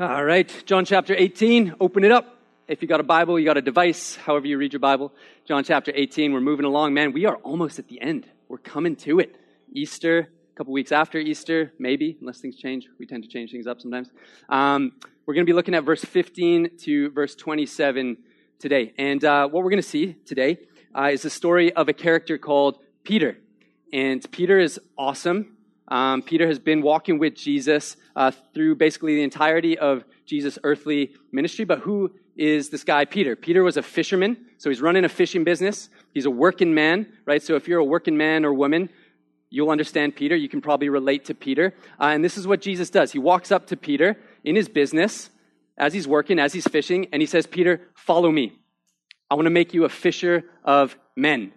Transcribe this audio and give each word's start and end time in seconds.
All 0.00 0.24
right, 0.24 0.48
John 0.64 0.84
chapter 0.84 1.12
18, 1.12 1.74
open 1.80 2.04
it 2.04 2.12
up. 2.12 2.38
If 2.68 2.82
you 2.82 2.86
got 2.86 3.00
a 3.00 3.02
Bible, 3.02 3.36
you 3.36 3.44
got 3.44 3.56
a 3.56 3.60
device, 3.60 4.14
however 4.14 4.46
you 4.46 4.56
read 4.56 4.72
your 4.72 4.78
Bible. 4.78 5.12
John 5.44 5.64
chapter 5.64 5.90
18, 5.92 6.32
we're 6.32 6.40
moving 6.40 6.66
along. 6.66 6.94
Man, 6.94 7.12
we 7.12 7.26
are 7.26 7.34
almost 7.38 7.80
at 7.80 7.88
the 7.88 8.00
end. 8.00 8.24
We're 8.46 8.58
coming 8.58 8.94
to 8.94 9.18
it. 9.18 9.34
Easter, 9.72 10.20
a 10.20 10.56
couple 10.56 10.72
weeks 10.72 10.92
after 10.92 11.18
Easter, 11.18 11.72
maybe, 11.80 12.16
unless 12.20 12.38
things 12.38 12.54
change. 12.54 12.86
We 13.00 13.06
tend 13.06 13.24
to 13.24 13.28
change 13.28 13.50
things 13.50 13.66
up 13.66 13.80
sometimes. 13.80 14.08
Um, 14.48 14.92
we're 15.26 15.34
going 15.34 15.44
to 15.44 15.50
be 15.50 15.52
looking 15.52 15.74
at 15.74 15.82
verse 15.82 16.04
15 16.04 16.78
to 16.82 17.10
verse 17.10 17.34
27 17.34 18.18
today. 18.60 18.94
And 18.98 19.24
uh, 19.24 19.48
what 19.48 19.64
we're 19.64 19.70
going 19.70 19.82
to 19.82 19.88
see 19.88 20.12
today 20.24 20.58
uh, 20.96 21.10
is 21.12 21.22
the 21.22 21.30
story 21.30 21.72
of 21.72 21.88
a 21.88 21.92
character 21.92 22.38
called 22.38 22.78
Peter. 23.02 23.36
And 23.92 24.24
Peter 24.30 24.60
is 24.60 24.78
awesome. 24.96 25.57
Um, 25.88 26.22
Peter 26.22 26.46
has 26.46 26.58
been 26.58 26.82
walking 26.82 27.18
with 27.18 27.34
Jesus 27.34 27.96
uh, 28.14 28.30
through 28.52 28.76
basically 28.76 29.16
the 29.16 29.22
entirety 29.22 29.78
of 29.78 30.04
Jesus' 30.26 30.58
earthly 30.62 31.14
ministry. 31.32 31.64
But 31.64 31.80
who 31.80 32.12
is 32.36 32.68
this 32.68 32.84
guy, 32.84 33.04
Peter? 33.04 33.34
Peter 33.34 33.64
was 33.64 33.76
a 33.76 33.82
fisherman, 33.82 34.36
so 34.58 34.70
he's 34.70 34.80
running 34.80 35.04
a 35.04 35.08
fishing 35.08 35.44
business. 35.44 35.88
He's 36.12 36.26
a 36.26 36.30
working 36.30 36.74
man, 36.74 37.10
right? 37.24 37.42
So 37.42 37.56
if 37.56 37.66
you're 37.66 37.80
a 37.80 37.84
working 37.84 38.16
man 38.16 38.44
or 38.44 38.52
woman, 38.52 38.90
you'll 39.50 39.70
understand 39.70 40.14
Peter. 40.14 40.36
You 40.36 40.48
can 40.48 40.60
probably 40.60 40.90
relate 40.90 41.24
to 41.26 41.34
Peter. 41.34 41.74
Uh, 41.98 42.06
and 42.06 42.22
this 42.22 42.36
is 42.36 42.46
what 42.46 42.60
Jesus 42.60 42.90
does. 42.90 43.12
He 43.12 43.18
walks 43.18 43.50
up 43.50 43.66
to 43.68 43.76
Peter 43.76 44.16
in 44.44 44.56
his 44.56 44.68
business 44.68 45.30
as 45.78 45.94
he's 45.94 46.06
working, 46.06 46.38
as 46.38 46.52
he's 46.52 46.66
fishing, 46.66 47.06
and 47.12 47.22
he 47.22 47.26
says, 47.26 47.46
Peter, 47.46 47.80
follow 47.94 48.30
me. 48.30 48.52
I 49.30 49.34
want 49.34 49.46
to 49.46 49.50
make 49.50 49.74
you 49.74 49.84
a 49.84 49.88
fisher 49.88 50.44
of 50.64 50.96
men 51.16 51.52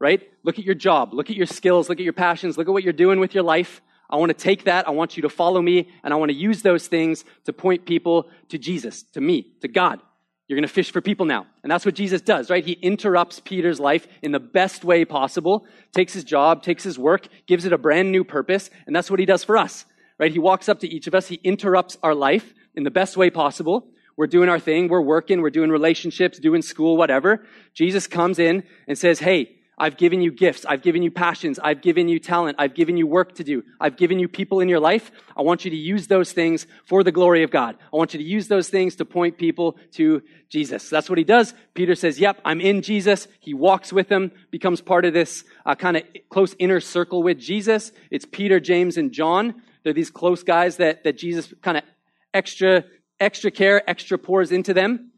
right? 0.00 0.22
Look 0.42 0.58
at 0.58 0.64
your 0.64 0.74
job, 0.74 1.12
look 1.12 1.30
at 1.30 1.36
your 1.36 1.46
skills, 1.46 1.88
look 1.88 1.98
at 1.98 2.04
your 2.04 2.12
passions, 2.12 2.58
look 2.58 2.68
at 2.68 2.72
what 2.72 2.82
you're 2.82 2.92
doing 2.92 3.20
with 3.20 3.34
your 3.34 3.44
life. 3.44 3.80
I 4.08 4.16
want 4.16 4.30
to 4.30 4.38
take 4.38 4.64
that. 4.64 4.86
I 4.86 4.92
want 4.92 5.16
you 5.16 5.22
to 5.22 5.28
follow 5.28 5.60
me, 5.60 5.88
and 6.04 6.12
I 6.12 6.16
want 6.16 6.30
to 6.30 6.36
use 6.36 6.62
those 6.62 6.86
things 6.86 7.24
to 7.44 7.52
point 7.52 7.86
people 7.86 8.28
to 8.50 8.58
Jesus, 8.58 9.02
to 9.14 9.20
me, 9.20 9.54
to 9.62 9.68
God. 9.68 10.00
You're 10.46 10.56
going 10.56 10.68
to 10.68 10.72
fish 10.72 10.92
for 10.92 11.00
people 11.00 11.26
now. 11.26 11.46
And 11.64 11.72
that's 11.72 11.84
what 11.84 11.96
Jesus 11.96 12.20
does, 12.20 12.50
right? 12.50 12.64
He 12.64 12.72
interrupts 12.72 13.40
Peter's 13.40 13.80
life 13.80 14.06
in 14.22 14.30
the 14.30 14.38
best 14.38 14.84
way 14.84 15.04
possible, 15.04 15.66
takes 15.92 16.12
his 16.12 16.22
job, 16.22 16.62
takes 16.62 16.84
his 16.84 16.98
work, 16.98 17.26
gives 17.46 17.64
it 17.64 17.72
a 17.72 17.78
brand 17.78 18.12
new 18.12 18.22
purpose, 18.22 18.70
and 18.86 18.94
that's 18.94 19.10
what 19.10 19.18
he 19.18 19.26
does 19.26 19.42
for 19.42 19.56
us, 19.56 19.86
right? 20.18 20.30
He 20.30 20.38
walks 20.38 20.68
up 20.68 20.80
to 20.80 20.88
each 20.88 21.08
of 21.08 21.14
us, 21.14 21.26
he 21.26 21.40
interrupts 21.42 21.98
our 22.02 22.14
life 22.14 22.54
in 22.76 22.84
the 22.84 22.92
best 22.92 23.16
way 23.16 23.28
possible. 23.28 23.88
We're 24.16 24.28
doing 24.28 24.48
our 24.48 24.60
thing, 24.60 24.88
we're 24.88 25.00
working, 25.00 25.42
we're 25.42 25.50
doing 25.50 25.70
relationships, 25.70 26.38
doing 26.38 26.62
school, 26.62 26.96
whatever. 26.96 27.44
Jesus 27.74 28.06
comes 28.06 28.38
in 28.38 28.62
and 28.86 28.96
says, 28.96 29.18
Hey, 29.18 29.55
I've 29.78 29.98
given 29.98 30.22
you 30.22 30.32
gifts. 30.32 30.64
I've 30.64 30.80
given 30.80 31.02
you 31.02 31.10
passions. 31.10 31.58
I've 31.58 31.82
given 31.82 32.08
you 32.08 32.18
talent. 32.18 32.56
I've 32.58 32.72
given 32.72 32.96
you 32.96 33.06
work 33.06 33.34
to 33.34 33.44
do. 33.44 33.62
I've 33.78 33.98
given 33.98 34.18
you 34.18 34.26
people 34.26 34.60
in 34.60 34.70
your 34.70 34.80
life. 34.80 35.10
I 35.36 35.42
want 35.42 35.66
you 35.66 35.70
to 35.70 35.76
use 35.76 36.06
those 36.06 36.32
things 36.32 36.66
for 36.86 37.04
the 37.04 37.12
glory 37.12 37.42
of 37.42 37.50
God. 37.50 37.76
I 37.92 37.96
want 37.96 38.14
you 38.14 38.18
to 38.18 38.24
use 38.24 38.48
those 38.48 38.70
things 38.70 38.96
to 38.96 39.04
point 39.04 39.36
people 39.36 39.76
to 39.92 40.22
Jesus. 40.48 40.88
That's 40.88 41.10
what 41.10 41.18
he 41.18 41.24
does. 41.24 41.52
Peter 41.74 41.94
says, 41.94 42.18
Yep, 42.18 42.40
I'm 42.42 42.62
in 42.62 42.80
Jesus. 42.80 43.28
He 43.38 43.52
walks 43.52 43.92
with 43.92 44.08
him, 44.08 44.32
becomes 44.50 44.80
part 44.80 45.04
of 45.04 45.12
this 45.12 45.44
uh, 45.66 45.74
kind 45.74 45.98
of 45.98 46.04
close 46.30 46.54
inner 46.58 46.80
circle 46.80 47.22
with 47.22 47.38
Jesus. 47.38 47.92
It's 48.10 48.24
Peter, 48.24 48.58
James, 48.60 48.96
and 48.96 49.12
John. 49.12 49.62
They're 49.84 49.92
these 49.92 50.10
close 50.10 50.42
guys 50.42 50.78
that, 50.78 51.04
that 51.04 51.18
Jesus 51.18 51.52
kind 51.60 51.76
of 51.76 51.84
extra, 52.32 52.84
extra 53.20 53.50
care, 53.50 53.88
extra 53.88 54.16
pours 54.16 54.52
into 54.52 54.72
them, 54.72 55.10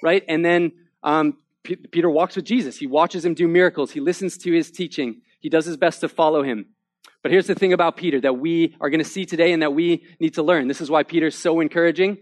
right? 0.00 0.22
And 0.28 0.44
then 0.44 0.72
um, 1.02 1.38
P- 1.66 1.74
Peter 1.74 2.08
walks 2.08 2.36
with 2.36 2.44
Jesus. 2.44 2.76
He 2.76 2.86
watches 2.86 3.24
him 3.24 3.34
do 3.34 3.48
miracles. 3.48 3.90
He 3.90 3.98
listens 3.98 4.38
to 4.38 4.52
his 4.52 4.70
teaching. 4.70 5.22
He 5.40 5.48
does 5.48 5.66
his 5.66 5.76
best 5.76 6.00
to 6.02 6.08
follow 6.08 6.44
him. 6.44 6.66
But 7.22 7.32
here's 7.32 7.48
the 7.48 7.56
thing 7.56 7.72
about 7.72 7.96
Peter 7.96 8.20
that 8.20 8.38
we 8.38 8.76
are 8.80 8.88
going 8.88 9.02
to 9.02 9.04
see 9.04 9.26
today 9.26 9.52
and 9.52 9.62
that 9.62 9.74
we 9.74 10.04
need 10.20 10.34
to 10.34 10.44
learn. 10.44 10.68
This 10.68 10.80
is 10.80 10.90
why 10.90 11.02
Peter's 11.02 11.34
so 11.34 11.58
encouraging. 11.58 12.18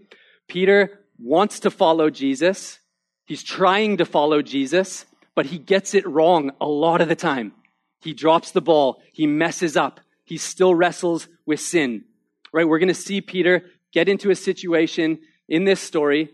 Peter 0.47 0.99
wants 1.19 1.59
to 1.59 1.69
follow 1.69 2.09
Jesus. 2.09 2.79
He's 3.25 3.43
trying 3.43 3.97
to 3.97 4.05
follow 4.05 4.41
Jesus, 4.41 5.05
but 5.35 5.45
he 5.45 5.59
gets 5.59 5.93
it 5.93 6.07
wrong 6.07 6.51
a 6.59 6.65
lot 6.65 7.01
of 7.01 7.07
the 7.07 7.15
time. 7.15 7.53
He 8.01 8.13
drops 8.13 8.49
the 8.51 8.61
ball. 8.61 9.01
He 9.13 9.27
messes 9.27 9.77
up. 9.77 9.99
He 10.23 10.37
still 10.37 10.73
wrestles 10.73 11.27
with 11.45 11.59
sin. 11.59 12.05
Right? 12.51 12.67
We're 12.67 12.79
going 12.79 12.87
to 12.87 12.95
see 12.95 13.21
Peter 13.21 13.65
get 13.93 14.09
into 14.09 14.31
a 14.31 14.35
situation 14.35 15.19
in 15.47 15.65
this 15.65 15.81
story 15.81 16.31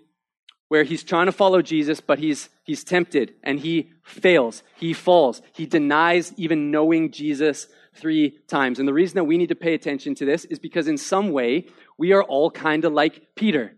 where 0.71 0.85
he's 0.85 1.03
trying 1.03 1.25
to 1.25 1.33
follow 1.33 1.61
Jesus, 1.61 1.99
but 1.99 2.17
he's, 2.17 2.47
he's 2.63 2.81
tempted 2.81 3.33
and 3.43 3.59
he 3.59 3.91
fails. 4.03 4.63
He 4.77 4.93
falls. 4.93 5.41
He 5.51 5.65
denies 5.65 6.33
even 6.37 6.71
knowing 6.71 7.11
Jesus 7.11 7.67
three 7.93 8.37
times. 8.47 8.79
And 8.79 8.87
the 8.87 8.93
reason 8.93 9.15
that 9.15 9.25
we 9.25 9.37
need 9.37 9.49
to 9.49 9.55
pay 9.55 9.73
attention 9.73 10.15
to 10.15 10.25
this 10.25 10.45
is 10.45 10.59
because 10.59 10.87
in 10.87 10.97
some 10.97 11.33
way, 11.33 11.67
we 11.97 12.13
are 12.13 12.23
all 12.23 12.49
kind 12.49 12.85
of 12.85 12.93
like 12.93 13.35
Peter, 13.35 13.73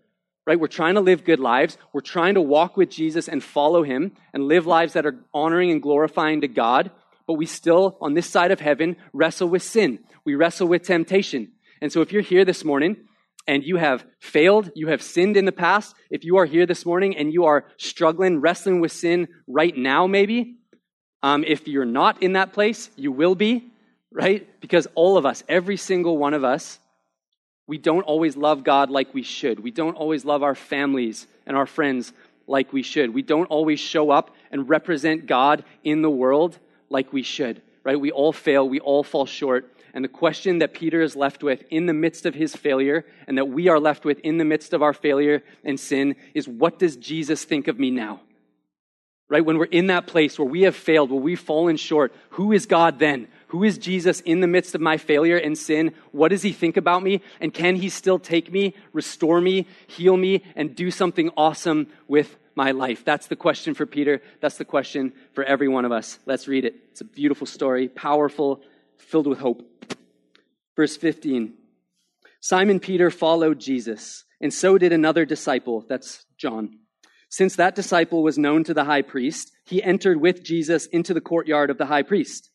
right? 0.46 0.60
We're 0.60 0.68
trying 0.68 0.94
to 0.94 1.02
live 1.02 1.24
good 1.24 1.40
lives. 1.40 1.80
We're 1.94 2.02
trying 2.02 2.36
to 2.36 2.42
walk 2.42 2.78
with 2.78 2.92
Jesus 2.92 3.28
and 3.28 3.44
follow 3.44 3.82
him 3.82 4.12
and 4.32 4.48
live 4.48 4.68
lives 4.68 4.94
that 4.94 5.08
are 5.08 5.20
honoring 5.34 5.72
and 5.72 5.82
glorifying 5.82 6.42
to 6.42 6.48
God. 6.48 6.92
But 7.26 7.40
we 7.40 7.48
still, 7.48 7.98
on 8.02 8.14
this 8.14 8.30
side 8.30 8.52
of 8.52 8.60
heaven, 8.60 8.98
wrestle 9.14 9.50
with 9.50 9.64
sin. 9.64 9.98
We 10.26 10.36
wrestle 10.36 10.68
with 10.68 10.84
temptation. 10.84 11.54
And 11.82 11.92
so 11.92 12.02
if 12.02 12.12
you're 12.14 12.22
here 12.22 12.46
this 12.46 12.64
morning 12.64 12.98
and 13.48 13.64
you 13.64 13.78
have 13.78 14.06
failed, 14.20 14.72
you 14.76 14.88
have 14.88 15.02
sinned 15.02 15.38
in 15.38 15.46
the 15.46 15.52
past, 15.52 15.96
if 16.10 16.24
you 16.24 16.38
are 16.38 16.46
here 16.46 16.66
this 16.66 16.86
morning 16.86 17.18
and 17.18 17.34
you 17.34 17.46
are 17.46 17.66
struggling, 17.78 18.40
wrestling 18.40 18.80
with 18.80 18.92
sin 18.92 19.28
right 19.48 19.76
now, 19.76 20.08
maybe, 20.08 20.58
um, 21.22 21.44
if 21.46 21.68
you're 21.68 21.86
not 21.86 22.22
in 22.22 22.34
that 22.34 22.54
place, 22.54 22.90
you 22.96 23.12
will 23.12 23.36
be, 23.36 23.72
right? 24.12 24.48
Because 24.62 24.88
all 24.96 25.18
of 25.18 25.26
us, 25.26 25.44
every 25.48 25.78
single 25.78 26.18
one 26.18 26.34
of 26.34 26.44
us, 26.44 26.80
we 27.68 27.78
don't 27.78 28.04
always 28.04 28.36
love 28.36 28.64
God 28.64 28.90
like 28.90 29.14
we 29.14 29.24
should. 29.24 29.60
We 29.62 29.72
don't 29.72 29.96
always 29.96 30.26
love 30.26 30.44
our 30.44 30.56
families 30.56 31.28
and 31.46 31.56
our 31.56 31.66
friends 31.66 32.12
like 32.46 32.74
we 32.74 32.84
should. 32.84 33.14
We 33.14 33.22
don't 33.22 33.46
always 33.46 33.80
show 33.80 34.10
up 34.10 34.36
and 34.52 34.68
represent 34.68 35.26
God 35.26 35.64
in 35.84 36.02
the 36.02 36.10
world 36.10 36.60
like 36.90 37.14
we 37.14 37.24
should, 37.24 37.62
right? 37.84 38.00
We 38.00 38.12
all 38.12 38.34
fail, 38.34 38.68
we 38.68 38.82
all 38.82 39.04
fall 39.04 39.26
short. 39.26 39.73
And 39.94 40.04
the 40.04 40.10
question 40.10 40.60
that 40.60 40.74
Peter 40.74 41.02
is 41.02 41.16
left 41.16 41.44
with 41.44 41.64
in 41.70 41.86
the 41.86 41.94
midst 41.94 42.26
of 42.26 42.34
his 42.34 42.56
failure, 42.56 43.06
and 43.28 43.38
that 43.38 43.50
we 43.50 43.68
are 43.68 43.80
left 43.80 44.06
with 44.06 44.20
in 44.20 44.38
the 44.38 44.46
midst 44.46 44.74
of 44.74 44.82
our 44.82 44.94
failure 44.94 45.44
and 45.64 45.80
sin, 45.80 46.16
is 46.34 46.48
what 46.48 46.80
does 46.80 46.96
Jesus 46.96 47.44
think 47.44 47.68
of 47.68 47.78
me 47.78 47.92
now? 47.92 48.22
Right? 49.30 49.46
When 49.46 49.58
we're 49.58 49.66
in 49.66 49.88
that 49.88 50.08
place 50.08 50.38
where 50.38 50.48
we 50.48 50.64
have 50.64 50.76
failed, 50.76 51.12
where 51.12 51.20
we've 51.20 51.40
fallen 51.40 51.78
short, 51.78 52.14
who 52.32 52.52
is 52.52 52.66
God 52.66 53.00
then? 53.00 53.28
Who 53.48 53.64
is 53.64 53.78
Jesus 53.78 54.20
in 54.22 54.42
the 54.42 54.48
midst 54.48 54.74
of 54.74 54.82
my 54.82 54.98
failure 54.98 55.38
and 55.38 55.56
sin? 55.56 55.94
What 56.12 56.30
does 56.30 56.42
he 56.42 56.52
think 56.52 56.76
about 56.76 57.04
me? 57.04 57.22
And 57.40 57.54
can 57.54 57.76
he 57.76 57.90
still 57.90 58.18
take 58.18 58.52
me, 58.52 58.74
restore 58.94 59.40
me, 59.40 59.68
heal 59.86 60.18
me, 60.18 60.44
and 60.56 60.76
do 60.76 60.90
something 60.90 61.30
awesome 61.38 61.88
with 62.08 62.36
my 62.56 62.72
life? 62.72 63.06
That's 63.06 63.28
the 63.28 63.36
question 63.36 63.76
for 63.76 63.86
Peter. 63.86 64.22
That's 64.42 64.58
the 64.58 64.66
question 64.66 65.14
for 65.34 65.44
every 65.44 65.68
one 65.68 65.86
of 65.86 65.92
us. 65.92 66.18
Let's 66.26 66.48
read 66.48 66.66
it. 66.66 66.76
It's 66.92 67.02
a 67.02 67.06
beautiful 67.06 67.48
story, 67.48 67.88
powerful, 67.90 68.62
filled 68.98 69.28
with 69.28 69.40
hope. 69.40 69.68
Verse 70.76 70.98
15 70.98 71.54
Simon 72.40 72.80
Peter 72.80 73.10
followed 73.10 73.60
Jesus, 73.60 74.26
and 74.42 74.54
so 74.54 74.78
did 74.78 74.92
another 74.92 75.26
disciple, 75.26 75.86
that's 75.88 76.26
John. 76.38 76.80
Since 77.30 77.56
that 77.56 77.74
disciple 77.74 78.22
was 78.22 78.38
known 78.38 78.64
to 78.66 78.74
the 78.74 78.84
high 78.84 79.02
priest, 79.02 79.54
he 79.66 79.82
entered 79.82 80.20
with 80.20 80.44
Jesus 80.44 80.86
into 80.88 81.14
the 81.14 81.22
courtyard 81.22 81.70
of 81.70 81.78
the 81.78 81.86
high 81.86 82.04
priest. 82.04 82.52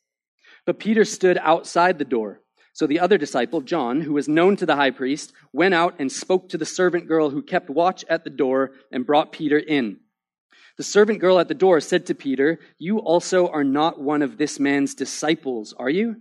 But 0.66 0.78
Peter 0.78 1.04
stood 1.04 1.38
outside 1.38 1.98
the 1.98 2.04
door. 2.04 2.42
So 2.74 2.86
the 2.86 3.00
other 3.00 3.18
disciple, 3.18 3.60
John, 3.60 4.02
who 4.02 4.12
was 4.12 4.28
known 4.28 4.54
to 4.56 4.66
the 4.66 4.76
high 4.76 4.92
priest, 4.92 5.32
went 5.52 5.74
out 5.74 5.96
and 5.98 6.12
spoke 6.12 6.50
to 6.50 6.58
the 6.58 6.66
servant 6.66 7.08
girl 7.08 7.30
who 7.30 7.42
kept 7.42 7.70
watch 7.70 8.04
at 8.08 8.22
the 8.22 8.30
door 8.30 8.72
and 8.92 9.06
brought 9.06 9.32
Peter 9.32 9.58
in. 9.58 9.98
The 10.76 10.84
servant 10.84 11.18
girl 11.18 11.40
at 11.40 11.48
the 11.48 11.54
door 11.54 11.80
said 11.80 12.06
to 12.06 12.14
Peter, 12.14 12.60
You 12.78 12.98
also 12.98 13.48
are 13.48 13.64
not 13.64 14.00
one 14.00 14.22
of 14.22 14.38
this 14.38 14.60
man's 14.60 14.94
disciples, 14.94 15.74
are 15.76 15.90
you? 15.90 16.20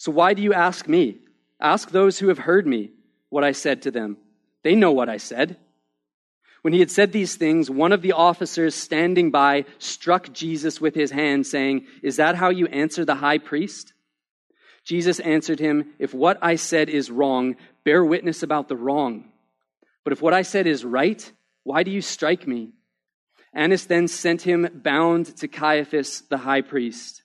So 0.00 0.10
why 0.10 0.32
do 0.32 0.40
you 0.40 0.54
ask 0.54 0.88
me? 0.88 1.18
Ask 1.60 1.90
those 1.90 2.18
who 2.18 2.28
have 2.28 2.38
heard 2.38 2.66
me 2.66 2.88
what 3.28 3.44
I 3.44 3.52
said 3.52 3.82
to 3.82 3.90
them. 3.90 4.16
They 4.62 4.74
know 4.74 4.92
what 4.92 5.10
I 5.10 5.18
said. 5.18 5.58
When 6.62 6.72
he 6.72 6.80
had 6.80 6.90
said 6.90 7.12
these 7.12 7.36
things, 7.36 7.68
one 7.68 7.92
of 7.92 8.00
the 8.00 8.12
officers 8.12 8.74
standing 8.74 9.30
by 9.30 9.66
struck 9.78 10.32
Jesus 10.32 10.80
with 10.80 10.94
his 10.94 11.10
hand, 11.10 11.46
saying, 11.46 11.84
Is 12.02 12.16
that 12.16 12.34
how 12.34 12.48
you 12.48 12.66
answer 12.68 13.04
the 13.04 13.14
high 13.14 13.36
priest? 13.36 13.92
Jesus 14.84 15.20
answered 15.20 15.60
him, 15.60 15.90
If 15.98 16.14
what 16.14 16.38
I 16.40 16.56
said 16.56 16.88
is 16.88 17.10
wrong, 17.10 17.56
bear 17.84 18.02
witness 18.02 18.42
about 18.42 18.68
the 18.68 18.76
wrong. 18.76 19.30
But 20.02 20.14
if 20.14 20.22
what 20.22 20.32
I 20.32 20.40
said 20.40 20.66
is 20.66 20.82
right, 20.82 21.30
why 21.62 21.82
do 21.82 21.90
you 21.90 22.00
strike 22.00 22.46
me? 22.46 22.70
Annas 23.52 23.84
then 23.84 24.08
sent 24.08 24.40
him 24.40 24.66
bound 24.72 25.36
to 25.36 25.46
Caiaphas 25.46 26.22
the 26.22 26.38
high 26.38 26.62
priest. 26.62 27.19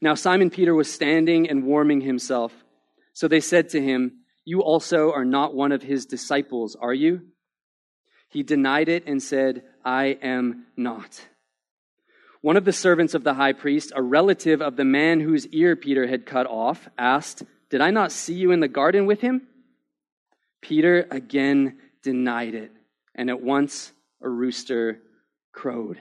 Now 0.00 0.14
Simon 0.14 0.50
Peter 0.50 0.74
was 0.74 0.92
standing 0.92 1.48
and 1.48 1.64
warming 1.64 2.00
himself. 2.00 2.52
So 3.12 3.26
they 3.26 3.40
said 3.40 3.70
to 3.70 3.82
him, 3.82 4.20
You 4.44 4.62
also 4.62 5.12
are 5.12 5.24
not 5.24 5.54
one 5.54 5.72
of 5.72 5.82
his 5.82 6.06
disciples, 6.06 6.76
are 6.80 6.94
you? 6.94 7.22
He 8.28 8.42
denied 8.42 8.88
it 8.88 9.04
and 9.06 9.22
said, 9.22 9.62
I 9.84 10.18
am 10.22 10.66
not. 10.76 11.26
One 12.40 12.56
of 12.56 12.64
the 12.64 12.72
servants 12.72 13.14
of 13.14 13.24
the 13.24 13.34
high 13.34 13.54
priest, 13.54 13.92
a 13.96 14.02
relative 14.02 14.62
of 14.62 14.76
the 14.76 14.84
man 14.84 15.20
whose 15.20 15.48
ear 15.48 15.74
Peter 15.74 16.06
had 16.06 16.26
cut 16.26 16.46
off, 16.46 16.88
asked, 16.96 17.42
Did 17.70 17.80
I 17.80 17.90
not 17.90 18.12
see 18.12 18.34
you 18.34 18.52
in 18.52 18.60
the 18.60 18.68
garden 18.68 19.06
with 19.06 19.20
him? 19.20 19.48
Peter 20.60 21.06
again 21.10 21.78
denied 22.02 22.54
it, 22.54 22.70
and 23.14 23.30
at 23.30 23.40
once 23.40 23.92
a 24.22 24.28
rooster 24.28 25.00
crowed. 25.52 25.98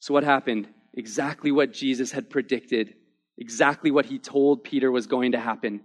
So, 0.00 0.12
what 0.12 0.24
happened? 0.24 0.68
Exactly 0.94 1.50
what 1.50 1.72
Jesus 1.72 2.12
had 2.12 2.28
predicted, 2.28 2.94
exactly 3.38 3.90
what 3.90 4.06
he 4.06 4.18
told 4.18 4.64
Peter 4.64 4.90
was 4.90 5.06
going 5.06 5.32
to 5.32 5.40
happen. 5.40 5.80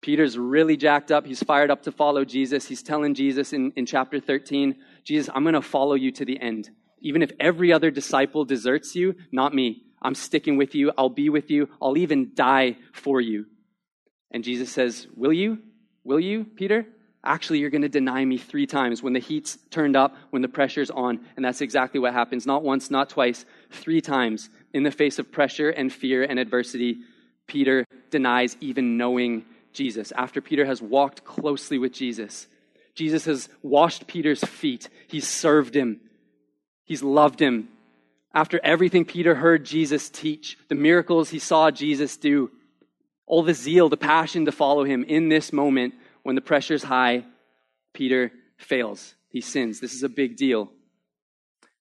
Peter's 0.00 0.36
really 0.36 0.76
jacked 0.76 1.12
up. 1.12 1.24
He's 1.26 1.42
fired 1.42 1.70
up 1.70 1.84
to 1.84 1.92
follow 1.92 2.24
Jesus. 2.24 2.66
He's 2.66 2.82
telling 2.82 3.14
Jesus 3.14 3.52
in, 3.52 3.72
in 3.76 3.86
chapter 3.86 4.18
13, 4.18 4.76
Jesus, 5.04 5.30
I'm 5.32 5.44
going 5.44 5.54
to 5.54 5.62
follow 5.62 5.94
you 5.94 6.10
to 6.12 6.24
the 6.24 6.40
end. 6.40 6.70
Even 7.00 7.22
if 7.22 7.30
every 7.38 7.72
other 7.72 7.90
disciple 7.90 8.44
deserts 8.44 8.96
you, 8.96 9.14
not 9.30 9.54
me. 9.54 9.84
I'm 10.02 10.16
sticking 10.16 10.56
with 10.56 10.74
you. 10.74 10.90
I'll 10.98 11.08
be 11.08 11.28
with 11.28 11.50
you. 11.50 11.68
I'll 11.80 11.96
even 11.96 12.32
die 12.34 12.76
for 12.92 13.20
you. 13.20 13.46
And 14.32 14.42
Jesus 14.42 14.70
says, 14.70 15.06
Will 15.14 15.32
you? 15.32 15.58
Will 16.02 16.18
you, 16.18 16.44
Peter? 16.44 16.84
Actually, 17.24 17.60
you're 17.60 17.70
going 17.70 17.82
to 17.82 17.88
deny 17.88 18.24
me 18.24 18.36
three 18.36 18.66
times 18.66 19.02
when 19.02 19.12
the 19.12 19.20
heat's 19.20 19.56
turned 19.70 19.94
up, 19.94 20.16
when 20.30 20.42
the 20.42 20.48
pressure's 20.48 20.90
on. 20.90 21.20
And 21.36 21.44
that's 21.44 21.60
exactly 21.60 22.00
what 22.00 22.12
happens. 22.12 22.46
Not 22.46 22.64
once, 22.64 22.90
not 22.90 23.10
twice, 23.10 23.44
three 23.70 24.00
times. 24.00 24.50
In 24.74 24.82
the 24.82 24.90
face 24.90 25.18
of 25.18 25.30
pressure 25.30 25.70
and 25.70 25.92
fear 25.92 26.24
and 26.24 26.38
adversity, 26.38 26.98
Peter 27.46 27.86
denies 28.10 28.56
even 28.60 28.96
knowing 28.96 29.44
Jesus. 29.72 30.12
After 30.12 30.40
Peter 30.40 30.64
has 30.64 30.82
walked 30.82 31.24
closely 31.24 31.78
with 31.78 31.92
Jesus, 31.92 32.46
Jesus 32.94 33.24
has 33.24 33.48
washed 33.62 34.06
Peter's 34.06 34.44
feet, 34.44 34.88
he's 35.06 35.28
served 35.28 35.74
him, 35.74 36.00
he's 36.84 37.02
loved 37.02 37.40
him. 37.40 37.68
After 38.34 38.60
everything 38.62 39.04
Peter 39.04 39.34
heard 39.34 39.64
Jesus 39.64 40.10
teach, 40.10 40.58
the 40.68 40.74
miracles 40.74 41.30
he 41.30 41.38
saw 41.38 41.70
Jesus 41.70 42.16
do, 42.16 42.50
all 43.26 43.42
the 43.42 43.54
zeal, 43.54 43.88
the 43.88 43.96
passion 43.96 44.44
to 44.46 44.52
follow 44.52 44.84
him 44.84 45.04
in 45.04 45.28
this 45.28 45.52
moment, 45.52 45.94
when 46.22 46.34
the 46.34 46.40
pressure's 46.40 46.82
high, 46.82 47.24
Peter 47.92 48.32
fails. 48.56 49.14
He 49.28 49.40
sins. 49.40 49.80
This 49.80 49.94
is 49.94 50.02
a 50.02 50.08
big 50.08 50.36
deal. 50.36 50.70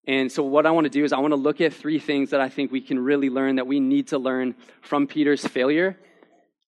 And 0.08 0.32
so, 0.32 0.44
what 0.44 0.66
I 0.66 0.72
want 0.72 0.86
to 0.86 0.90
do 0.90 1.04
is, 1.04 1.14
I 1.14 1.20
want 1.20 1.32
to 1.32 1.38
look 1.38 1.62
at 1.62 1.74
three 1.74 2.00
things 2.00 2.32
that 2.32 2.42
I 2.42 2.50
think 2.50 2.72
we 2.72 2.82
can 2.82 3.00
really 3.00 3.30
learn 3.30 3.58
that 3.58 3.68
we 3.68 3.80
need 3.80 4.08
to 4.08 4.18
learn 4.18 4.56
from 4.82 5.06
Peter's 5.06 5.46
failure. 5.46 5.98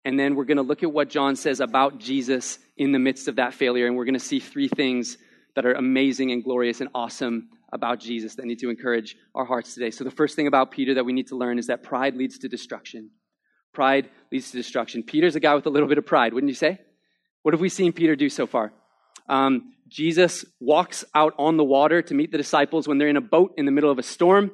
And 0.05 0.19
then 0.19 0.35
we're 0.35 0.47
going 0.47 0.57
to 0.57 0.63
look 0.63 0.83
at 0.83 0.93
what 0.93 1.11
John 1.11 1.37
says 1.37 1.61
about 1.61 1.99
Jesus 1.99 2.59
in 2.77 2.93
the 2.93 2.99
midst 2.99 3.29
of 3.29 3.37
that 3.37 3.55
failure. 3.55 3.87
And 3.87 3.97
we're 3.97 4.07
going 4.07 4.15
to 4.15 4.21
see 4.21 4.41
three 4.41 4.69
things 4.69 5.19
that 5.55 5.67
are 5.67 5.75
amazing 5.75 6.33
and 6.33 6.43
glorious 6.43 6.81
and 6.81 6.89
awesome 6.95 7.51
about 7.73 8.01
Jesus 8.01 8.35
that 8.37 8.47
need 8.47 8.59
to 8.61 8.71
encourage 8.71 9.17
our 9.35 9.45
hearts 9.45 9.75
today. 9.75 9.91
So, 9.91 10.03
the 10.03 10.11
first 10.11 10.35
thing 10.35 10.49
about 10.49 10.73
Peter 10.73 10.95
that 10.95 11.05
we 11.05 11.13
need 11.13 11.29
to 11.29 11.37
learn 11.37 11.59
is 11.59 11.69
that 11.69 11.85
pride 11.85 12.17
leads 12.17 12.39
to 12.39 12.49
destruction. 12.49 13.11
Pride 13.73 14.11
leads 14.33 14.51
to 14.51 14.57
destruction. 14.57 15.05
Peter's 15.05 15.37
a 15.37 15.41
guy 15.41 15.55
with 15.55 15.67
a 15.67 15.71
little 15.71 15.89
bit 15.89 15.99
of 15.99 16.07
pride, 16.07 16.35
wouldn't 16.35 16.49
you 16.49 16.57
say? 16.57 16.81
What 17.43 17.55
have 17.55 17.61
we 17.61 17.69
seen 17.69 17.93
Peter 17.93 18.17
do 18.17 18.29
so 18.29 18.47
far? 18.47 18.73
Um, 19.29 19.73
Jesus 19.89 20.45
walks 20.61 21.05
out 21.15 21.35
on 21.39 21.57
the 21.57 21.65
water 21.65 22.03
to 22.03 22.15
meet 22.15 22.31
the 22.31 22.39
disciples 22.39 22.87
when 22.87 22.99
they're 22.99 23.09
in 23.09 23.17
a 23.17 23.21
boat 23.21 23.55
in 23.57 23.67
the 23.67 23.73
middle 23.73 23.91
of 23.91 23.99
a 23.99 24.03
storm. 24.03 24.51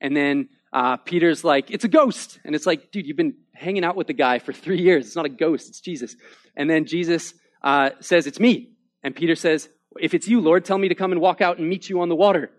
And 0.00 0.16
then 0.16 0.48
uh, 0.72 0.96
Peter's 0.98 1.44
like, 1.44 1.70
it's 1.70 1.84
a 1.84 1.88
ghost. 1.88 2.38
And 2.44 2.54
it's 2.54 2.66
like, 2.66 2.90
dude, 2.90 3.06
you've 3.06 3.16
been 3.16 3.34
hanging 3.52 3.84
out 3.84 3.96
with 3.96 4.06
the 4.06 4.12
guy 4.12 4.38
for 4.38 4.52
three 4.52 4.80
years. 4.80 5.06
It's 5.06 5.16
not 5.16 5.26
a 5.26 5.30
ghost, 5.30 5.68
it's 5.68 5.80
Jesus. 5.80 6.16
And 6.56 6.68
then 6.68 6.86
Jesus 6.86 7.34
uh, 7.62 7.90
says, 8.00 8.26
it's 8.26 8.40
me. 8.40 8.72
And 9.02 9.14
Peter 9.14 9.34
says, 9.34 9.68
if 9.98 10.14
it's 10.14 10.28
you, 10.28 10.40
Lord, 10.40 10.64
tell 10.64 10.78
me 10.78 10.88
to 10.88 10.94
come 10.94 11.12
and 11.12 11.20
walk 11.20 11.40
out 11.40 11.58
and 11.58 11.68
meet 11.68 11.88
you 11.88 12.00
on 12.00 12.08
the 12.08 12.16
water. 12.16 12.50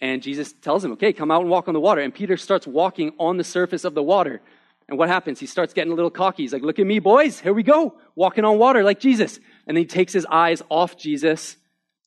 And 0.00 0.22
Jesus 0.22 0.52
tells 0.52 0.84
him, 0.84 0.92
okay, 0.92 1.12
come 1.12 1.30
out 1.30 1.42
and 1.42 1.50
walk 1.50 1.68
on 1.68 1.74
the 1.74 1.80
water. 1.80 2.00
And 2.00 2.14
Peter 2.14 2.36
starts 2.36 2.66
walking 2.66 3.12
on 3.18 3.36
the 3.36 3.44
surface 3.44 3.84
of 3.84 3.94
the 3.94 4.02
water. 4.02 4.40
And 4.90 4.98
what 4.98 5.08
happens? 5.08 5.38
He 5.38 5.46
starts 5.46 5.72
getting 5.72 5.92
a 5.92 5.94
little 5.94 6.10
cocky. 6.10 6.42
He's 6.42 6.52
like, 6.52 6.62
look 6.62 6.80
at 6.80 6.86
me, 6.86 6.98
boys. 6.98 7.38
Here 7.38 7.54
we 7.54 7.62
go. 7.62 7.94
Walking 8.16 8.44
on 8.44 8.58
water 8.58 8.82
like 8.82 8.98
Jesus. 8.98 9.38
And 9.66 9.76
then 9.76 9.84
he 9.84 9.86
takes 9.86 10.12
his 10.12 10.26
eyes 10.26 10.62
off 10.68 10.98
Jesus 10.98 11.56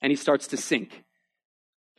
and 0.01 0.11
he 0.11 0.17
starts 0.17 0.47
to 0.47 0.57
sink. 0.57 1.01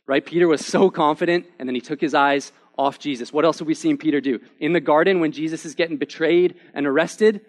Right? 0.05 0.23
Peter 0.23 0.47
was 0.47 0.63
so 0.63 0.91
confident 0.91 1.47
and 1.57 1.67
then 1.67 1.73
he 1.73 1.81
took 1.81 1.99
his 1.99 2.13
eyes 2.13 2.51
off 2.77 2.99
Jesus. 2.99 3.33
What 3.33 3.45
else 3.45 3.57
have 3.57 3.67
we 3.67 3.73
seen 3.73 3.97
Peter 3.97 4.21
do? 4.21 4.39
In 4.59 4.73
the 4.73 4.79
garden, 4.79 5.21
when 5.21 5.31
Jesus 5.31 5.65
is 5.65 5.73
getting 5.73 5.97
betrayed 5.97 6.53
and 6.75 6.85
arrested, 6.85 7.41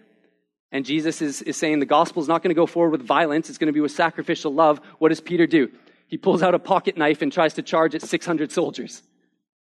and 0.73 0.87
Jesus 0.87 1.21
is, 1.21 1.43
is 1.43 1.59
saying 1.59 1.79
the 1.79 1.87
gospel 1.87 2.23
is 2.23 2.29
not 2.29 2.43
going 2.43 2.55
to 2.55 2.59
go 2.59 2.67
forward 2.67 2.93
with 2.93 3.03
violence, 3.03 3.51
it's 3.51 3.59
going 3.59 3.67
to 3.67 3.73
be 3.73 3.81
with 3.81 3.93
sacrificial 3.93 4.53
love, 4.55 4.81
what 4.99 5.11
does 5.11 5.21
Peter 5.21 5.47
do? 5.47 5.71
He 6.09 6.17
pulls 6.17 6.43
out 6.43 6.55
a 6.55 6.59
pocket 6.59 6.97
knife 6.97 7.21
and 7.21 7.31
tries 7.31 7.55
to 7.55 7.63
charge 7.63 7.95
at 7.95 8.01
600 8.01 8.51
soldiers. 8.51 9.03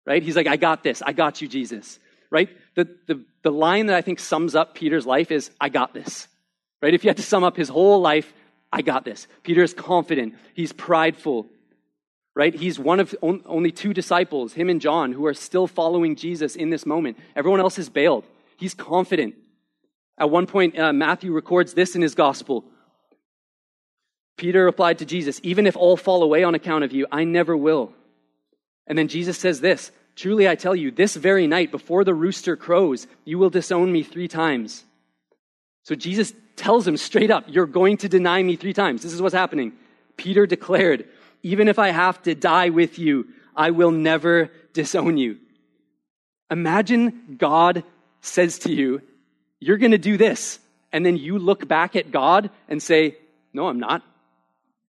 Right? 0.06 0.22
He's 0.22 0.36
like, 0.36 0.48
I 0.48 0.56
got 0.56 0.82
this. 0.82 1.00
I 1.00 1.14
got 1.14 1.40
you, 1.40 1.48
Jesus 1.48 1.98
right? 2.34 2.48
The, 2.74 2.88
the, 3.06 3.24
the 3.42 3.50
line 3.50 3.86
that 3.86 3.96
I 3.96 4.02
think 4.02 4.18
sums 4.18 4.54
up 4.54 4.74
Peter's 4.74 5.06
life 5.06 5.30
is, 5.30 5.50
I 5.60 5.68
got 5.68 5.94
this, 5.94 6.28
right? 6.82 6.94
If 6.94 7.04
you 7.04 7.10
had 7.10 7.16
to 7.18 7.22
sum 7.22 7.44
up 7.44 7.56
his 7.56 7.68
whole 7.68 8.00
life, 8.00 8.32
I 8.72 8.82
got 8.82 9.04
this. 9.04 9.28
Peter 9.44 9.62
is 9.62 9.72
confident. 9.72 10.34
He's 10.54 10.72
prideful, 10.72 11.46
right? 12.34 12.52
He's 12.52 12.78
one 12.78 12.98
of 12.98 13.14
only 13.22 13.70
two 13.70 13.94
disciples, 13.94 14.52
him 14.52 14.68
and 14.68 14.80
John, 14.80 15.12
who 15.12 15.26
are 15.26 15.34
still 15.34 15.68
following 15.68 16.16
Jesus 16.16 16.56
in 16.56 16.70
this 16.70 16.84
moment. 16.84 17.16
Everyone 17.36 17.60
else 17.60 17.78
is 17.78 17.88
bailed. 17.88 18.24
He's 18.56 18.74
confident. 18.74 19.36
At 20.18 20.30
one 20.30 20.46
point, 20.46 20.78
uh, 20.78 20.92
Matthew 20.92 21.32
records 21.32 21.74
this 21.74 21.94
in 21.94 22.02
his 22.02 22.14
gospel. 22.14 22.64
Peter 24.36 24.64
replied 24.64 24.98
to 24.98 25.04
Jesus, 25.04 25.40
Even 25.42 25.66
if 25.66 25.76
all 25.76 25.96
fall 25.96 26.22
away 26.22 26.42
on 26.42 26.54
account 26.54 26.84
of 26.84 26.92
you, 26.92 27.06
I 27.12 27.24
never 27.24 27.56
will. 27.56 27.92
And 28.86 28.98
then 28.98 29.08
Jesus 29.08 29.38
says 29.38 29.60
this 29.60 29.92
Truly 30.16 30.48
I 30.48 30.54
tell 30.54 30.76
you, 30.76 30.90
this 30.90 31.16
very 31.16 31.46
night, 31.46 31.70
before 31.70 32.04
the 32.04 32.14
rooster 32.14 32.56
crows, 32.56 33.06
you 33.24 33.38
will 33.38 33.50
disown 33.50 33.90
me 33.90 34.02
three 34.02 34.28
times. 34.28 34.84
So 35.82 35.94
Jesus 35.94 36.32
tells 36.56 36.86
him 36.86 36.96
straight 36.96 37.30
up, 37.30 37.44
You're 37.48 37.66
going 37.66 37.96
to 37.98 38.08
deny 38.08 38.42
me 38.42 38.56
three 38.56 38.72
times. 38.72 39.02
This 39.02 39.12
is 39.12 39.20
what's 39.20 39.34
happening. 39.34 39.72
Peter 40.16 40.46
declared, 40.46 41.08
Even 41.42 41.68
if 41.68 41.78
I 41.78 41.90
have 41.90 42.22
to 42.22 42.34
die 42.34 42.70
with 42.70 42.98
you, 42.98 43.28
I 43.56 43.70
will 43.70 43.90
never 43.90 44.50
disown 44.72 45.16
you. 45.16 45.38
Imagine 46.50 47.36
God 47.38 47.84
says 48.20 48.60
to 48.60 48.72
you, 48.72 49.02
You're 49.58 49.78
going 49.78 49.92
to 49.92 49.98
do 49.98 50.16
this. 50.16 50.60
And 50.92 51.04
then 51.04 51.16
you 51.16 51.38
look 51.38 51.66
back 51.66 51.96
at 51.96 52.12
God 52.12 52.50
and 52.68 52.80
say, 52.80 53.16
No, 53.52 53.66
I'm 53.66 53.80
not. 53.80 54.02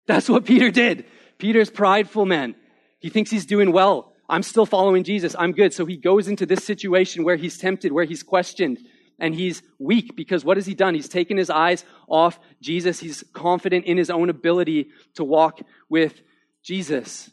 That's 0.06 0.28
what 0.28 0.44
Peter 0.44 0.70
did. 0.70 1.06
Peter's 1.38 1.70
prideful 1.70 2.26
man. 2.26 2.54
He 2.98 3.08
thinks 3.08 3.30
he's 3.30 3.46
doing 3.46 3.72
well. 3.72 4.12
I'm 4.34 4.42
still 4.42 4.66
following 4.66 5.04
Jesus. 5.04 5.36
I'm 5.38 5.52
good. 5.52 5.72
So 5.72 5.86
he 5.86 5.96
goes 5.96 6.26
into 6.26 6.44
this 6.44 6.64
situation 6.64 7.22
where 7.22 7.36
he's 7.36 7.56
tempted, 7.56 7.92
where 7.92 8.04
he's 8.04 8.24
questioned, 8.24 8.80
and 9.20 9.32
he's 9.32 9.62
weak 9.78 10.16
because 10.16 10.44
what 10.44 10.56
has 10.56 10.66
he 10.66 10.74
done? 10.74 10.96
He's 10.96 11.08
taken 11.08 11.36
his 11.36 11.50
eyes 11.50 11.84
off 12.08 12.40
Jesus. 12.60 12.98
He's 12.98 13.22
confident 13.32 13.84
in 13.84 13.96
his 13.96 14.10
own 14.10 14.28
ability 14.30 14.88
to 15.14 15.22
walk 15.22 15.60
with 15.88 16.20
Jesus. 16.64 17.30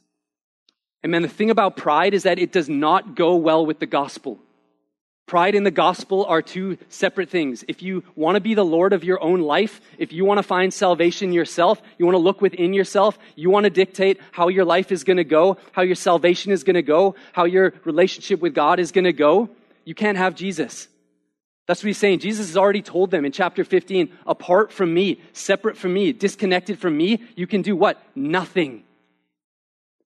And 1.01 1.12
man, 1.12 1.24
the 1.24 1.27
thing 1.27 1.50
about 1.50 1.75
pride 1.75 2.13
is 2.13 2.22
that 2.22 2.38
it 2.38 2.51
does 2.51 2.70
not 2.70 3.15
go 3.15 3.36
well 3.36 3.65
with 3.65 3.79
the 3.79 3.88
gospel. 3.88 4.38
Pride 5.31 5.55
and 5.55 5.65
the 5.65 5.71
gospel 5.71 6.25
are 6.25 6.41
two 6.41 6.77
separate 6.89 7.29
things. 7.29 7.63
If 7.69 7.81
you 7.81 8.03
want 8.17 8.35
to 8.35 8.41
be 8.41 8.53
the 8.53 8.65
Lord 8.65 8.91
of 8.91 9.05
your 9.05 9.23
own 9.23 9.39
life, 9.39 9.79
if 9.97 10.11
you 10.11 10.25
want 10.25 10.39
to 10.39 10.43
find 10.43 10.73
salvation 10.73 11.31
yourself, 11.31 11.81
you 11.97 12.05
want 12.05 12.15
to 12.15 12.21
look 12.21 12.41
within 12.41 12.73
yourself, 12.73 13.17
you 13.38 13.50
want 13.50 13.63
to 13.63 13.69
dictate 13.69 14.19
how 14.33 14.50
your 14.50 14.65
life 14.65 14.91
is 14.91 15.05
going 15.05 15.15
to 15.15 15.23
go, 15.23 15.55
how 15.71 15.83
your 15.83 15.95
salvation 15.95 16.51
is 16.51 16.65
going 16.65 16.73
to 16.73 16.81
go, 16.81 17.15
how 17.31 17.45
your 17.45 17.73
relationship 17.85 18.41
with 18.41 18.53
God 18.53 18.77
is 18.77 18.91
going 18.91 19.05
to 19.05 19.13
go, 19.13 19.50
you 19.85 19.95
can't 19.95 20.17
have 20.17 20.35
Jesus. 20.35 20.89
That's 21.65 21.81
what 21.81 21.88
he's 21.88 21.97
saying. 21.97 22.19
Jesus 22.19 22.47
has 22.47 22.57
already 22.57 22.81
told 22.81 23.09
them 23.09 23.23
in 23.23 23.31
chapter 23.31 23.63
15 23.63 24.11
apart 24.27 24.73
from 24.73 24.93
me, 24.93 25.21
separate 25.31 25.77
from 25.77 25.93
me, 25.93 26.11
disconnected 26.11 26.77
from 26.77 26.97
me, 26.97 27.23
you 27.38 27.47
can 27.47 27.61
do 27.61 27.73
what? 27.77 28.03
Nothing. 28.15 28.83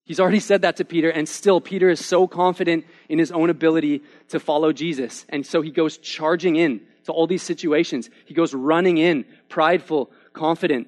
He's 0.06 0.20
already 0.20 0.40
said 0.40 0.62
that 0.62 0.76
to 0.76 0.84
Peter, 0.84 1.10
and 1.10 1.28
still, 1.28 1.60
Peter 1.60 1.90
is 1.90 2.04
so 2.04 2.28
confident 2.28 2.86
in 3.08 3.18
his 3.18 3.32
own 3.32 3.50
ability 3.50 4.02
to 4.28 4.38
follow 4.38 4.72
Jesus. 4.72 5.26
And 5.28 5.44
so 5.44 5.62
he 5.62 5.70
goes 5.72 5.98
charging 5.98 6.54
in 6.54 6.80
to 7.04 7.12
all 7.12 7.26
these 7.26 7.42
situations. 7.42 8.08
He 8.24 8.32
goes 8.32 8.54
running 8.54 8.98
in, 8.98 9.24
prideful, 9.48 10.12
confident. 10.32 10.86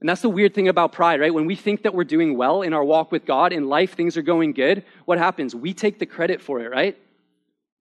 And 0.00 0.08
that's 0.08 0.22
the 0.22 0.30
weird 0.30 0.54
thing 0.54 0.68
about 0.68 0.92
pride, 0.92 1.20
right? 1.20 1.32
When 1.32 1.44
we 1.44 1.54
think 1.54 1.82
that 1.82 1.94
we're 1.94 2.04
doing 2.04 2.38
well 2.38 2.62
in 2.62 2.72
our 2.72 2.82
walk 2.82 3.12
with 3.12 3.26
God, 3.26 3.52
in 3.52 3.68
life, 3.68 3.94
things 3.94 4.16
are 4.16 4.22
going 4.22 4.54
good, 4.54 4.84
what 5.04 5.18
happens? 5.18 5.54
We 5.54 5.74
take 5.74 5.98
the 5.98 6.06
credit 6.06 6.40
for 6.40 6.60
it, 6.60 6.70
right? 6.70 6.96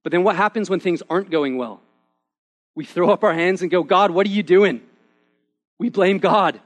But 0.04 0.12
then 0.12 0.26
what 0.26 0.36
happens 0.36 0.70
when 0.70 0.82
things 0.82 1.02
aren't 1.10 1.32
going 1.32 1.58
well? 1.58 1.82
We 2.76 2.84
throw 2.84 3.12
up 3.12 3.24
our 3.24 3.34
hands 3.34 3.62
and 3.62 3.72
go, 3.72 3.82
God, 3.82 4.12
what 4.12 4.28
are 4.28 4.30
you 4.30 4.44
doing? 4.44 4.82
We 5.80 5.90
blame 5.90 6.20
God. 6.20 6.60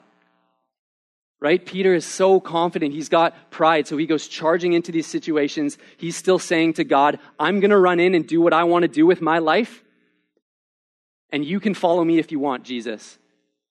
Right? 1.41 1.65
Peter 1.65 1.93
is 1.93 2.05
so 2.05 2.39
confident. 2.39 2.93
He's 2.93 3.09
got 3.09 3.51
pride. 3.51 3.87
So 3.87 3.97
he 3.97 4.05
goes 4.05 4.27
charging 4.27 4.73
into 4.73 4.91
these 4.91 5.07
situations. 5.07 5.77
He's 5.97 6.15
still 6.15 6.39
saying 6.39 6.73
to 6.73 6.83
God, 6.83 7.19
I'm 7.39 7.59
going 7.59 7.71
to 7.71 7.77
run 7.77 7.99
in 7.99 8.13
and 8.13 8.27
do 8.27 8.41
what 8.41 8.53
I 8.53 8.65
want 8.65 8.83
to 8.83 8.89
do 8.89 9.05
with 9.05 9.21
my 9.21 9.39
life. 9.39 9.83
And 11.31 11.45
you 11.45 11.59
can 11.59 11.73
follow 11.73 12.03
me 12.03 12.19
if 12.19 12.31
you 12.31 12.39
want, 12.39 12.63
Jesus. 12.63 13.17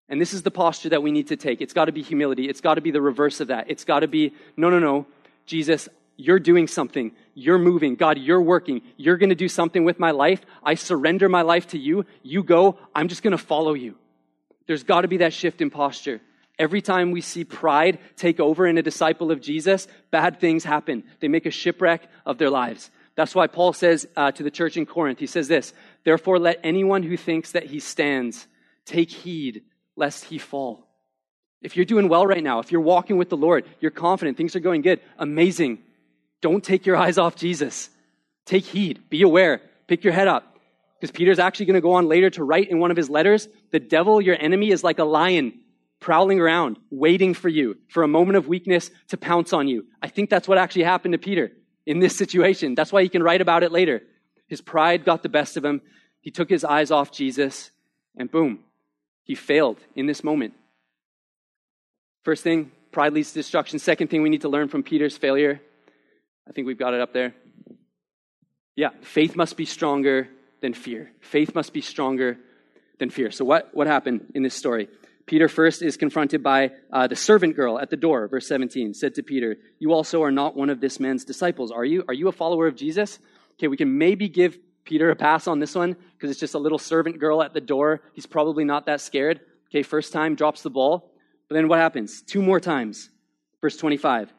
And 0.09 0.21
this 0.21 0.33
is 0.33 0.43
the 0.43 0.51
posture 0.51 0.89
that 0.91 1.03
we 1.03 1.11
need 1.11 1.29
to 1.29 1.37
take. 1.37 1.61
It's 1.61 1.75
got 1.75 1.87
to 1.87 1.93
be 1.93 2.03
humility. 2.03 2.49
It's 2.49 2.63
got 2.63 2.75
to 2.75 2.81
be 2.81 2.91
the 2.91 3.03
reverse 3.03 3.41
of 3.41 3.49
that. 3.49 3.67
It's 3.69 3.85
got 3.85 4.01
to 4.01 4.09
be, 4.09 4.33
no, 4.57 4.71
no, 4.71 4.79
no. 4.79 5.07
Jesus, 5.45 5.89
you're 6.17 6.39
doing 6.39 6.67
something. 6.67 7.13
You're 7.35 7.59
moving. 7.59 7.95
God, 7.95 8.17
you're 8.17 8.41
working. 8.41 8.81
You're 8.97 9.19
going 9.19 9.29
to 9.29 9.35
do 9.35 9.49
something 9.49 9.85
with 9.85 9.99
my 9.99 10.13
life. 10.13 10.41
I 10.63 10.75
surrender 10.75 11.29
my 11.29 11.43
life 11.43 11.69
to 11.69 11.79
you. 11.79 12.07
You 12.23 12.43
go. 12.43 12.79
I'm 12.95 13.09
just 13.09 13.23
going 13.23 13.33
to 13.33 13.39
follow 13.39 13.75
you. 13.75 13.97
There's 14.67 14.83
got 14.83 15.03
to 15.03 15.09
be 15.09 15.19
that 15.19 15.35
shift 15.35 15.61
in 15.61 15.69
posture. 15.69 16.21
Every 16.59 16.83
time 16.83 17.13
we 17.13 17.21
see 17.21 17.45
pride 17.45 17.99
take 18.17 18.41
over 18.41 18.67
in 18.67 18.79
a 18.79 18.83
disciple 18.83 19.31
of 19.31 19.41
Jesus, 19.41 19.87
bad 20.11 20.41
things 20.41 20.65
happen. 20.65 21.05
They 21.21 21.29
make 21.29 21.47
a 21.47 21.51
shipwreck 21.51 22.09
of 22.27 22.39
their 22.39 22.51
lives. 22.51 22.91
That's 23.15 23.35
why 23.35 23.47
Paul 23.47 23.73
says 23.73 24.07
uh, 24.17 24.33
to 24.33 24.43
the 24.43 24.51
church 24.51 24.77
in 24.77 24.87
Corinth, 24.87 25.19
he 25.19 25.27
says 25.27 25.49
this 25.49 25.73
Therefore, 26.05 26.39
let 26.39 26.61
anyone 26.65 27.03
who 27.03 27.17
thinks 27.17 27.53
that 27.53 27.67
he 27.67 27.81
stands 27.81 28.47
take 28.85 29.11
heed 29.11 29.63
lest 29.97 30.25
he 30.25 30.39
fall. 30.39 30.87
If 31.61 31.77
you're 31.77 31.85
doing 31.85 32.09
well 32.09 32.27
right 32.27 32.43
now, 32.43 32.61
if 32.61 32.71
you're 32.71 32.81
walking 32.81 33.19
with 33.19 33.29
the 33.29 33.37
Lord, 33.37 33.65
you're 33.81 33.91
confident, 33.91 34.37
things 34.37 34.55
are 34.55 34.61
going 34.61 34.83
good, 34.83 35.01
amazing. 35.19 35.79
Don't 36.41 36.63
take 36.63 36.87
your 36.87 36.97
eyes 36.97 37.19
off 37.19 37.35
Jesus. 37.35 37.91
Take 38.47 38.65
heed, 38.65 39.11
be 39.11 39.23
aware, 39.23 39.61
pick 39.89 40.05
your 40.05 40.13
head 40.13 40.29
up. 40.29 40.57
Because 41.01 41.11
Peter's 41.13 41.39
actually 41.39 41.67
going 41.67 41.75
to 41.75 41.81
go 41.81 41.93
on 41.93 42.09
later 42.09 42.31
to 42.31 42.45
write 42.45 42.71
in 42.71 42.79
one 42.79 42.91
of 42.91 42.97
his 42.97 43.11
letters 43.11 43.49
the 43.71 43.81
devil, 43.81 44.21
your 44.21 44.37
enemy, 44.41 44.71
is 44.71 44.83
like 44.83 44.99
a 44.99 45.05
lion 45.05 45.53
prowling 46.01 46.41
around, 46.41 46.79
waiting 46.91 47.35
for 47.35 47.49
you, 47.49 47.77
for 47.89 48.03
a 48.03 48.09
moment 48.09 48.37
of 48.37 48.47
weakness 48.47 48.91
to 49.09 49.17
pounce 49.17 49.53
on 49.53 49.69
you. 49.69 49.87
I 50.03 50.09
think 50.09 50.31
that's 50.31 50.47
what 50.47 50.59
actually 50.59 50.85
happened 50.85 51.13
to 51.13 51.19
Peter 51.19 51.53
in 51.87 51.99
this 51.99 52.17
situation. 52.17 52.75
That's 52.75 52.93
why 52.93 53.03
he 53.03 53.09
can 53.09 53.23
write 53.23 53.41
about 53.41 53.63
it 53.63 53.73
later. 53.73 54.03
His 54.47 54.61
pride 54.61 55.05
got 55.05 55.23
the 55.23 55.29
best 55.29 55.57
of 55.57 55.65
him. 55.65 55.81
He 56.21 56.31
took 56.31 56.49
his 56.49 56.65
eyes 56.65 56.91
off 56.91 57.13
Jesus, 57.13 57.71
and 58.17 58.31
boom, 58.31 58.61
he 59.25 59.35
failed 59.35 59.79
in 59.95 60.07
this 60.07 60.23
moment. 60.23 60.55
First 62.23 62.43
thing, 62.43 62.71
pride 62.93 63.13
leads 63.13 63.33
to 63.33 63.39
destruction. 63.39 63.79
Second 63.79 64.09
thing 64.09 64.23
we 64.23 64.31
need 64.31 64.43
to 64.43 64.49
learn 64.49 64.69
from 64.69 64.83
Peter's 64.83 65.17
failure. 65.17 65.61
I 66.49 66.53
think 66.53 66.67
we've 66.67 66.79
got 66.79 66.95
it 66.95 67.01
up 67.01 67.13
there. 67.13 67.35
Yeah, 68.77 68.91
faith 69.01 69.35
must 69.37 69.57
be 69.57 69.65
stronger 69.65 70.29
than 70.61 70.73
fear. 70.73 71.11
Faith 71.21 71.55
must 71.55 71.73
be 71.73 71.81
stronger 71.81 72.39
than 72.99 73.11
fear. 73.11 73.31
So, 73.31 73.45
what, 73.45 73.71
what 73.73 73.87
happened 73.87 74.33
in 74.35 74.43
this 74.43 74.55
story? 74.55 74.89
Peter 75.29 75.47
first 75.47 75.83
is 75.83 75.99
confronted 75.99 76.43
by 76.43 76.71
uh, 76.91 77.07
the 77.07 77.15
servant 77.15 77.55
girl 77.55 77.79
at 77.79 77.91
the 77.91 77.97
door, 77.97 78.27
verse 78.29 78.49
17, 78.49 78.95
said 78.95 79.15
to 79.15 79.23
Peter, 79.23 79.59
You 79.79 79.93
also 79.93 80.23
are 80.23 80.33
not 80.33 80.57
one 80.57 80.71
of 80.71 80.81
this 80.81 80.99
man's 80.99 81.25
disciples, 81.25 81.71
are 81.71 81.85
you? 81.85 82.03
Are 82.09 82.15
you 82.15 82.29
a 82.29 82.33
follower 82.33 82.67
of 82.67 82.75
Jesus? 82.75 83.19
Okay, 83.53 83.69
we 83.69 83.77
can 83.77 83.99
maybe 83.99 84.29
give 84.29 84.59
Peter 84.85 85.11
a 85.11 85.17
pass 85.17 85.47
on 85.47 85.59
this 85.59 85.75
one 85.75 85.97
because 86.15 86.31
it's 86.31 86.41
just 86.41 86.55
a 86.55 86.59
little 86.59 86.79
servant 86.79 87.21
girl 87.21 87.43
at 87.43 87.53
the 87.53 87.61
door. 87.61 88.01
He's 88.15 88.25
probably 88.25 88.65
not 88.65 88.87
that 88.87 89.03
scared. 89.03 89.41
Okay, 89.69 89.83
first 89.83 90.15
time, 90.15 90.35
drops 90.35 90.63
the 90.63 90.71
ball. 90.71 91.13
But 91.49 91.57
then 91.57 91.69
what 91.69 91.79
happens? 91.79 92.23
Two 92.23 92.41
more 92.41 92.59
times. 92.59 93.11
Verse 93.61 93.77
25. 93.77 94.33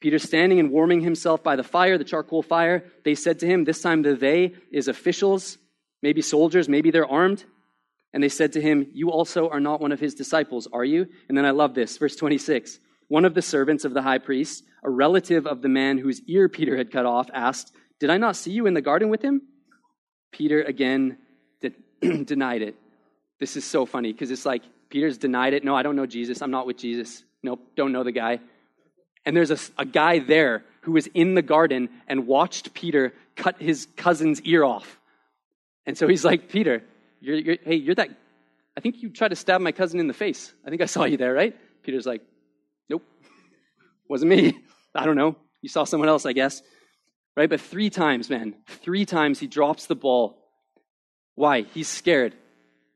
Peter 0.00 0.18
standing 0.18 0.60
and 0.60 0.70
warming 0.70 1.00
himself 1.00 1.42
by 1.42 1.56
the 1.56 1.64
fire, 1.64 1.96
the 1.96 2.04
charcoal 2.04 2.42
fire. 2.42 2.84
They 3.02 3.14
said 3.14 3.38
to 3.38 3.46
him, 3.46 3.64
This 3.64 3.80
time 3.80 4.02
the 4.02 4.14
they 4.14 4.54
is 4.70 4.88
officials, 4.88 5.56
maybe 6.02 6.20
soldiers, 6.20 6.68
maybe 6.68 6.90
they're 6.90 7.10
armed. 7.10 7.44
And 8.12 8.22
they 8.22 8.28
said 8.28 8.52
to 8.54 8.60
him, 8.60 8.86
You 8.92 9.10
also 9.10 9.48
are 9.48 9.60
not 9.60 9.80
one 9.80 9.92
of 9.92 10.00
his 10.00 10.14
disciples, 10.14 10.66
are 10.72 10.84
you? 10.84 11.06
And 11.28 11.36
then 11.36 11.44
I 11.44 11.50
love 11.50 11.74
this, 11.74 11.96
verse 11.98 12.16
26. 12.16 12.80
One 13.08 13.24
of 13.24 13.34
the 13.34 13.42
servants 13.42 13.84
of 13.84 13.94
the 13.94 14.02
high 14.02 14.18
priest, 14.18 14.64
a 14.82 14.90
relative 14.90 15.46
of 15.46 15.62
the 15.62 15.68
man 15.68 15.98
whose 15.98 16.20
ear 16.26 16.48
Peter 16.48 16.76
had 16.76 16.90
cut 16.90 17.06
off, 17.06 17.28
asked, 17.32 17.72
Did 18.00 18.10
I 18.10 18.16
not 18.16 18.36
see 18.36 18.50
you 18.50 18.66
in 18.66 18.74
the 18.74 18.80
garden 18.80 19.08
with 19.08 19.22
him? 19.22 19.42
Peter 20.30 20.62
again 20.62 21.18
de- 21.60 22.24
denied 22.24 22.62
it. 22.62 22.76
This 23.40 23.56
is 23.56 23.64
so 23.64 23.86
funny 23.86 24.12
because 24.12 24.30
it's 24.30 24.46
like 24.46 24.62
Peter's 24.90 25.18
denied 25.18 25.54
it. 25.54 25.64
No, 25.64 25.74
I 25.74 25.82
don't 25.82 25.96
know 25.96 26.06
Jesus. 26.06 26.42
I'm 26.42 26.50
not 26.50 26.66
with 26.66 26.76
Jesus. 26.76 27.24
Nope, 27.42 27.60
don't 27.76 27.92
know 27.92 28.04
the 28.04 28.12
guy. 28.12 28.40
And 29.24 29.36
there's 29.36 29.50
a, 29.50 29.58
a 29.76 29.84
guy 29.84 30.18
there 30.18 30.64
who 30.82 30.92
was 30.92 31.06
in 31.08 31.34
the 31.34 31.42
garden 31.42 31.88
and 32.06 32.26
watched 32.26 32.74
Peter 32.74 33.12
cut 33.36 33.60
his 33.60 33.86
cousin's 33.96 34.40
ear 34.42 34.64
off. 34.64 34.98
And 35.86 35.96
so 35.96 36.08
he's 36.08 36.24
like, 36.24 36.48
Peter, 36.48 36.82
you're, 37.20 37.36
you're, 37.36 37.56
hey, 37.62 37.76
you're 37.76 37.94
that. 37.94 38.10
I 38.76 38.80
think 38.80 39.02
you 39.02 39.10
tried 39.10 39.28
to 39.28 39.36
stab 39.36 39.60
my 39.60 39.72
cousin 39.72 39.98
in 40.00 40.06
the 40.06 40.14
face. 40.14 40.52
I 40.64 40.70
think 40.70 40.82
I 40.82 40.86
saw 40.86 41.04
you 41.04 41.16
there, 41.16 41.34
right? 41.34 41.56
Peter's 41.82 42.06
like, 42.06 42.22
nope, 42.88 43.02
wasn't 44.08 44.30
me. 44.30 44.56
I 44.94 45.04
don't 45.04 45.16
know. 45.16 45.36
You 45.62 45.68
saw 45.68 45.84
someone 45.84 46.08
else, 46.08 46.26
I 46.26 46.32
guess. 46.32 46.62
Right? 47.36 47.48
But 47.48 47.60
three 47.60 47.90
times, 47.90 48.30
man, 48.30 48.54
three 48.66 49.04
times 49.04 49.38
he 49.38 49.46
drops 49.46 49.86
the 49.86 49.94
ball. 49.94 50.38
Why? 51.34 51.62
He's 51.62 51.88
scared. 51.88 52.34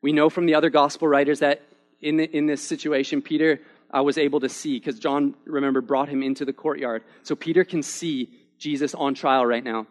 We 0.03 0.13
know 0.13 0.31
from 0.31 0.47
the 0.47 0.55
other 0.57 0.71
gospel 0.71 1.07
writers 1.07 1.41
that 1.41 1.63
in, 2.01 2.17
the, 2.17 2.37
in 2.37 2.47
this 2.47 2.63
situation, 2.63 3.23
Peter 3.23 3.61
uh, 3.97 4.03
was 4.03 4.19
able 4.19 4.41
to 4.41 4.49
see 4.49 4.79
because 4.79 4.99
John, 4.99 5.35
remember, 5.45 5.81
brought 5.81 6.09
him 6.09 6.23
into 6.23 6.45
the 6.45 6.53
courtyard. 6.53 7.05
So 7.23 7.37
Peter 7.37 7.65
can 7.65 7.83
see 7.83 8.31
Jesus 8.59 8.95
on 8.95 9.15
trial 9.15 9.47
right 9.47 9.63
now. 9.63 9.87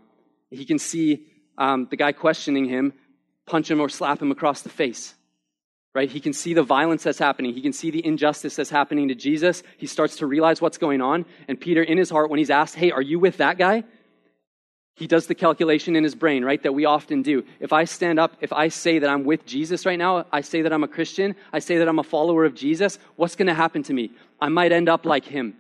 He 0.49 0.65
can 0.65 0.79
see 0.79 1.27
um, 1.57 1.87
the 1.89 1.95
guy 1.95 2.11
questioning 2.11 2.65
him 2.65 2.93
punch 3.45 3.69
him 3.69 3.79
or 3.79 3.89
slap 3.89 4.21
him 4.21 4.31
across 4.31 4.61
the 4.61 4.69
face. 4.69 5.13
Right? 5.93 6.09
He 6.09 6.21
can 6.21 6.31
see 6.31 6.53
the 6.53 6.63
violence 6.63 7.03
that's 7.03 7.19
happening. 7.19 7.53
He 7.53 7.61
can 7.61 7.73
see 7.73 7.91
the 7.91 8.05
injustice 8.05 8.55
that's 8.55 8.69
happening 8.69 9.09
to 9.09 9.15
Jesus. 9.15 9.61
He 9.77 9.87
starts 9.87 10.17
to 10.17 10.25
realize 10.25 10.61
what's 10.61 10.77
going 10.77 11.01
on. 11.01 11.25
And 11.49 11.59
Peter, 11.59 11.83
in 11.83 11.97
his 11.97 12.09
heart, 12.09 12.29
when 12.29 12.39
he's 12.39 12.49
asked, 12.49 12.75
Hey, 12.75 12.91
are 12.91 13.01
you 13.01 13.19
with 13.19 13.37
that 13.37 13.57
guy? 13.57 13.83
He 14.95 15.07
does 15.07 15.27
the 15.27 15.35
calculation 15.35 15.95
in 15.95 16.03
his 16.03 16.15
brain, 16.15 16.45
right? 16.45 16.61
That 16.61 16.73
we 16.73 16.85
often 16.85 17.23
do. 17.23 17.43
If 17.59 17.73
I 17.73 17.85
stand 17.85 18.19
up, 18.19 18.37
if 18.39 18.53
I 18.53 18.67
say 18.67 18.99
that 18.99 19.09
I'm 19.09 19.23
with 19.23 19.45
Jesus 19.45 19.85
right 19.85 19.97
now, 19.97 20.25
I 20.31 20.41
say 20.41 20.61
that 20.61 20.71
I'm 20.71 20.83
a 20.83 20.87
Christian, 20.87 21.35
I 21.51 21.59
say 21.59 21.77
that 21.77 21.87
I'm 21.87 21.99
a 21.99 22.03
follower 22.03 22.45
of 22.45 22.53
Jesus, 22.53 22.99
what's 23.15 23.35
going 23.35 23.47
to 23.47 23.53
happen 23.53 23.83
to 23.83 23.93
me? 23.93 24.11
I 24.39 24.49
might 24.49 24.71
end 24.71 24.89
up 24.89 25.05
like 25.05 25.25
him. 25.25 25.55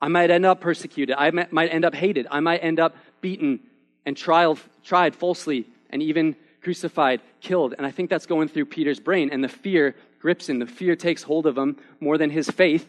I 0.00 0.08
might 0.08 0.30
end 0.30 0.46
up 0.46 0.60
persecuted. 0.60 1.14
I 1.16 1.30
might 1.30 1.68
end 1.68 1.84
up 1.84 1.94
hated. 1.94 2.26
I 2.30 2.40
might 2.40 2.58
end 2.58 2.80
up 2.80 2.96
beaten 3.20 3.60
and 4.06 4.16
tried, 4.16 4.56
tried 4.82 5.14
falsely 5.14 5.66
and 5.90 6.02
even 6.02 6.36
crucified, 6.64 7.20
killed. 7.40 7.74
And 7.76 7.86
I 7.86 7.90
think 7.90 8.10
that's 8.10 8.26
going 8.26 8.48
through 8.48 8.66
Peter's 8.66 8.98
brain. 8.98 9.30
And 9.30 9.44
the 9.44 9.48
fear 9.48 9.94
grips 10.20 10.48
him. 10.48 10.58
The 10.58 10.66
fear 10.66 10.96
takes 10.96 11.22
hold 11.22 11.46
of 11.46 11.56
him 11.56 11.76
more 12.00 12.18
than 12.18 12.30
his 12.30 12.50
faith 12.50 12.88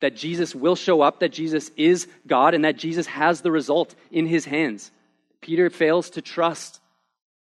that 0.00 0.16
Jesus 0.16 0.54
will 0.54 0.74
show 0.74 1.00
up, 1.00 1.20
that 1.20 1.32
Jesus 1.32 1.70
is 1.76 2.08
God, 2.26 2.54
and 2.54 2.64
that 2.64 2.76
Jesus 2.76 3.06
has 3.06 3.40
the 3.40 3.52
result 3.52 3.94
in 4.10 4.26
his 4.26 4.44
hands. 4.44 4.90
Peter 5.40 5.70
fails 5.70 6.10
to 6.10 6.20
trust 6.20 6.80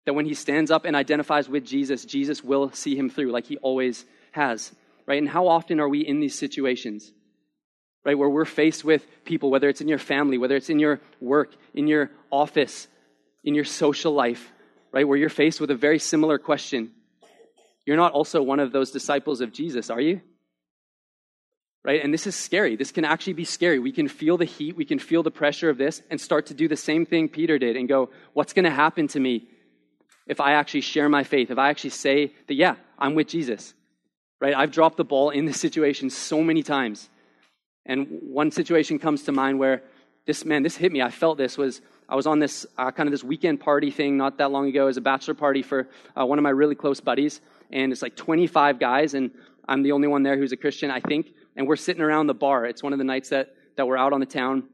that 0.05 0.15
when 0.15 0.27
he 0.27 0.35
stands 0.35 0.71
up 0.71 0.85
and 0.85 0.95
identifies 0.95 1.49
with 1.49 1.65
Jesus, 1.65 2.05
Jesus 2.05 2.45
will 2.45 2.71
see 2.71 2.97
him 2.97 3.11
through 3.11 3.33
like 3.33 3.47
he 3.47 3.57
always 3.59 4.05
has. 4.31 4.73
Right? 5.07 5.19
And 5.19 5.29
how 5.29 5.49
often 5.49 5.81
are 5.81 5.89
we 5.89 6.01
in 6.01 6.21
these 6.21 6.39
situations? 6.39 7.13
Right? 8.05 8.17
Where 8.17 8.29
we're 8.29 8.45
faced 8.45 8.85
with 8.85 9.05
people, 9.25 9.51
whether 9.51 9.69
it's 9.69 9.81
in 9.81 9.89
your 9.89 9.99
family, 9.99 10.39
whether 10.39 10.55
it's 10.55 10.71
in 10.71 10.79
your 10.79 11.01
work, 11.21 11.53
in 11.75 11.89
your 11.89 12.13
office, 12.31 12.87
in 13.43 13.57
your 13.57 13.65
social 13.65 14.13
life, 14.13 14.53
right? 14.93 15.07
Where 15.07 15.19
you're 15.19 15.29
faced 15.29 15.61
with 15.61 15.71
a 15.71 15.75
very 15.75 15.99
similar 15.99 16.39
question. 16.39 16.93
You're 17.85 17.97
not 17.97 18.13
also 18.13 18.43
one 18.43 18.61
of 18.61 18.73
those 18.73 18.91
disciples 18.91 19.41
of 19.41 19.53
Jesus, 19.53 19.91
are 19.91 20.01
you? 20.01 20.21
Right? 21.85 22.03
And 22.03 22.13
this 22.13 22.27
is 22.27 22.35
scary. 22.35 22.75
This 22.75 22.91
can 22.91 23.05
actually 23.05 23.35
be 23.35 23.45
scary. 23.45 23.79
We 23.79 23.93
can 23.93 24.09
feel 24.09 24.37
the 24.37 24.45
heat, 24.45 24.77
we 24.77 24.85
can 24.85 24.99
feel 24.99 25.23
the 25.23 25.31
pressure 25.31 25.71
of 25.71 25.79
this, 25.79 26.03
and 26.11 26.21
start 26.21 26.47
to 26.47 26.55
do 26.55 26.67
the 26.67 26.77
same 26.77 27.07
thing 27.07 27.29
Peter 27.29 27.59
did 27.59 27.77
and 27.77 27.89
go, 27.89 28.11
What's 28.33 28.53
going 28.53 28.65
to 28.65 28.71
happen 28.71 29.07
to 29.09 29.21
me 29.21 29.49
if 30.27 30.41
I 30.41 30.53
actually 30.53 30.81
share 30.81 31.09
my 31.09 31.23
faith? 31.23 31.53
If 31.53 31.59
I 31.59 31.71
actually 31.71 31.91
say 31.91 32.33
that, 32.49 32.55
yeah, 32.55 32.75
I'm 32.99 33.15
with 33.15 33.29
Jesus? 33.29 33.73
Right? 34.41 34.55
I've 34.55 34.73
dropped 34.73 34.97
the 34.97 35.05
ball 35.05 35.31
in 35.31 35.45
this 35.45 35.61
situation 35.61 36.11
so 36.11 36.43
many 36.43 36.65
times. 36.65 37.09
And 37.87 38.19
one 38.23 38.51
situation 38.51 38.99
comes 38.99 39.23
to 39.23 39.33
mind 39.33 39.61
where 39.61 39.85
this, 40.27 40.45
man, 40.45 40.65
this 40.65 40.77
hit 40.77 40.91
me. 40.91 41.01
I 41.03 41.11
felt 41.11 41.39
this 41.39 41.57
was 41.57 41.81
I 42.09 42.15
was 42.15 42.27
on 42.27 42.39
this 42.39 42.67
uh, 42.79 42.91
kind 42.91 43.09
of 43.09 43.13
this 43.13 43.25
weekend 43.25 43.61
party 43.61 43.91
thing 43.91 44.17
not 44.17 44.39
that 44.39 44.51
long 44.51 44.69
ago 44.69 44.87
as 44.87 44.97
a 44.97 45.01
bachelor 45.01 45.35
party 45.35 45.63
for 45.63 45.89
uh, 46.19 46.25
one 46.25 46.39
of 46.39 46.43
my 46.43 46.51
really 46.51 46.75
close 46.75 47.01
buddies. 47.01 47.41
And 47.71 47.91
it's 47.91 48.03
like 48.03 48.15
25 48.15 48.79
guys, 48.79 49.15
and 49.15 49.33
I'm 49.69 49.83
the 49.83 49.93
only 49.93 50.07
one 50.07 50.23
there 50.23 50.39
who's 50.39 50.53
a 50.53 50.57
Christian, 50.57 50.91
I 50.91 51.01
think. 51.01 51.33
And 51.57 51.67
we're 51.67 51.77
sitting 51.77 52.03
around 52.03 52.29
the 52.29 52.35
bar. 52.35 52.65
It's 52.67 52.83
one 52.83 52.93
of 52.93 52.99
the 52.99 53.05
nights 53.05 53.31
that, 53.31 53.55
that 53.77 53.87
we're 53.87 53.97
out 53.97 54.13
on 54.13 54.21
the 54.21 54.27
town 54.27 54.65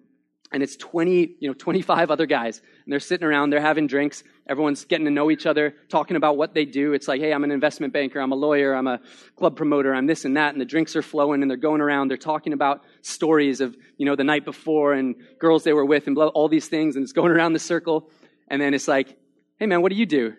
and 0.53 0.63
it's 0.63 0.77
20, 0.77 1.37
you 1.41 1.49
know, 1.49 1.55
25 1.55 2.11
other 2.11 2.27
guys. 2.27 2.61
And 2.85 2.93
they're 2.93 3.01
sitting 3.01 3.27
around, 3.27 3.51
they're 3.51 3.61
having 3.61 3.87
drinks. 3.87 4.25
Everyone's 4.49 4.85
getting 4.85 5.05
to 5.05 5.11
know 5.11 5.31
each 5.31 5.47
other, 5.47 5.75
talking 5.89 6.17
about 6.17 6.37
what 6.37 6.55
they 6.55 6.65
do. 6.65 6.93
It's 6.93 7.07
like, 7.07 7.21
hey, 7.21 7.33
I'm 7.33 7.45
an 7.45 7.51
investment 7.51 7.93
banker, 7.93 8.21
I'm 8.21 8.33
a 8.33 8.37
lawyer, 8.37 8.75
I'm 8.75 8.87
a 8.87 9.01
club 9.37 9.57
promoter, 9.57 9.95
I'm 9.95 10.07
this 10.07 10.25
and 10.25 10.37
that. 10.37 10.53
And 10.53 10.61
the 10.61 10.65
drinks 10.65 10.97
are 10.97 11.03
flowing 11.03 11.43
and 11.43 11.51
they're 11.51 11.57
going 11.57 11.81
around, 11.81 12.09
they're 12.09 12.17
talking 12.17 12.53
about 12.53 12.83
stories 13.03 13.61
of, 13.61 13.77
you 13.99 14.07
know, 14.07 14.17
the 14.17 14.25
night 14.25 14.45
before 14.45 14.95
and 14.95 15.15
girls 15.39 15.63
they 15.65 15.73
were 15.73 15.85
with 15.85 16.07
and 16.07 16.15
blah, 16.15 16.29
all 16.29 16.49
these 16.49 16.69
things. 16.69 16.97
And 16.97 17.03
it's 17.03 17.13
going 17.13 17.31
around 17.31 17.53
the 17.53 17.61
circle. 17.61 18.11
And 18.49 18.61
then 18.61 18.75
it's 18.75 18.89
like, 18.89 19.17
hey, 19.59 19.67
man, 19.67 19.83
what 19.83 19.91
do 19.91 19.97
you 19.97 20.07
do? 20.07 20.35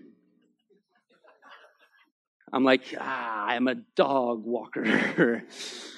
I'm 2.52 2.64
like, 2.64 2.84
ah, 3.00 3.46
I'm 3.48 3.68
a 3.68 3.76
dog 3.96 4.44
walker. 4.46 5.44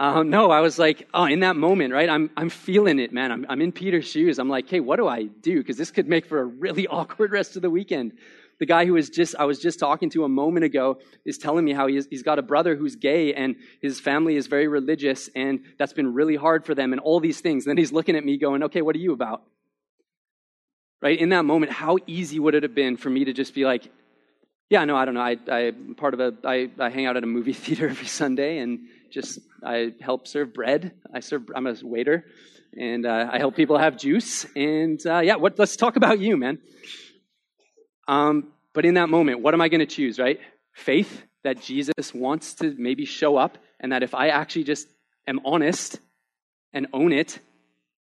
Um, 0.00 0.28
no, 0.28 0.50
I 0.50 0.60
was 0.60 0.78
like, 0.78 1.08
oh, 1.14 1.24
in 1.24 1.40
that 1.40 1.54
moment, 1.54 1.92
right? 1.92 2.08
I'm, 2.08 2.28
I'm 2.36 2.50
feeling 2.50 2.98
it, 2.98 3.12
man. 3.12 3.30
I'm, 3.30 3.46
I'm 3.48 3.60
in 3.60 3.70
Peter's 3.70 4.06
shoes. 4.06 4.38
I'm 4.38 4.48
like, 4.48 4.68
hey, 4.68 4.80
what 4.80 4.96
do 4.96 5.06
I 5.06 5.24
do? 5.24 5.58
Because 5.58 5.76
this 5.76 5.92
could 5.92 6.08
make 6.08 6.26
for 6.26 6.40
a 6.40 6.44
really 6.44 6.86
awkward 6.88 7.30
rest 7.30 7.56
of 7.56 7.62
the 7.62 7.70
weekend. 7.70 8.12
The 8.60 8.66
guy 8.66 8.86
who 8.86 8.94
was 8.94 9.10
just, 9.10 9.34
I 9.38 9.44
was 9.44 9.58
just 9.58 9.78
talking 9.78 10.10
to 10.10 10.24
a 10.24 10.28
moment 10.28 10.64
ago 10.64 10.98
is 11.24 11.38
telling 11.38 11.64
me 11.64 11.72
how 11.72 11.86
he 11.86 11.96
is, 11.96 12.06
he's 12.08 12.22
got 12.22 12.38
a 12.38 12.42
brother 12.42 12.76
who's 12.76 12.96
gay 12.96 13.34
and 13.34 13.56
his 13.82 14.00
family 14.00 14.36
is 14.36 14.46
very 14.46 14.68
religious 14.68 15.28
and 15.34 15.60
that's 15.78 15.92
been 15.92 16.14
really 16.14 16.36
hard 16.36 16.64
for 16.64 16.74
them 16.74 16.92
and 16.92 17.00
all 17.00 17.20
these 17.20 17.40
things. 17.40 17.64
And 17.64 17.70
then 17.70 17.78
he's 17.78 17.92
looking 17.92 18.16
at 18.16 18.24
me 18.24 18.36
going, 18.36 18.64
okay, 18.64 18.82
what 18.82 18.94
are 18.94 19.00
you 19.00 19.12
about? 19.12 19.42
Right? 21.02 21.18
In 21.18 21.30
that 21.30 21.44
moment, 21.44 21.72
how 21.72 21.98
easy 22.06 22.38
would 22.38 22.54
it 22.54 22.62
have 22.62 22.74
been 22.74 22.96
for 22.96 23.10
me 23.10 23.24
to 23.24 23.32
just 23.32 23.54
be 23.54 23.64
like, 23.64 23.90
yeah, 24.70 24.84
no, 24.84 24.96
I 24.96 25.04
don't 25.04 25.14
know. 25.14 25.20
I, 25.20 25.36
I'm 25.48 25.94
part 25.94 26.14
of 26.14 26.20
a, 26.20 26.34
I, 26.44 26.70
I 26.78 26.90
hang 26.90 27.06
out 27.06 27.16
at 27.16 27.24
a 27.24 27.26
movie 27.26 27.52
theater 27.64 27.88
every 27.88 28.06
Sunday 28.06 28.58
and 28.58 28.86
just, 29.14 29.38
I 29.62 29.92
help 30.00 30.26
serve 30.26 30.52
bread. 30.52 30.92
I 31.14 31.20
serve, 31.20 31.42
I'm 31.54 31.68
a 31.68 31.76
waiter 31.82 32.26
and 32.76 33.06
uh, 33.06 33.30
I 33.32 33.38
help 33.38 33.54
people 33.54 33.78
have 33.78 33.96
juice. 33.96 34.44
And 34.56 35.00
uh, 35.06 35.20
yeah, 35.20 35.36
what, 35.36 35.56
let's 35.56 35.76
talk 35.76 35.94
about 35.94 36.18
you, 36.18 36.36
man. 36.36 36.58
Um, 38.08 38.52
but 38.72 38.84
in 38.84 38.94
that 38.94 39.08
moment, 39.08 39.40
what 39.40 39.54
am 39.54 39.60
I 39.60 39.68
going 39.68 39.80
to 39.80 39.86
choose, 39.86 40.18
right? 40.18 40.40
Faith 40.72 41.22
that 41.44 41.62
Jesus 41.62 42.12
wants 42.12 42.54
to 42.54 42.74
maybe 42.76 43.04
show 43.04 43.36
up, 43.36 43.56
and 43.78 43.92
that 43.92 44.02
if 44.02 44.14
I 44.14 44.28
actually 44.28 44.64
just 44.64 44.88
am 45.28 45.40
honest 45.44 46.00
and 46.72 46.88
own 46.92 47.12
it, 47.12 47.38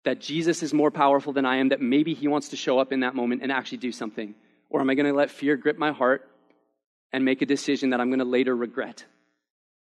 that 0.04 0.20
Jesus 0.20 0.64
is 0.64 0.74
more 0.74 0.90
powerful 0.90 1.34
than 1.34 1.46
I 1.46 1.58
am, 1.58 1.70
that 1.70 1.82
maybe 1.82 2.14
he 2.14 2.28
wants 2.28 2.50
to 2.50 2.56
show 2.56 2.80
up 2.80 2.92
in 2.92 3.02
that 3.02 3.14
moment 3.14 3.44
and 3.44 3.52
actually 3.52 3.80
do 3.80 3.92
something? 3.92 4.34
Or 4.70 4.82
am 4.82 4.90
I 4.90 4.96
going 4.96 5.06
to 5.06 5.14
let 5.14 5.30
fear 5.30 5.58
grip 5.58 5.78
my 5.78 5.92
heart 5.92 6.28
and 7.14 7.24
make 7.24 7.42
a 7.42 7.46
decision 7.46 7.92
that 7.92 8.02
I'm 8.02 8.10
going 8.10 8.20
to 8.20 8.26
later 8.26 8.56
regret? 8.56 9.06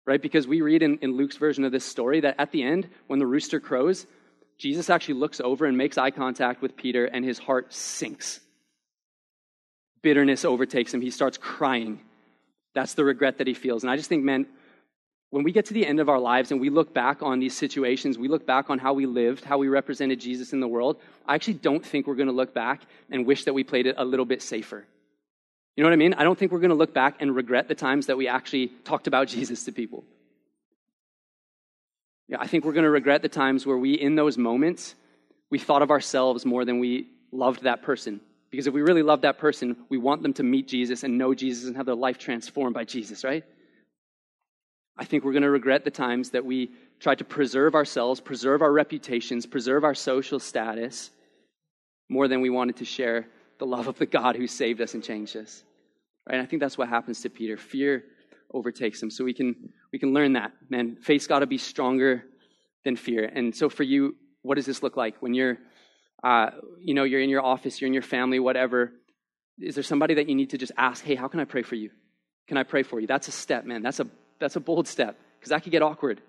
Right? 0.06 0.20
Because 0.20 0.46
we 0.46 0.61
read 0.61 0.82
in, 0.82 0.99
in 0.99 1.16
Luke's 1.16 1.37
version 1.37 1.64
of 1.64 1.73
this 1.73 1.84
story 1.84 2.20
that 2.20 2.37
at 2.38 2.52
the 2.52 2.62
end, 2.62 2.88
when 3.06 3.18
the 3.18 3.26
rooster 3.26 3.58
crows, 3.58 4.06
Jesus 4.58 4.90
actually 4.90 5.14
looks 5.14 5.40
over 5.40 5.64
and 5.64 5.76
makes 5.78 5.96
eye 5.96 6.11
contact 6.11 6.61
with 6.61 6.76
Peter, 6.76 7.06
and 7.06 7.25
his 7.25 7.38
heart 7.38 7.73
sinks 7.73 8.40
bitterness 10.04 10.44
overtakes 10.44 10.94
him. 10.94 11.00
He 11.00 11.11
starts 11.11 11.37
crying. 11.37 11.99
That's 12.75 12.94
the 12.94 13.04
regret 13.04 13.38
that 13.38 13.49
he 13.49 13.54
feels. 13.54 13.82
And 13.82 13.90
I 13.90 13.96
just 13.96 14.08
think, 14.08 14.23
man, 14.23 14.46
when 15.30 15.42
we 15.42 15.50
get 15.50 15.64
to 15.66 15.75
the 15.75 15.84
end 15.84 15.99
of 15.99 16.08
our 16.08 16.20
lives 16.20 16.52
and 16.52 16.61
we 16.61 16.70
look 16.70 16.94
back 16.94 17.23
on 17.23 17.40
these 17.40 17.56
situations, 17.56 18.16
we 18.16 18.28
look 18.28 18.46
back 18.46 18.70
on 18.70 18.78
how 18.78 18.92
we 18.92 19.06
lived, 19.06 19.44
how 19.44 19.58
we 19.58 19.66
represented 19.66 20.20
Jesus 20.20 20.52
in 20.52 20.61
the 20.61 20.68
world, 20.68 21.00
I 21.26 21.34
actually 21.34 21.54
don't 21.54 21.84
think 21.84 22.06
we're 22.06 22.14
going 22.14 22.28
to 22.28 22.34
look 22.34 22.54
back 22.54 22.82
and 23.11 23.26
wish 23.26 23.44
that 23.44 23.54
we 23.54 23.64
played 23.64 23.87
it 23.87 23.96
a 23.99 24.04
little 24.04 24.26
bit 24.26 24.42
safer. 24.42 24.84
You 25.76 25.82
know 25.82 25.90
what 25.90 25.94
I 25.94 25.96
mean? 25.96 26.14
I 26.14 26.22
don't 26.22 26.38
think 26.38 26.52
we're 26.52 26.60
going 26.60 26.70
to 26.70 26.76
look 26.76 26.94
back 26.94 27.16
and 27.20 27.34
regret 27.34 27.68
the 27.68 27.74
times 27.74 28.06
that 28.06 28.16
we 28.16 28.28
actually 28.28 28.68
talked 28.84 29.06
about 29.06 29.28
Jesus 29.36 29.64
to 29.64 29.72
people. 29.72 30.04
Yeah, 32.28 32.38
I 32.40 32.46
think 32.46 32.64
we're 32.64 32.72
going 32.72 32.84
to 32.84 32.90
regret 32.90 33.22
the 33.22 33.28
times 33.28 33.66
where 33.66 33.76
we, 33.76 33.94
in 33.94 34.14
those 34.14 34.38
moments, 34.38 34.94
we 35.50 35.58
thought 35.58 35.82
of 35.82 35.90
ourselves 35.90 36.46
more 36.46 36.64
than 36.64 36.78
we 36.78 37.08
loved 37.32 37.64
that 37.64 37.82
person. 37.82 38.20
Because 38.50 38.66
if 38.66 38.72
we 38.72 38.82
really 38.82 39.02
love 39.02 39.22
that 39.22 39.38
person, 39.38 39.76
we 39.88 39.98
want 39.98 40.22
them 40.22 40.32
to 40.34 40.42
meet 40.42 40.68
Jesus 40.68 41.02
and 41.02 41.18
know 41.18 41.34
Jesus 41.34 41.66
and 41.66 41.76
have 41.76 41.86
their 41.86 41.94
life 41.96 42.18
transformed 42.18 42.72
by 42.72 42.84
Jesus, 42.84 43.24
right? 43.24 43.44
I 44.96 45.04
think 45.04 45.24
we're 45.24 45.32
going 45.32 45.42
to 45.42 45.50
regret 45.50 45.84
the 45.84 45.90
times 45.90 46.30
that 46.30 46.44
we 46.44 46.70
tried 47.00 47.18
to 47.18 47.24
preserve 47.24 47.74
ourselves, 47.74 48.20
preserve 48.20 48.62
our 48.62 48.72
reputations, 48.72 49.44
preserve 49.44 49.82
our 49.82 49.94
social 49.94 50.38
status 50.38 51.10
more 52.08 52.28
than 52.28 52.40
we 52.40 52.50
wanted 52.50 52.76
to 52.76 52.84
share 52.84 53.26
the 53.58 53.66
love 53.66 53.88
of 53.88 53.99
the 53.99 54.06
God 54.06 54.37
who 54.37 54.46
saved 54.46 54.80
us 54.80 54.94
and 54.94 55.02
changed 55.02 55.37
us. 55.37 55.62
Right? 56.26 56.37
And 56.37 56.42
I 56.42 56.46
think 56.46 56.61
that's 56.61 56.78
what 56.78 56.88
happens 56.88 57.20
to 57.23 57.30
Peter. 57.30 57.56
Fear 57.56 58.04
overtakes 58.52 59.02
him. 59.02 59.11
So 59.11 59.25
we 59.25 59.34
can 59.34 59.73
we 59.92 59.99
can 59.99 60.12
learn 60.12 60.34
that. 60.34 60.52
Man, 60.68 60.96
faith's 60.96 61.26
got 61.26 61.40
to 61.40 61.46
be 61.46 61.58
stronger 61.58 62.25
than 62.84 62.96
fear. 62.96 63.25
And 63.25 63.54
so 63.54 63.68
for 63.68 63.82
you, 63.82 64.16
what 64.42 64.56
does 64.56 64.66
this 64.66 64.82
look 64.82 64.96
like 64.96 65.16
when 65.20 65.34
you're 65.34 65.59
uh, 66.24 66.50
you 66.81 66.94
know, 66.94 67.05
you're 67.05 67.20
in 67.20 67.28
your 67.28 67.44
office, 67.44 67.81
you're 67.81 67.87
in 67.87 67.92
your 67.92 68.02
family, 68.02 68.40
whatever. 68.40 68.92
Is 69.61 69.74
there 69.74 69.85
somebody 69.85 70.14
that 70.14 70.28
you 70.28 70.35
need 70.35 70.50
to 70.50 70.59
just 70.59 70.72
ask, 70.76 71.05
hey, 71.05 71.14
how 71.14 71.28
can 71.28 71.38
I 71.38 71.44
pray 71.44 71.62
for 71.62 71.74
you? 71.74 71.90
Can 72.48 72.57
I 72.57 72.62
pray 72.62 72.83
for 72.83 72.98
you? 72.98 73.07
That's 73.07 73.28
a 73.28 73.31
step, 73.31 73.66
man. 73.66 73.83
That's 73.83 74.00
a, 74.00 74.07
that's 74.40 74.57
a 74.57 74.61
bold 74.61 74.88
step 74.88 75.18
because 75.38 75.50
that 75.50 75.62
could 75.62 75.70
get 75.70 75.83
awkward. 75.83 76.22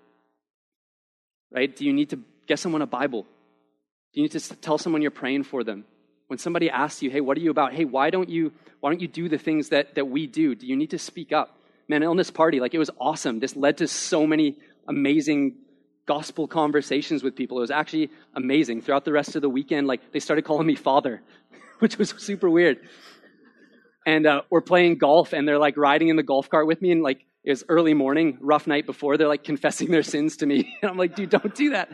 Right? 1.50 1.74
Do 1.74 1.86
you 1.86 1.94
need 1.94 2.10
to 2.10 2.20
get 2.46 2.58
someone 2.58 2.82
a 2.82 2.86
Bible? 2.86 3.22
Do 4.12 4.20
you 4.20 4.22
need 4.24 4.32
to 4.32 4.56
tell 4.56 4.76
someone 4.76 5.00
you're 5.00 5.10
praying 5.10 5.44
for 5.44 5.64
them? 5.64 5.86
When 6.28 6.38
somebody 6.38 6.70
asks 6.70 7.02
you, 7.02 7.10
hey, 7.10 7.20
what 7.20 7.36
are 7.36 7.40
you 7.40 7.50
about? 7.50 7.72
Hey, 7.72 7.84
why 7.84 8.10
don't 8.10 8.28
you, 8.28 8.52
why 8.80 8.90
don't 8.90 9.00
you 9.00 9.08
do 9.08 9.28
the 9.28 9.38
things 9.38 9.68
that, 9.68 9.94
that 9.94 10.06
we 10.06 10.26
do? 10.26 10.54
Do 10.54 10.66
you 10.66 10.76
need 10.76 10.90
to 10.90 10.98
speak 10.98 11.32
up? 11.32 11.58
Man, 11.88 12.16
this 12.16 12.30
party, 12.30 12.58
like 12.58 12.74
it 12.74 12.78
was 12.78 12.90
awesome. 13.00 13.38
This 13.38 13.54
led 13.54 13.78
to 13.78 13.86
so 13.86 14.26
many 14.26 14.58
amazing 14.88 15.56
gospel 16.06 16.46
conversations 16.46 17.22
with 17.22 17.36
people. 17.36 17.58
It 17.58 17.62
was 17.62 17.70
actually 17.70 18.10
amazing. 18.34 18.82
Throughout 18.82 19.04
the 19.04 19.12
rest 19.12 19.36
of 19.36 19.42
the 19.42 19.48
weekend, 19.48 19.86
like 19.86 20.12
they 20.12 20.20
started 20.20 20.44
calling 20.44 20.66
me 20.66 20.76
father, 20.76 21.22
which 21.80 21.98
was 21.98 22.10
super 22.18 22.48
weird. 22.48 22.78
And 24.06 24.26
uh, 24.26 24.42
we're 24.50 24.60
playing 24.60 24.98
golf, 24.98 25.32
and 25.32 25.46
they're 25.46 25.58
like 25.58 25.76
riding 25.76 26.08
in 26.08 26.16
the 26.16 26.22
golf 26.22 26.48
cart 26.48 26.66
with 26.66 26.80
me, 26.80 26.92
and 26.92 27.02
like 27.02 27.24
it 27.44 27.50
was 27.50 27.64
early 27.68 27.92
morning, 27.92 28.38
rough 28.40 28.66
night 28.68 28.86
before. 28.86 29.16
They're 29.16 29.28
like 29.28 29.42
confessing 29.42 29.90
their 29.90 30.04
sins 30.04 30.38
to 30.38 30.46
me, 30.46 30.76
and 30.82 30.90
I'm 30.90 30.96
like, 30.96 31.16
dude, 31.16 31.30
don't 31.30 31.54
do 31.54 31.70
that. 31.70 31.90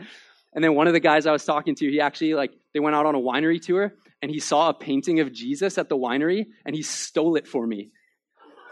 And 0.53 0.63
then 0.63 0.75
one 0.75 0.85
of 0.85 0.93
the 0.93 0.99
guys 0.99 1.25
I 1.25 1.31
was 1.31 1.43
talking 1.43 1.73
to, 1.75 1.89
he 1.89 1.99
actually 1.99 2.35
like 2.35 2.51
they 2.73 2.79
went 2.79 2.95
out 2.95 3.07
on 3.07 3.15
a 3.15 3.19
winery 3.19 3.59
tour, 3.59 3.93
and 4.23 4.31
he 4.31 4.39
saw 4.39 4.69
a 4.69 4.73
painting 4.73 5.19
of 5.19 5.33
Jesus 5.33 5.77
at 5.77 5.89
the 5.89 5.97
winery, 5.97 6.45
and 6.65 6.73
he 6.73 6.81
stole 6.81 7.35
it 7.35 7.45
for 7.45 7.67
me. 7.67 7.91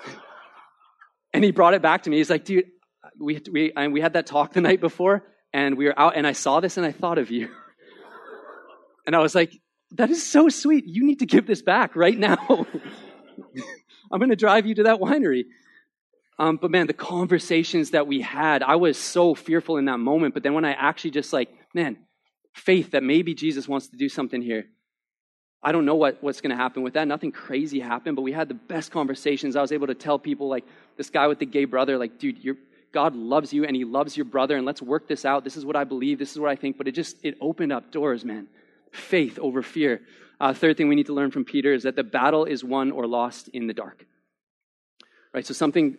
and 1.33 1.43
he 1.43 1.51
brought 1.51 1.73
it 1.73 1.81
back 1.81 2.03
to 2.03 2.09
me. 2.09 2.15
He's 2.15 2.29
like, 2.29 2.45
dude, 2.45 2.67
we, 3.19 3.41
we, 3.51 3.73
and 3.75 3.91
we 3.91 3.99
had 3.99 4.13
that 4.13 4.27
talk 4.27 4.53
the 4.53 4.61
night 4.61 4.79
before, 4.79 5.23
and 5.51 5.77
we 5.77 5.87
were 5.87 5.99
out, 5.99 6.15
and 6.15 6.25
I 6.25 6.31
saw 6.31 6.61
this, 6.61 6.77
and 6.77 6.85
I 6.85 6.93
thought 6.93 7.17
of 7.17 7.31
you. 7.31 7.49
and 9.05 9.13
I 9.13 9.19
was 9.19 9.35
like, 9.35 9.51
that 9.97 10.09
is 10.09 10.25
so 10.25 10.47
sweet. 10.47 10.85
You 10.87 11.05
need 11.05 11.19
to 11.19 11.25
give 11.25 11.45
this 11.45 11.61
back 11.61 11.97
right 11.97 12.17
now. 12.17 12.37
I'm 14.09 14.19
going 14.19 14.29
to 14.29 14.37
drive 14.37 14.65
you 14.65 14.75
to 14.75 14.83
that 14.83 15.01
winery. 15.01 15.43
Um, 16.39 16.59
but 16.61 16.71
man, 16.71 16.87
the 16.87 16.93
conversations 16.93 17.91
that 17.91 18.07
we 18.07 18.21
had, 18.21 18.63
I 18.63 18.77
was 18.77 18.97
so 18.97 19.35
fearful 19.35 19.75
in 19.75 19.83
that 19.85 19.99
moment. 19.99 20.33
But 20.33 20.43
then 20.43 20.53
when 20.53 20.63
I 20.63 20.71
actually 20.71 21.11
just 21.11 21.33
like, 21.33 21.49
man, 21.75 21.97
faith 22.53 22.91
that 22.91 23.03
maybe 23.03 23.33
Jesus 23.33 23.67
wants 23.67 23.89
to 23.89 23.97
do 23.97 24.07
something 24.07 24.41
here. 24.41 24.67
I 25.63 25.71
don't 25.71 25.85
know 25.85 25.95
what, 25.95 26.17
what's 26.21 26.41
going 26.41 26.49
to 26.49 26.55
happen 26.55 26.81
with 26.81 26.93
that. 26.93 27.07
Nothing 27.07 27.31
crazy 27.31 27.79
happened, 27.79 28.15
but 28.15 28.23
we 28.23 28.31
had 28.31 28.47
the 28.47 28.55
best 28.55 28.91
conversations. 28.91 29.55
I 29.55 29.61
was 29.61 29.71
able 29.71 29.87
to 29.87 29.93
tell 29.93 30.17
people, 30.17 30.47
like 30.47 30.65
this 30.97 31.09
guy 31.09 31.27
with 31.27 31.39
the 31.39 31.45
gay 31.45 31.65
brother, 31.65 31.97
like, 31.97 32.17
dude, 32.17 32.39
you're, 32.39 32.57
God 32.91 33.15
loves 33.15 33.53
you 33.53 33.65
and 33.65 33.75
he 33.75 33.85
loves 33.85 34.17
your 34.17 34.25
brother 34.25 34.57
and 34.57 34.65
let's 34.65 34.81
work 34.81 35.07
this 35.07 35.23
out. 35.23 35.43
This 35.43 35.57
is 35.57 35.65
what 35.65 35.75
I 35.75 35.83
believe. 35.83 36.17
This 36.17 36.31
is 36.31 36.39
what 36.39 36.49
I 36.49 36.55
think. 36.55 36.77
But 36.77 36.87
it 36.87 36.93
just, 36.93 37.17
it 37.23 37.37
opened 37.39 37.71
up 37.71 37.91
doors, 37.91 38.25
man. 38.25 38.47
Faith 38.91 39.37
over 39.39 39.61
fear. 39.61 40.01
Uh, 40.39 40.53
third 40.53 40.77
thing 40.77 40.89
we 40.89 40.95
need 40.95 41.05
to 41.05 41.13
learn 41.13 41.29
from 41.29 41.45
Peter 41.45 41.73
is 41.73 41.83
that 41.83 41.95
the 41.95 42.03
battle 42.03 42.45
is 42.45 42.63
won 42.63 42.91
or 42.91 43.05
lost 43.05 43.47
in 43.49 43.67
the 43.67 43.73
dark. 43.73 44.05
Right? 45.33 45.45
So 45.45 45.53
something 45.53 45.97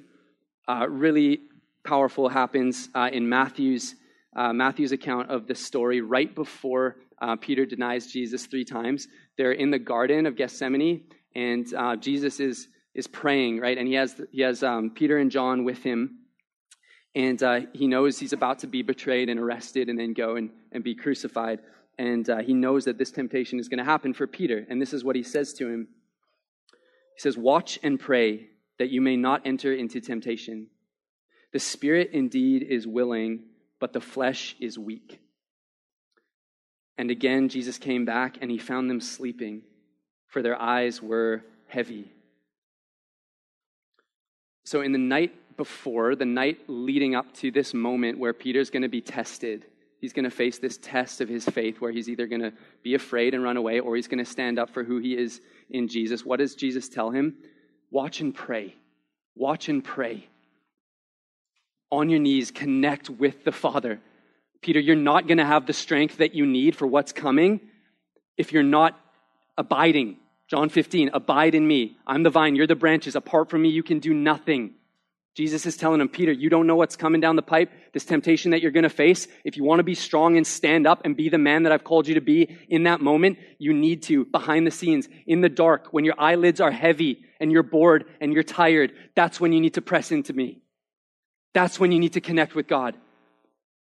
uh, 0.68 0.86
really 0.88 1.40
powerful 1.84 2.28
happens 2.28 2.88
uh, 2.94 3.10
in 3.12 3.28
Matthew's, 3.28 3.94
uh, 4.34 4.52
Matthew's 4.52 4.90
account 4.90 5.30
of 5.30 5.46
the 5.46 5.54
story 5.54 6.00
right 6.00 6.34
before 6.34 6.96
uh, 7.22 7.36
Peter 7.36 7.64
denies 7.64 8.12
Jesus 8.12 8.46
three 8.46 8.64
times. 8.64 9.08
They're 9.38 9.52
in 9.52 9.70
the 9.70 9.78
Garden 9.78 10.26
of 10.26 10.36
Gethsemane 10.36 11.04
and 11.34 11.72
uh, 11.72 11.96
Jesus 11.96 12.40
is, 12.40 12.68
is 12.94 13.06
praying, 13.06 13.60
right? 13.60 13.78
And 13.78 13.88
he 13.88 13.94
has, 13.94 14.20
he 14.30 14.42
has 14.42 14.62
um, 14.62 14.90
Peter 14.90 15.16
and 15.16 15.30
John 15.30 15.64
with 15.64 15.82
him 15.82 16.18
and 17.14 17.42
uh, 17.42 17.60
he 17.74 17.86
knows 17.86 18.18
he's 18.18 18.32
about 18.32 18.60
to 18.60 18.66
be 18.66 18.82
betrayed 18.82 19.28
and 19.28 19.38
arrested 19.38 19.88
and 19.88 19.98
then 19.98 20.14
go 20.14 20.36
and, 20.36 20.50
and 20.72 20.82
be 20.82 20.94
crucified. 20.94 21.60
And 21.98 22.28
uh, 22.28 22.38
he 22.38 22.54
knows 22.54 22.86
that 22.86 22.96
this 22.98 23.10
temptation 23.10 23.58
is 23.58 23.68
going 23.68 23.78
to 23.78 23.84
happen 23.84 24.14
for 24.14 24.26
Peter. 24.26 24.66
And 24.68 24.80
this 24.80 24.94
is 24.94 25.04
what 25.04 25.16
he 25.16 25.22
says 25.22 25.52
to 25.54 25.68
him 25.68 25.88
He 27.16 27.20
says, 27.20 27.36
Watch 27.36 27.78
and 27.82 28.00
pray 28.00 28.48
that 28.78 28.88
you 28.88 29.02
may 29.02 29.16
not 29.16 29.42
enter 29.46 29.72
into 29.72 30.00
temptation. 30.00 30.68
The 31.52 31.58
spirit 31.58 32.10
indeed 32.12 32.62
is 32.62 32.86
willing, 32.86 33.44
but 33.78 33.92
the 33.92 34.00
flesh 34.00 34.56
is 34.58 34.78
weak. 34.78 35.20
And 36.98 37.10
again, 37.10 37.48
Jesus 37.48 37.78
came 37.78 38.04
back 38.04 38.38
and 38.40 38.50
he 38.50 38.58
found 38.58 38.90
them 38.90 39.00
sleeping, 39.00 39.62
for 40.28 40.42
their 40.42 40.60
eyes 40.60 41.02
were 41.02 41.42
heavy. 41.66 42.12
So, 44.64 44.82
in 44.82 44.92
the 44.92 44.98
night 44.98 45.34
before, 45.56 46.14
the 46.14 46.24
night 46.24 46.60
leading 46.68 47.14
up 47.14 47.32
to 47.34 47.50
this 47.50 47.74
moment 47.74 48.18
where 48.18 48.32
Peter's 48.32 48.70
going 48.70 48.82
to 48.82 48.88
be 48.88 49.00
tested. 49.00 49.64
He's 50.00 50.12
going 50.12 50.24
to 50.24 50.30
face 50.30 50.58
this 50.58 50.78
test 50.78 51.20
of 51.20 51.28
his 51.28 51.44
faith 51.44 51.80
where 51.80 51.92
he's 51.92 52.08
either 52.08 52.26
going 52.26 52.42
to 52.42 52.52
be 52.82 52.94
afraid 52.94 53.34
and 53.34 53.44
run 53.44 53.56
away 53.56 53.78
or 53.78 53.94
he's 53.94 54.08
going 54.08 54.24
to 54.24 54.30
stand 54.30 54.58
up 54.58 54.70
for 54.70 54.82
who 54.82 54.98
he 54.98 55.16
is 55.16 55.40
in 55.70 55.86
Jesus. 55.86 56.24
What 56.24 56.40
does 56.40 56.56
Jesus 56.56 56.88
tell 56.88 57.10
him? 57.10 57.36
Watch 57.90 58.20
and 58.20 58.34
pray. 58.34 58.74
Watch 59.36 59.68
and 59.68 59.84
pray. 59.84 60.26
On 61.90 62.08
your 62.08 62.18
knees, 62.18 62.50
connect 62.50 63.10
with 63.10 63.44
the 63.44 63.52
Father. 63.52 64.00
Peter, 64.62 64.80
you're 64.80 64.96
not 64.96 65.26
going 65.26 65.38
to 65.38 65.44
have 65.44 65.66
the 65.66 65.72
strength 65.72 66.18
that 66.18 66.34
you 66.34 66.46
need 66.46 66.76
for 66.76 66.86
what's 66.86 67.12
coming 67.12 67.60
if 68.36 68.52
you're 68.52 68.62
not 68.62 68.98
abiding. 69.58 70.16
John 70.48 70.68
15, 70.68 71.10
abide 71.12 71.54
in 71.54 71.66
me. 71.66 71.96
I'm 72.06 72.22
the 72.22 72.30
vine, 72.30 72.56
you're 72.56 72.66
the 72.66 72.76
branches. 72.76 73.16
Apart 73.16 73.50
from 73.50 73.62
me, 73.62 73.70
you 73.70 73.82
can 73.82 73.98
do 73.98 74.14
nothing. 74.14 74.74
Jesus 75.34 75.64
is 75.64 75.78
telling 75.78 76.00
him, 76.00 76.10
Peter, 76.10 76.30
you 76.30 76.50
don't 76.50 76.66
know 76.66 76.76
what's 76.76 76.94
coming 76.94 77.20
down 77.20 77.36
the 77.36 77.42
pipe, 77.42 77.72
this 77.94 78.04
temptation 78.04 78.50
that 78.50 78.60
you're 78.60 78.70
going 78.70 78.82
to 78.82 78.90
face. 78.90 79.26
If 79.44 79.56
you 79.56 79.64
want 79.64 79.78
to 79.78 79.84
be 79.84 79.94
strong 79.94 80.36
and 80.36 80.46
stand 80.46 80.86
up 80.86 81.00
and 81.04 81.16
be 81.16 81.30
the 81.30 81.38
man 81.38 81.62
that 81.62 81.72
I've 81.72 81.84
called 81.84 82.06
you 82.06 82.14
to 82.14 82.20
be 82.20 82.58
in 82.68 82.82
that 82.82 83.00
moment, 83.00 83.38
you 83.58 83.72
need 83.72 84.02
to, 84.04 84.26
behind 84.26 84.66
the 84.66 84.70
scenes, 84.70 85.08
in 85.26 85.40
the 85.40 85.48
dark, 85.48 85.88
when 85.90 86.04
your 86.04 86.16
eyelids 86.18 86.60
are 86.60 86.70
heavy 86.70 87.24
and 87.40 87.50
you're 87.50 87.62
bored 87.62 88.04
and 88.20 88.34
you're 88.34 88.42
tired, 88.42 88.92
that's 89.14 89.40
when 89.40 89.52
you 89.52 89.60
need 89.60 89.74
to 89.74 89.82
press 89.82 90.12
into 90.12 90.34
me. 90.34 90.60
That's 91.54 91.80
when 91.80 91.92
you 91.92 91.98
need 91.98 92.12
to 92.12 92.20
connect 92.20 92.54
with 92.54 92.68
God. 92.68 92.94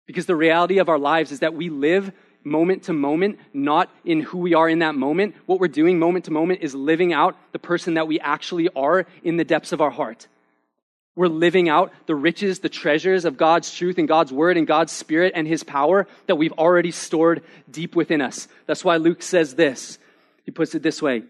Because 0.08 0.24
the 0.24 0.34
reality 0.34 0.78
of 0.78 0.88
our 0.88 0.98
lives 0.98 1.32
is 1.32 1.40
that 1.40 1.52
we 1.52 1.68
live 1.68 2.10
moment 2.42 2.84
to 2.84 2.94
moment, 2.94 3.38
not 3.52 3.90
in 4.06 4.22
who 4.22 4.38
we 4.38 4.54
are 4.54 4.66
in 4.66 4.78
that 4.78 4.94
moment. 4.94 5.34
What 5.44 5.60
we're 5.60 5.68
doing 5.68 5.98
moment 5.98 6.24
to 6.24 6.30
moment 6.30 6.62
is 6.62 6.74
living 6.74 7.12
out 7.12 7.36
the 7.52 7.58
person 7.58 7.94
that 7.94 8.08
we 8.08 8.18
actually 8.18 8.70
are 8.74 9.04
in 9.22 9.36
the 9.36 9.44
depths 9.44 9.72
of 9.72 9.82
our 9.82 9.90
heart. 9.90 10.26
We're 11.14 11.26
living 11.26 11.68
out 11.68 11.92
the 12.06 12.14
riches, 12.14 12.60
the 12.60 12.70
treasures 12.70 13.26
of 13.26 13.36
God's 13.36 13.74
truth 13.74 13.98
and 13.98 14.08
God's 14.08 14.32
word 14.32 14.56
and 14.56 14.66
God's 14.66 14.92
spirit 14.92 15.32
and 15.36 15.46
his 15.46 15.62
power 15.62 16.06
that 16.26 16.36
we've 16.36 16.52
already 16.52 16.90
stored 16.90 17.42
deep 17.70 17.94
within 17.94 18.22
us. 18.22 18.48
That's 18.64 18.84
why 18.84 18.96
Luke 18.96 19.22
says 19.22 19.56
this. 19.56 19.98
He 20.46 20.52
puts 20.52 20.74
it 20.74 20.82
this 20.82 21.02
way 21.02 21.24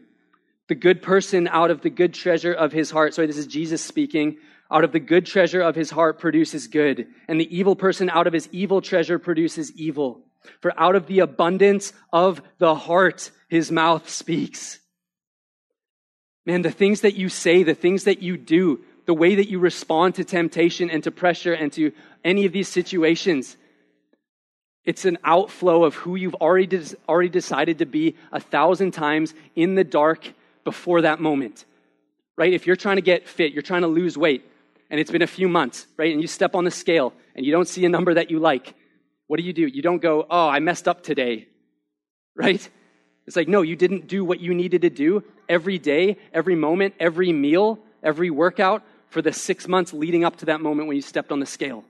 The 0.69 0.77
good 0.77 1.03
person 1.03 1.49
out 1.49 1.73
of 1.73 1.81
the 1.81 1.91
good 1.91 2.15
treasure 2.15 2.53
of 2.53 2.71
his 2.71 2.93
heart, 2.93 3.15
sorry, 3.15 3.27
this 3.27 3.39
is 3.39 3.49
Jesus 3.49 3.83
speaking, 3.83 4.37
out 4.71 4.85
of 4.85 4.93
the 4.93 5.01
good 5.01 5.27
treasure 5.27 5.61
of 5.61 5.75
his 5.75 5.91
heart 5.91 6.19
produces 6.19 6.67
good, 6.67 7.07
and 7.27 7.41
the 7.41 7.57
evil 7.57 7.75
person 7.75 8.11
out 8.11 8.27
of 8.27 8.33
his 8.33 8.49
evil 8.53 8.81
treasure 8.81 9.19
produces 9.19 9.73
evil. 9.73 10.25
For 10.61 10.79
out 10.79 10.95
of 10.95 11.07
the 11.07 11.21
abundance 11.21 11.93
of 12.13 12.43
the 12.59 12.75
heart, 12.75 13.31
his 13.49 13.73
mouth 13.73 14.09
speaks. 14.09 14.79
Man, 16.45 16.63
the 16.63 16.71
things 16.71 17.03
that 17.03 17.15
you 17.15 17.29
say, 17.29 17.63
the 17.63 17.75
things 17.75 18.05
that 18.05 18.23
you 18.23 18.37
do, 18.37 18.81
the 19.07 19.15
way 19.15 19.37
that 19.37 19.49
you 19.49 19.59
respond 19.59 20.15
to 20.15 20.25
temptation 20.25 20.91
and 20.91 21.03
to 21.05 21.11
pressure 21.11 21.53
and 21.55 21.73
to 21.73 21.93
any 22.25 22.45
of 22.45 22.53
these 22.53 22.69
situations. 22.69 23.57
It's 24.85 25.05
an 25.05 25.19
outflow 25.25 25.85
of 25.85 25.95
who 25.95 26.17
you've 26.17 26.35
already, 26.35 26.81
already 27.09 27.29
decided 27.29 27.79
to 27.79 27.87
be 27.87 28.17
a 28.33 28.41
thousand 28.41 28.93
times 28.93 29.35
in 29.55 29.75
the 29.75 29.85
dark 29.85 30.33
before 30.65 31.03
that 31.03 31.21
moment. 31.21 31.65
Right? 32.37 32.53
If 32.53 32.67
you're 32.67 32.77
trying 32.77 32.97
to 32.97 33.03
get 33.03 33.29
fit, 33.29 33.53
you're 33.53 33.63
trying 33.63 33.83
to 33.83 33.89
lose 33.89 34.17
weight, 34.17 34.45
and 34.91 35.01
it's 35.01 35.11
been 35.11 35.23
a 35.23 35.27
few 35.27 35.49
months, 35.49 35.87
right? 35.97 36.13
And 36.13 36.21
you 36.21 36.29
step 36.29 36.55
on 36.55 36.65
the 36.65 36.71
scale 36.71 37.13
and 37.35 37.45
you 37.45 37.53
don't 37.53 37.69
see 37.69 37.85
a 37.85 37.89
number 37.89 38.15
that 38.15 38.31
you 38.31 38.39
like. 38.39 38.75
What 39.27 39.39
do 39.39 39.43
you 39.43 39.53
do? 39.53 39.67
You 39.67 39.83
don't 39.83 40.01
go, 40.01 40.27
oh, 40.29 40.49
I 40.49 40.61
messed 40.61 40.89
up 40.89 41.03
today, 41.03 41.49
right? 42.37 42.69
It's 43.27 43.37
like, 43.37 43.49
no, 43.49 43.63
you 43.63 43.77
didn't 43.77 44.07
do 44.07 44.25
what 44.25 44.41
you 44.41 44.55
needed 44.55 44.83
to 44.83 44.91
do 44.91 45.23
every 45.49 45.79
day, 45.79 46.17
every 46.33 46.55
moment, 46.55 46.95
every 46.99 47.33
meal, 47.33 47.79
every 48.03 48.31
workout 48.31 48.83
for 49.11 49.21
the 49.21 49.33
six 49.33 49.69
months 49.69 49.93
leading 49.93 50.25
up 50.25 50.37
to 50.37 50.47
that 50.47 50.61
moment 50.61 50.89
when 50.89 50.97
you 50.97 51.03
stepped 51.03 51.33
on 51.33 51.41
the 51.41 51.47
scale. 51.47 51.85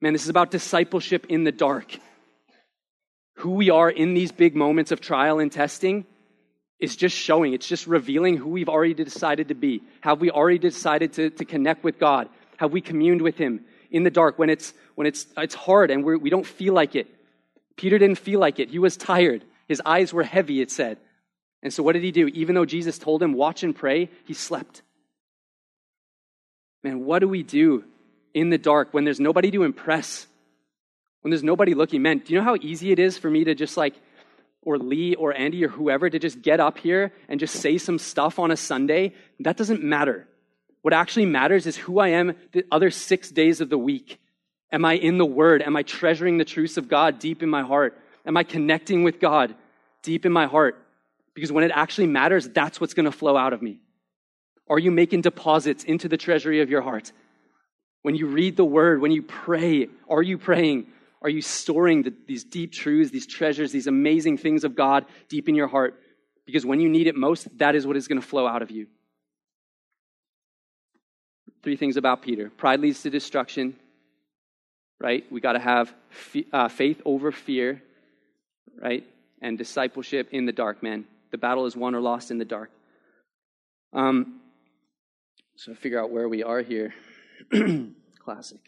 Man, 0.00 0.12
this 0.12 0.24
is 0.24 0.28
about 0.28 0.50
discipleship 0.50 1.26
in 1.28 1.44
the 1.44 1.52
dark. 1.52 1.96
Who 3.36 3.52
we 3.52 3.70
are 3.70 3.88
in 3.88 4.14
these 4.14 4.32
big 4.32 4.56
moments 4.56 4.90
of 4.90 5.00
trial 5.00 5.38
and 5.38 5.50
testing 5.50 6.04
is 6.82 6.96
just 6.96 7.16
showing, 7.16 7.54
it's 7.54 7.68
just 7.68 7.86
revealing 7.86 8.36
who 8.36 8.48
we've 8.48 8.68
already 8.68 8.92
decided 8.92 9.48
to 9.48 9.54
be. 9.54 9.84
Have 10.00 10.20
we 10.20 10.32
already 10.32 10.58
decided 10.58 11.12
to, 11.12 11.30
to 11.30 11.44
connect 11.44 11.84
with 11.84 12.00
God? 12.00 12.28
Have 12.56 12.72
we 12.72 12.80
communed 12.80 13.22
with 13.22 13.36
Him 13.36 13.64
in 13.92 14.02
the 14.02 14.10
dark 14.10 14.36
when 14.36 14.50
it's, 14.50 14.74
when 14.96 15.06
it's, 15.06 15.24
it's 15.36 15.54
hard 15.54 15.92
and 15.92 16.04
we're, 16.04 16.18
we 16.18 16.28
do 16.28 16.38
not 16.38 16.46
feel 16.46 16.74
like 16.74 16.96
it? 16.96 17.06
Peter 17.76 17.98
didn't 17.98 18.18
feel 18.18 18.40
like 18.40 18.58
it. 18.58 18.68
He 18.68 18.80
was 18.80 18.96
tired. 18.96 19.44
His 19.68 19.80
eyes 19.86 20.12
were 20.12 20.24
heavy, 20.24 20.60
it 20.60 20.72
said. 20.72 20.98
And 21.62 21.72
so 21.72 21.84
what 21.84 21.92
did 21.92 22.02
he 22.02 22.10
do? 22.10 22.26
Even 22.26 22.56
though 22.56 22.64
Jesus 22.64 22.98
told 22.98 23.22
him, 23.22 23.32
watch 23.32 23.62
and 23.62 23.76
pray, 23.76 24.10
he 24.24 24.34
slept. 24.34 24.82
Man, 26.82 27.04
what 27.04 27.20
do 27.20 27.28
we 27.28 27.44
do 27.44 27.84
in 28.34 28.50
the 28.50 28.58
dark 28.58 28.92
when 28.92 29.04
there's 29.04 29.20
nobody 29.20 29.52
to 29.52 29.62
impress? 29.62 30.26
When 31.20 31.30
there's 31.30 31.44
nobody 31.44 31.74
looking? 31.74 32.02
Man, 32.02 32.18
do 32.18 32.32
you 32.32 32.40
know 32.40 32.44
how 32.44 32.56
easy 32.60 32.90
it 32.90 32.98
is 32.98 33.18
for 33.18 33.30
me 33.30 33.44
to 33.44 33.54
just 33.54 33.76
like, 33.76 33.94
or 34.62 34.78
Lee 34.78 35.14
or 35.14 35.36
Andy 35.36 35.64
or 35.64 35.68
whoever 35.68 36.08
to 36.08 36.18
just 36.18 36.40
get 36.40 36.60
up 36.60 36.78
here 36.78 37.12
and 37.28 37.38
just 37.40 37.56
say 37.56 37.78
some 37.78 37.98
stuff 37.98 38.38
on 38.38 38.50
a 38.50 38.56
Sunday? 38.56 39.14
That 39.40 39.56
doesn't 39.56 39.82
matter. 39.82 40.28
What 40.82 40.94
actually 40.94 41.26
matters 41.26 41.66
is 41.66 41.76
who 41.76 41.98
I 41.98 42.08
am 42.08 42.34
the 42.52 42.64
other 42.70 42.90
six 42.90 43.30
days 43.30 43.60
of 43.60 43.70
the 43.70 43.78
week. 43.78 44.20
Am 44.72 44.84
I 44.84 44.94
in 44.94 45.18
the 45.18 45.26
Word? 45.26 45.62
Am 45.62 45.76
I 45.76 45.82
treasuring 45.82 46.38
the 46.38 46.44
truths 46.44 46.76
of 46.76 46.88
God 46.88 47.18
deep 47.18 47.42
in 47.42 47.50
my 47.50 47.62
heart? 47.62 47.98
Am 48.24 48.36
I 48.36 48.42
connecting 48.42 49.04
with 49.04 49.20
God 49.20 49.54
deep 50.02 50.24
in 50.24 50.32
my 50.32 50.46
heart? 50.46 50.78
Because 51.34 51.52
when 51.52 51.64
it 51.64 51.70
actually 51.74 52.06
matters, 52.06 52.48
that's 52.48 52.80
what's 52.80 52.94
going 52.94 53.04
to 53.04 53.12
flow 53.12 53.36
out 53.36 53.52
of 53.52 53.62
me. 53.62 53.80
Are 54.68 54.78
you 54.78 54.90
making 54.90 55.22
deposits 55.22 55.84
into 55.84 56.08
the 56.08 56.16
treasury 56.16 56.60
of 56.60 56.70
your 56.70 56.82
heart? 56.82 57.12
When 58.02 58.14
you 58.14 58.26
read 58.26 58.56
the 58.56 58.64
word, 58.64 59.00
when 59.00 59.12
you 59.12 59.22
pray, 59.22 59.88
are 60.08 60.22
you 60.22 60.38
praying? 60.38 60.86
Are 61.22 61.30
you 61.30 61.40
storing 61.40 62.02
the, 62.02 62.12
these 62.26 62.44
deep 62.44 62.72
truths, 62.72 63.10
these 63.10 63.26
treasures, 63.26 63.70
these 63.72 63.86
amazing 63.86 64.38
things 64.38 64.64
of 64.64 64.74
God 64.74 65.06
deep 65.28 65.48
in 65.48 65.54
your 65.54 65.68
heart? 65.68 66.00
Because 66.44 66.66
when 66.66 66.80
you 66.80 66.88
need 66.88 67.06
it 67.06 67.14
most, 67.14 67.46
that 67.58 67.74
is 67.74 67.86
what 67.86 67.96
is 67.96 68.08
going 68.08 68.20
to 68.20 68.26
flow 68.26 68.46
out 68.46 68.62
of 68.62 68.70
you. 68.70 68.88
Three 71.62 71.76
things 71.76 71.96
about 71.96 72.22
Peter 72.22 72.50
pride 72.50 72.80
leads 72.80 73.02
to 73.02 73.10
destruction, 73.10 73.76
right? 75.00 75.24
We 75.30 75.40
got 75.40 75.52
to 75.52 75.60
have 75.60 75.94
uh, 76.52 76.68
faith 76.68 77.00
over 77.04 77.30
fear, 77.30 77.80
right? 78.80 79.06
And 79.40 79.56
discipleship 79.56 80.28
in 80.32 80.44
the 80.44 80.52
dark, 80.52 80.82
man. 80.82 81.04
The 81.30 81.38
battle 81.38 81.66
is 81.66 81.76
won 81.76 81.94
or 81.94 82.00
lost 82.00 82.32
in 82.32 82.38
the 82.38 82.44
dark. 82.44 82.70
Um, 83.92 84.40
so 85.54 85.74
figure 85.74 86.02
out 86.02 86.10
where 86.10 86.28
we 86.28 86.42
are 86.42 86.62
here. 86.62 86.94
Classic. 88.18 88.60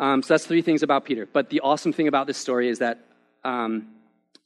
Um, 0.00 0.22
so 0.22 0.32
that's 0.32 0.46
three 0.46 0.62
things 0.62 0.82
about 0.82 1.04
Peter. 1.04 1.28
But 1.30 1.50
the 1.50 1.60
awesome 1.60 1.92
thing 1.92 2.08
about 2.08 2.26
this 2.26 2.38
story 2.38 2.70
is 2.70 2.78
that 2.78 2.98
um, 3.44 3.88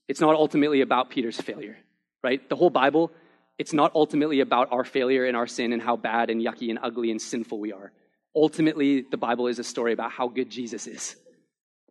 it's 0.08 0.20
not 0.20 0.34
ultimately 0.34 0.80
about 0.80 1.10
Peter's 1.10 1.40
failure, 1.40 1.78
right? 2.24 2.46
The 2.48 2.56
whole 2.56 2.70
Bible, 2.70 3.12
it's 3.56 3.72
not 3.72 3.92
ultimately 3.94 4.40
about 4.40 4.72
our 4.72 4.82
failure 4.82 5.24
and 5.24 5.36
our 5.36 5.46
sin 5.46 5.72
and 5.72 5.80
how 5.80 5.96
bad 5.96 6.28
and 6.28 6.42
yucky 6.42 6.70
and 6.70 6.80
ugly 6.82 7.12
and 7.12 7.22
sinful 7.22 7.60
we 7.60 7.72
are. 7.72 7.92
Ultimately, 8.34 9.02
the 9.08 9.16
Bible 9.16 9.46
is 9.46 9.60
a 9.60 9.64
story 9.64 9.92
about 9.92 10.10
how 10.10 10.26
good 10.26 10.50
Jesus 10.50 10.88
is, 10.88 11.14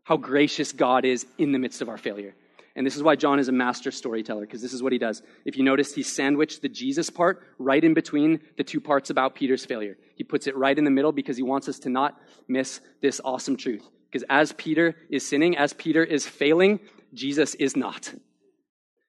how 0.03 0.17
gracious 0.17 0.73
God 0.73 1.05
is 1.05 1.25
in 1.37 1.53
the 1.53 1.59
midst 1.59 1.81
of 1.81 1.87
our 1.87 1.97
failure. 1.97 2.35
And 2.75 2.85
this 2.85 2.97
is 2.97 3.03
why 3.03 3.15
John 3.15 3.39
is 3.39 3.47
a 3.47 3.53
master 3.53 3.91
storyteller, 3.91 4.41
because 4.41 4.61
this 4.61 4.73
is 4.73 4.83
what 4.83 4.91
he 4.91 4.97
does. 4.97 5.21
If 5.45 5.57
you 5.57 5.63
notice, 5.63 5.93
he 5.93 6.03
sandwiched 6.03 6.61
the 6.61 6.69
Jesus 6.69 7.09
part 7.09 7.41
right 7.59 7.81
in 7.81 7.93
between 7.93 8.41
the 8.57 8.63
two 8.65 8.81
parts 8.81 9.09
about 9.09 9.35
Peter's 9.35 9.63
failure. 9.63 9.95
He 10.15 10.23
puts 10.23 10.47
it 10.47 10.55
right 10.55 10.77
in 10.77 10.83
the 10.83 10.91
middle 10.91 11.11
because 11.11 11.37
he 11.37 11.43
wants 11.43 11.67
us 11.67 11.79
to 11.79 11.89
not 11.89 12.19
miss 12.47 12.81
this 13.01 13.19
awesome 13.23 13.57
truth. 13.57 13.87
Because 14.11 14.25
as 14.29 14.51
Peter 14.53 14.95
is 15.09 15.27
sinning, 15.27 15.57
as 15.57 15.73
Peter 15.73 16.03
is 16.03 16.27
failing, 16.27 16.79
Jesus 17.13 17.55
is 17.55 17.75
not. 17.75 18.13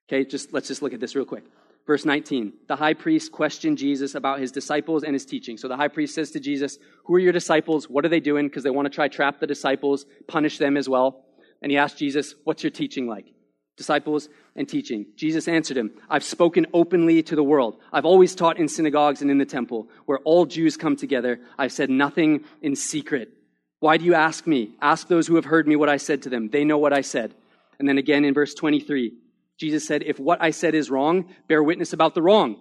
Okay, 0.09 0.25
just 0.25 0.53
let's 0.53 0.69
just 0.69 0.83
look 0.83 0.95
at 0.95 1.01
this 1.01 1.15
real 1.15 1.25
quick. 1.25 1.45
Verse 1.87 2.05
19. 2.05 2.55
The 2.69 2.77
high 2.77 2.95
priest 2.95 3.31
questioned 3.31 3.77
Jesus 3.77 4.15
about 4.15 4.41
his 4.41 4.51
disciples 4.51 5.03
and 5.03 5.13
his 5.13 5.27
teaching. 5.27 5.59
So 5.59 5.69
the 5.69 5.77
high 5.77 5.89
priest 5.89 6.15
says 6.15 6.31
to 6.31 6.41
Jesus, 6.41 6.79
Who 7.05 7.15
are 7.15 7.19
your 7.19 7.33
disciples? 7.33 7.89
What 7.89 8.07
are 8.07 8.09
they 8.09 8.21
doing? 8.21 8.47
Because 8.47 8.63
they 8.63 8.71
want 8.71 8.87
to 8.87 8.91
try 8.91 9.09
trap 9.09 9.41
the 9.41 9.47
disciples, 9.47 10.07
punish 10.27 10.59
them 10.59 10.77
as 10.77 10.89
well. 10.89 11.25
And 11.61 11.71
he 11.71 11.77
asked 11.77 11.99
Jesus, 11.99 12.35
What's 12.45 12.63
your 12.63 12.71
teaching 12.71 13.07
like? 13.07 13.34
Disciples, 13.77 14.29
and 14.57 14.69
teaching. 14.69 15.07
Jesus 15.17 15.49
answered 15.49 15.77
him, 15.77 15.91
I've 16.09 16.25
spoken 16.25 16.67
openly 16.73 17.23
to 17.25 17.37
the 17.37 17.43
world. 17.43 17.77
I've 17.93 18.05
always 18.05 18.35
taught 18.35 18.59
in 18.59 18.69
synagogues 18.69 19.21
and 19.21 19.31
in 19.31 19.39
the 19.39 19.45
temple, 19.45 19.89
where 20.07 20.21
all 20.21 20.47
Jews 20.47 20.77
come 20.77 20.97
together. 20.97 21.41
I've 21.59 21.73
said 21.73 21.91
nothing 21.91 22.45
in 22.63 22.77
secret. 22.77 23.33
Why 23.81 23.97
do 23.97 24.05
you 24.05 24.15
ask 24.15 24.47
me? 24.47 24.77
Ask 24.81 25.09
those 25.09 25.27
who 25.27 25.35
have 25.35 25.45
heard 25.45 25.67
me 25.67 25.77
what 25.77 25.89
I 25.89 25.97
said 25.97 26.23
to 26.23 26.29
them. 26.29 26.49
They 26.49 26.65
know 26.65 26.79
what 26.79 26.93
I 26.93 27.01
said. 27.01 27.35
And 27.79 27.89
then 27.89 27.99
again 27.99 28.25
in 28.25 28.33
verse 28.33 28.55
23, 28.55 29.13
Jesus 29.59 29.87
said, 29.87 30.03
If 30.03 30.19
what 30.19 30.41
I 30.41 30.51
said 30.51 30.75
is 30.75 30.91
wrong, 30.91 31.27
bear 31.49 31.63
witness 31.63 31.93
about 31.93 32.15
the 32.15 32.23
wrong. 32.23 32.57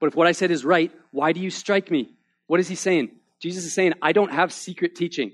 But 0.00 0.08
if 0.08 0.16
what 0.16 0.26
I 0.26 0.32
said 0.32 0.50
is 0.50 0.64
right, 0.64 0.92
why 1.10 1.32
do 1.32 1.40
you 1.40 1.50
strike 1.50 1.90
me? 1.90 2.10
What 2.46 2.60
is 2.60 2.68
he 2.68 2.74
saying? 2.74 3.10
Jesus 3.40 3.64
is 3.64 3.72
saying, 3.72 3.94
I 4.02 4.12
don't 4.12 4.32
have 4.32 4.52
secret 4.52 4.96
teaching. 4.96 5.32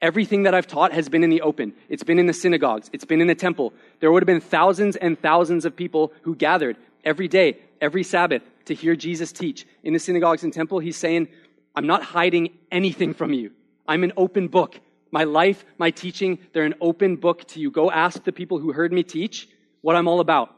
Everything 0.00 0.44
that 0.44 0.54
I've 0.54 0.66
taught 0.66 0.92
has 0.92 1.08
been 1.08 1.24
in 1.24 1.30
the 1.30 1.40
open. 1.40 1.72
It's 1.88 2.04
been 2.04 2.20
in 2.20 2.26
the 2.26 2.32
synagogues. 2.32 2.88
It's 2.92 3.04
been 3.04 3.20
in 3.20 3.26
the 3.26 3.34
temple. 3.34 3.72
There 3.98 4.12
would 4.12 4.22
have 4.22 4.28
been 4.28 4.40
thousands 4.40 4.94
and 4.94 5.20
thousands 5.20 5.64
of 5.64 5.74
people 5.74 6.12
who 6.22 6.36
gathered 6.36 6.76
every 7.04 7.26
day, 7.26 7.58
every 7.80 8.04
Sabbath 8.04 8.42
to 8.66 8.74
hear 8.74 8.94
Jesus 8.94 9.32
teach. 9.32 9.66
In 9.82 9.92
the 9.92 9.98
synagogues 9.98 10.44
and 10.44 10.52
temple, 10.52 10.78
he's 10.78 10.96
saying, 10.96 11.28
I'm 11.74 11.86
not 11.86 12.02
hiding 12.02 12.50
anything 12.70 13.12
from 13.12 13.32
you. 13.32 13.50
I'm 13.88 14.04
an 14.04 14.12
open 14.16 14.46
book. 14.46 14.78
My 15.10 15.24
life, 15.24 15.64
my 15.78 15.90
teaching, 15.90 16.38
they're 16.52 16.64
an 16.64 16.74
open 16.80 17.16
book 17.16 17.46
to 17.48 17.60
you. 17.60 17.70
Go 17.70 17.90
ask 17.90 18.22
the 18.22 18.32
people 18.32 18.58
who 18.58 18.72
heard 18.72 18.92
me 18.92 19.02
teach 19.02 19.48
what 19.80 19.96
I'm 19.96 20.06
all 20.06 20.20
about. 20.20 20.54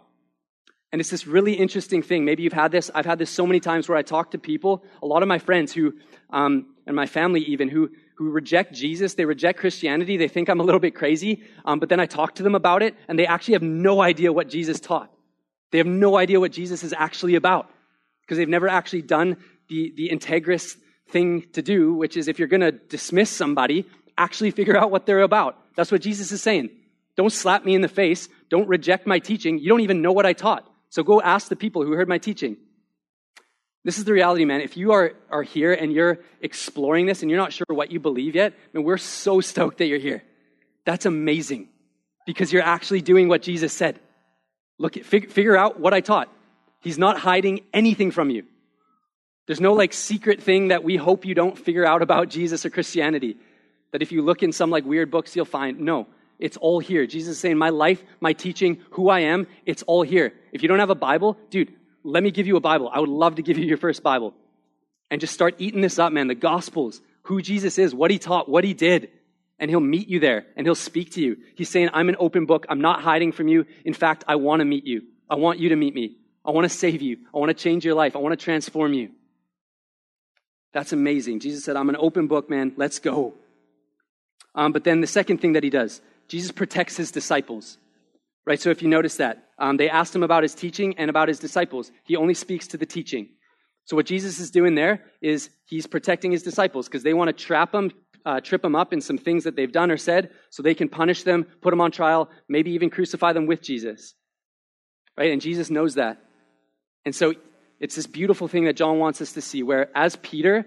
And 0.93 1.01
it's 1.01 1.11
this 1.11 1.27
really 1.27 1.55
interesting 1.55 2.03
thing. 2.03 2.25
Maybe 2.25 2.43
you've 2.43 2.53
had 2.53 2.73
this. 2.73 2.91
I've 2.95 3.07
had 3.07 3.19
this 3.19 3.31
so 3.31 3.47
many 3.47 3.61
times 3.61 3.89
where 3.89 3.97
I 3.97 4.03
talk 4.03 4.33
to 4.33 4.39
people, 4.39 4.85
a 5.03 5.07
lot 5.07 5.23
of 5.23 5.29
my 5.29 5.39
friends 5.39 5.73
who, 5.73 5.95
um, 6.31 6.67
and 6.85 6.97
my 6.97 7.07
family 7.07 7.43
even, 7.43 7.69
who 7.69 7.91
who 8.21 8.29
reject 8.29 8.75
Jesus, 8.75 9.15
they 9.15 9.25
reject 9.25 9.59
Christianity, 9.59 10.19
they 10.19 10.29
think 10.29 10.51
I'm 10.51 10.61
a 10.61 10.63
little 10.63 10.79
bit 10.79 10.95
crazy, 10.95 11.43
um, 11.65 11.81
but 11.81 11.89
then 11.89 12.01
I 12.01 12.05
talk 12.05 12.35
to 12.35 12.43
them 12.43 12.55
about 12.55 12.83
it, 12.83 12.95
and 13.09 13.19
they 13.19 13.27
actually 13.27 13.55
have 13.55 13.63
no 13.63 14.03
idea 14.03 14.31
what 14.31 14.47
Jesus 14.47 14.79
taught. 14.79 15.11
They 15.71 15.79
have 15.79 15.87
no 15.87 16.19
idea 16.19 16.39
what 16.39 16.53
Jesus 16.53 16.85
is 16.85 16.93
actually 16.93 17.35
about 17.35 17.71
because 18.21 18.37
they've 18.37 18.47
never 18.47 18.69
actually 18.69 19.01
done 19.01 19.39
the, 19.71 19.95
the 19.97 20.11
integrous 20.11 20.77
thing 21.09 21.47
to 21.55 21.63
do, 21.63 21.95
which 21.95 22.19
is 22.19 22.29
if 22.29 22.39
you're 22.39 22.47
going 22.47 22.61
to 22.61 22.73
dismiss 22.73 23.31
somebody, 23.31 23.87
actually 24.19 24.51
figure 24.51 24.77
out 24.77 24.91
what 24.91 25.07
they're 25.07 25.23
about. 25.23 25.57
That's 25.75 25.91
what 25.91 26.03
Jesus 26.03 26.31
is 26.31 26.43
saying. 26.43 26.69
Don't 27.17 27.33
slap 27.33 27.65
me 27.65 27.75
in 27.75 27.81
the 27.81 27.89
face. 27.89 28.29
Don't 28.51 28.69
reject 28.69 29.07
my 29.07 29.19
teaching. 29.19 29.59
You 29.59 29.71
don't 29.71 29.81
even 29.81 30.03
know 30.03 30.13
what 30.13 30.27
I 30.27 30.35
taught. 30.35 30.69
So 30.91 31.03
go 31.03 31.23
ask 31.23 31.49
the 31.49 31.57
people 31.57 31.87
who 31.87 31.93
heard 31.93 32.09
my 32.09 32.19
teaching. 32.19 32.59
This 33.85 33.99
is 33.99 34.05
the 34.05 34.13
reality, 34.13 34.45
man. 34.45 34.61
If 34.61 34.77
you 34.77 34.93
are, 34.93 35.13
are 35.31 35.43
here 35.43 35.73
and 35.73 35.93
you're 35.93 36.19
exploring 36.41 37.07
this 37.07 37.23
and 37.23 37.31
you're 37.31 37.41
not 37.41 37.53
sure 37.53 37.67
what 37.69 37.91
you 37.91 37.99
believe 37.99 38.35
yet, 38.35 38.53
man, 38.73 38.85
we're 38.85 38.99
so 38.99 39.41
stoked 39.41 39.79
that 39.79 39.87
you're 39.87 39.99
here. 39.99 40.23
That's 40.85 41.07
amazing 41.07 41.69
because 42.27 42.53
you're 42.53 42.63
actually 42.63 43.01
doing 43.01 43.29
what 43.29 43.43
Jesus 43.43 43.73
said. 43.73 43.99
Look, 44.79 44.95
fig- 45.03 45.31
figure 45.31 45.57
out 45.57 45.81
what 45.81 45.95
I 45.95 46.01
taught. 46.01 46.29
He's 46.81 46.99
not 46.99 47.19
hiding 47.19 47.61
anything 47.73 48.11
from 48.11 48.31
you. 48.31 48.45
There's 49.47 49.61
no 49.61 49.73
like 49.73 49.93
secret 49.93 50.43
thing 50.43 50.69
that 50.69 50.85
we 50.85 50.97
hope 50.97 51.25
you 51.25 51.35
don't 51.35 51.59
figure 51.59 51.85
out 51.85 52.03
about 52.03 52.29
Jesus 52.29 52.65
or 52.65 52.71
Christianity. 52.71 53.37
That 53.93 54.03
if 54.03 54.13
you 54.13 54.23
look 54.23 54.43
in 54.43 54.53
some 54.53 54.71
like 54.71 54.85
weird 54.85 55.11
books, 55.11 55.35
you'll 55.35 55.45
find. 55.45 55.81
No, 55.81 56.07
it's 56.39 56.57
all 56.57 56.81
here. 56.81 57.07
Jesus 57.07 57.33
is 57.33 57.41
saying, 57.41 57.59
My 57.59 57.71
life, 57.71 58.03
my 58.21 58.33
teaching, 58.33 58.81
who 58.91 59.09
I 59.09 59.21
am, 59.21 59.47
it's 59.67 59.83
all 59.83 60.03
here. 60.03 60.33
If 60.53 60.63
you 60.63 60.69
don't 60.69 60.79
have 60.79 60.91
a 60.91 60.95
Bible, 60.95 61.37
dude, 61.51 61.73
let 62.05 62.23
me 62.23 62.31
give 62.31 62.47
you 62.47 62.57
a 62.57 62.61
Bible. 62.61 62.91
I 62.93 63.01
would 63.01 63.09
love 63.09 63.37
to 63.37 63.43
give 63.43 63.59
you 63.59 63.65
your 63.65 63.77
first 63.77 64.03
Bible. 64.03 64.35
And 65.11 65.21
just 65.21 65.35
start 65.35 65.57
eating 65.59 65.81
this 65.81 65.99
up, 65.99 66.13
man. 66.13 66.29
The 66.29 66.35
Gospels, 66.35 67.01
who 67.23 67.43
Jesus 67.43 67.79
is, 67.79 67.95
what 67.95 68.11
he 68.11 68.19
taught, 68.19 68.49
what 68.49 68.65
he 68.65 68.75
did. 68.75 69.11
And 69.59 69.71
he'll 69.71 69.81
meet 69.81 70.09
you 70.09 70.21
there 70.21 70.47
and 70.57 70.67
he'll 70.67 70.75
speak 70.75 71.13
to 71.13 71.21
you. 71.21 71.37
He's 71.55 71.69
saying, 71.69 71.91
I'm 71.93 72.09
an 72.09 72.17
open 72.19 72.47
book. 72.47 72.65
I'm 72.69 72.81
not 72.81 73.03
hiding 73.03 73.33
from 73.33 73.49
you. 73.49 73.67
In 73.85 73.93
fact, 73.93 74.25
I 74.27 74.37
want 74.37 74.61
to 74.61 74.65
meet 74.65 74.85
you. 74.85 75.03
I 75.29 75.35
want 75.35 75.59
you 75.59 75.69
to 75.69 75.77
meet 75.77 75.95
me. 75.95 76.17
I 76.45 76.51
want 76.51 76.65
to 76.65 76.75
save 76.75 77.03
you. 77.03 77.19
I 77.35 77.39
want 77.39 77.51
to 77.51 77.55
change 77.63 77.85
your 77.85 77.95
life. 77.95 78.17
I 78.17 78.21
want 78.21 78.39
to 78.39 78.43
transform 78.43 78.95
you. 78.95 79.11
That's 80.73 80.93
amazing. 80.93 81.41
Jesus 81.41 81.65
said, 81.65 81.77
I'm 81.77 81.89
an 81.89 81.97
open 81.99 82.27
book, 82.27 82.49
man. 82.49 82.73
Let's 82.77 82.99
go. 82.99 83.35
Um, 84.55 84.73
but 84.73 84.85
then 84.85 85.01
the 85.01 85.07
second 85.07 85.39
thing 85.39 85.53
that 85.53 85.65
he 85.65 85.71
does, 85.71 86.01
Jesus 86.29 86.53
protects 86.53 86.97
his 86.97 87.11
disciples. 87.11 87.77
Right? 88.47 88.61
So 88.61 88.71
if 88.71 88.83
you 88.83 88.89
notice 88.89 89.17
that, 89.17 89.45
um, 89.59 89.77
they 89.77 89.91
asked 89.91 90.15
him 90.15 90.23
about 90.23 90.43
his 90.43 90.55
teaching 90.55 90.97
and 90.99 91.11
about 91.11 91.29
his 91.29 91.39
disciples. 91.39 91.93
He 92.05 92.17
only 92.17 92.35
speaks 92.35 92.69
to 92.69 92.77
the 92.77 92.87
teaching. 92.87 93.29
So 93.85 93.97
what 93.97 94.07
Jesus 94.07 94.41
is 94.41 94.51
doing 94.51 94.75
there 94.75 95.05
is 95.21 95.51
he's 95.67 95.87
protecting 95.87 96.33
his 96.33 96.43
disciples 96.43 96.89
because 96.89 97.03
they 97.03 97.15
want 97.15 97.29
to 97.29 97.45
trap 97.45 97.73
them, 97.73 97.91
uh, 98.25 98.41
trip 98.41 98.63
them 98.63 98.77
up 98.77 98.93
in 98.93 99.01
some 99.01 99.19
things 99.19 99.45
that 99.45 99.57
they've 99.57 99.73
done 99.73 99.91
or 99.91 99.97
said 99.97 100.31
so 100.49 100.63
they 100.63 100.75
can 100.75 100.89
punish 100.89 101.25
them, 101.25 101.45
put 101.61 101.71
them 101.71 101.81
on 101.81 101.91
trial, 101.91 102.31
maybe 102.49 102.73
even 102.73 102.91
crucify 102.91 103.33
them 103.33 103.47
with 103.47 103.63
Jesus. 103.63 104.15
Right? 105.19 105.33
And 105.33 105.41
Jesus 105.41 105.71
knows 105.71 105.95
that. 105.97 106.23
And 107.05 107.15
so 107.15 107.35
it's 107.79 107.97
this 107.97 108.07
beautiful 108.07 108.49
thing 108.49 108.65
that 108.65 108.77
John 108.77 108.99
wants 108.99 109.21
us 109.21 109.33
to 109.33 109.41
see 109.41 109.63
where 109.63 109.91
as 109.97 110.17
Peter 110.17 110.67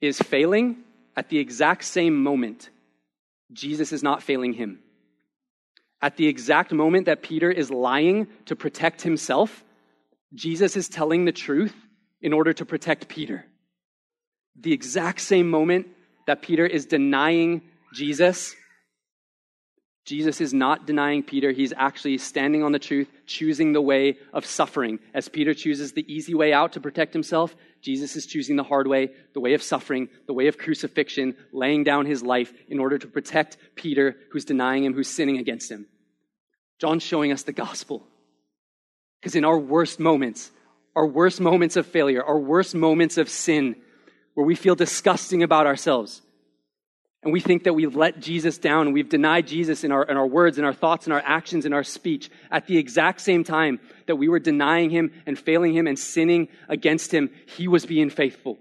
is 0.00 0.18
failing 0.18 0.78
at 1.16 1.28
the 1.28 1.38
exact 1.38 1.84
same 1.84 2.22
moment, 2.22 2.70
Jesus 3.52 3.92
is 3.92 4.02
not 4.02 4.22
failing 4.22 4.52
him. 4.52 4.80
At 6.02 6.16
the 6.16 6.26
exact 6.26 6.72
moment 6.72 7.06
that 7.06 7.22
Peter 7.22 7.50
is 7.50 7.70
lying 7.70 8.28
to 8.46 8.56
protect 8.56 9.02
himself, 9.02 9.64
Jesus 10.34 10.76
is 10.76 10.88
telling 10.88 11.24
the 11.24 11.32
truth 11.32 11.74
in 12.20 12.32
order 12.32 12.52
to 12.52 12.64
protect 12.64 13.08
Peter. 13.08 13.46
The 14.58 14.72
exact 14.72 15.20
same 15.20 15.48
moment 15.48 15.86
that 16.26 16.42
Peter 16.42 16.66
is 16.66 16.86
denying 16.86 17.62
Jesus, 17.94 18.54
Jesus 20.06 20.40
is 20.40 20.54
not 20.54 20.86
denying 20.86 21.24
Peter. 21.24 21.50
He's 21.50 21.72
actually 21.76 22.18
standing 22.18 22.62
on 22.62 22.70
the 22.70 22.78
truth, 22.78 23.10
choosing 23.26 23.72
the 23.72 23.82
way 23.82 24.18
of 24.32 24.46
suffering. 24.46 25.00
As 25.12 25.28
Peter 25.28 25.52
chooses 25.52 25.92
the 25.92 26.10
easy 26.12 26.32
way 26.32 26.52
out 26.52 26.74
to 26.74 26.80
protect 26.80 27.12
himself, 27.12 27.56
Jesus 27.82 28.14
is 28.14 28.24
choosing 28.24 28.54
the 28.54 28.62
hard 28.62 28.86
way, 28.86 29.10
the 29.34 29.40
way 29.40 29.54
of 29.54 29.64
suffering, 29.64 30.08
the 30.28 30.32
way 30.32 30.46
of 30.46 30.58
crucifixion, 30.58 31.34
laying 31.52 31.82
down 31.82 32.06
his 32.06 32.22
life 32.22 32.52
in 32.68 32.78
order 32.78 32.98
to 32.98 33.08
protect 33.08 33.56
Peter, 33.74 34.16
who's 34.30 34.44
denying 34.44 34.84
him, 34.84 34.94
who's 34.94 35.08
sinning 35.08 35.38
against 35.38 35.72
him. 35.72 35.86
John's 36.78 37.02
showing 37.02 37.32
us 37.32 37.42
the 37.42 37.52
gospel. 37.52 38.06
Because 39.20 39.34
in 39.34 39.44
our 39.44 39.58
worst 39.58 39.98
moments, 39.98 40.52
our 40.94 41.06
worst 41.06 41.40
moments 41.40 41.74
of 41.74 41.84
failure, 41.84 42.22
our 42.22 42.38
worst 42.38 42.76
moments 42.76 43.18
of 43.18 43.28
sin, 43.28 43.74
where 44.34 44.46
we 44.46 44.54
feel 44.54 44.76
disgusting 44.76 45.42
about 45.42 45.66
ourselves, 45.66 46.22
and 47.22 47.32
we 47.32 47.40
think 47.40 47.64
that 47.64 47.74
we've 47.74 47.96
let 47.96 48.20
Jesus 48.20 48.58
down 48.58 48.92
we've 48.92 49.08
denied 49.08 49.46
Jesus 49.46 49.82
in 49.84 49.90
our, 49.90 50.04
in 50.04 50.16
our 50.16 50.26
words, 50.26 50.58
in 50.58 50.64
our 50.64 50.72
thoughts, 50.72 51.06
in 51.06 51.12
our 51.12 51.22
actions, 51.24 51.66
in 51.66 51.72
our 51.72 51.82
speech 51.82 52.30
at 52.50 52.66
the 52.66 52.78
exact 52.78 53.20
same 53.20 53.42
time 53.42 53.80
that 54.06 54.16
we 54.16 54.28
were 54.28 54.38
denying 54.38 54.90
him 54.90 55.10
and 55.26 55.38
failing 55.38 55.74
him 55.74 55.86
and 55.86 55.98
sinning 55.98 56.48
against 56.68 57.12
him, 57.12 57.30
he 57.46 57.68
was 57.68 57.84
being 57.84 58.10
faithful. 58.10 58.58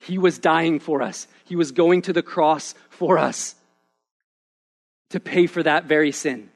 He 0.00 0.18
was 0.18 0.38
dying 0.38 0.78
for 0.78 1.02
us. 1.02 1.26
He 1.44 1.56
was 1.56 1.72
going 1.72 2.02
to 2.02 2.12
the 2.12 2.22
cross 2.22 2.74
for 2.90 3.18
us 3.18 3.56
to 5.10 5.20
pay 5.20 5.46
for 5.46 5.62
that 5.62 5.86
very 5.86 6.12
sin. 6.12 6.50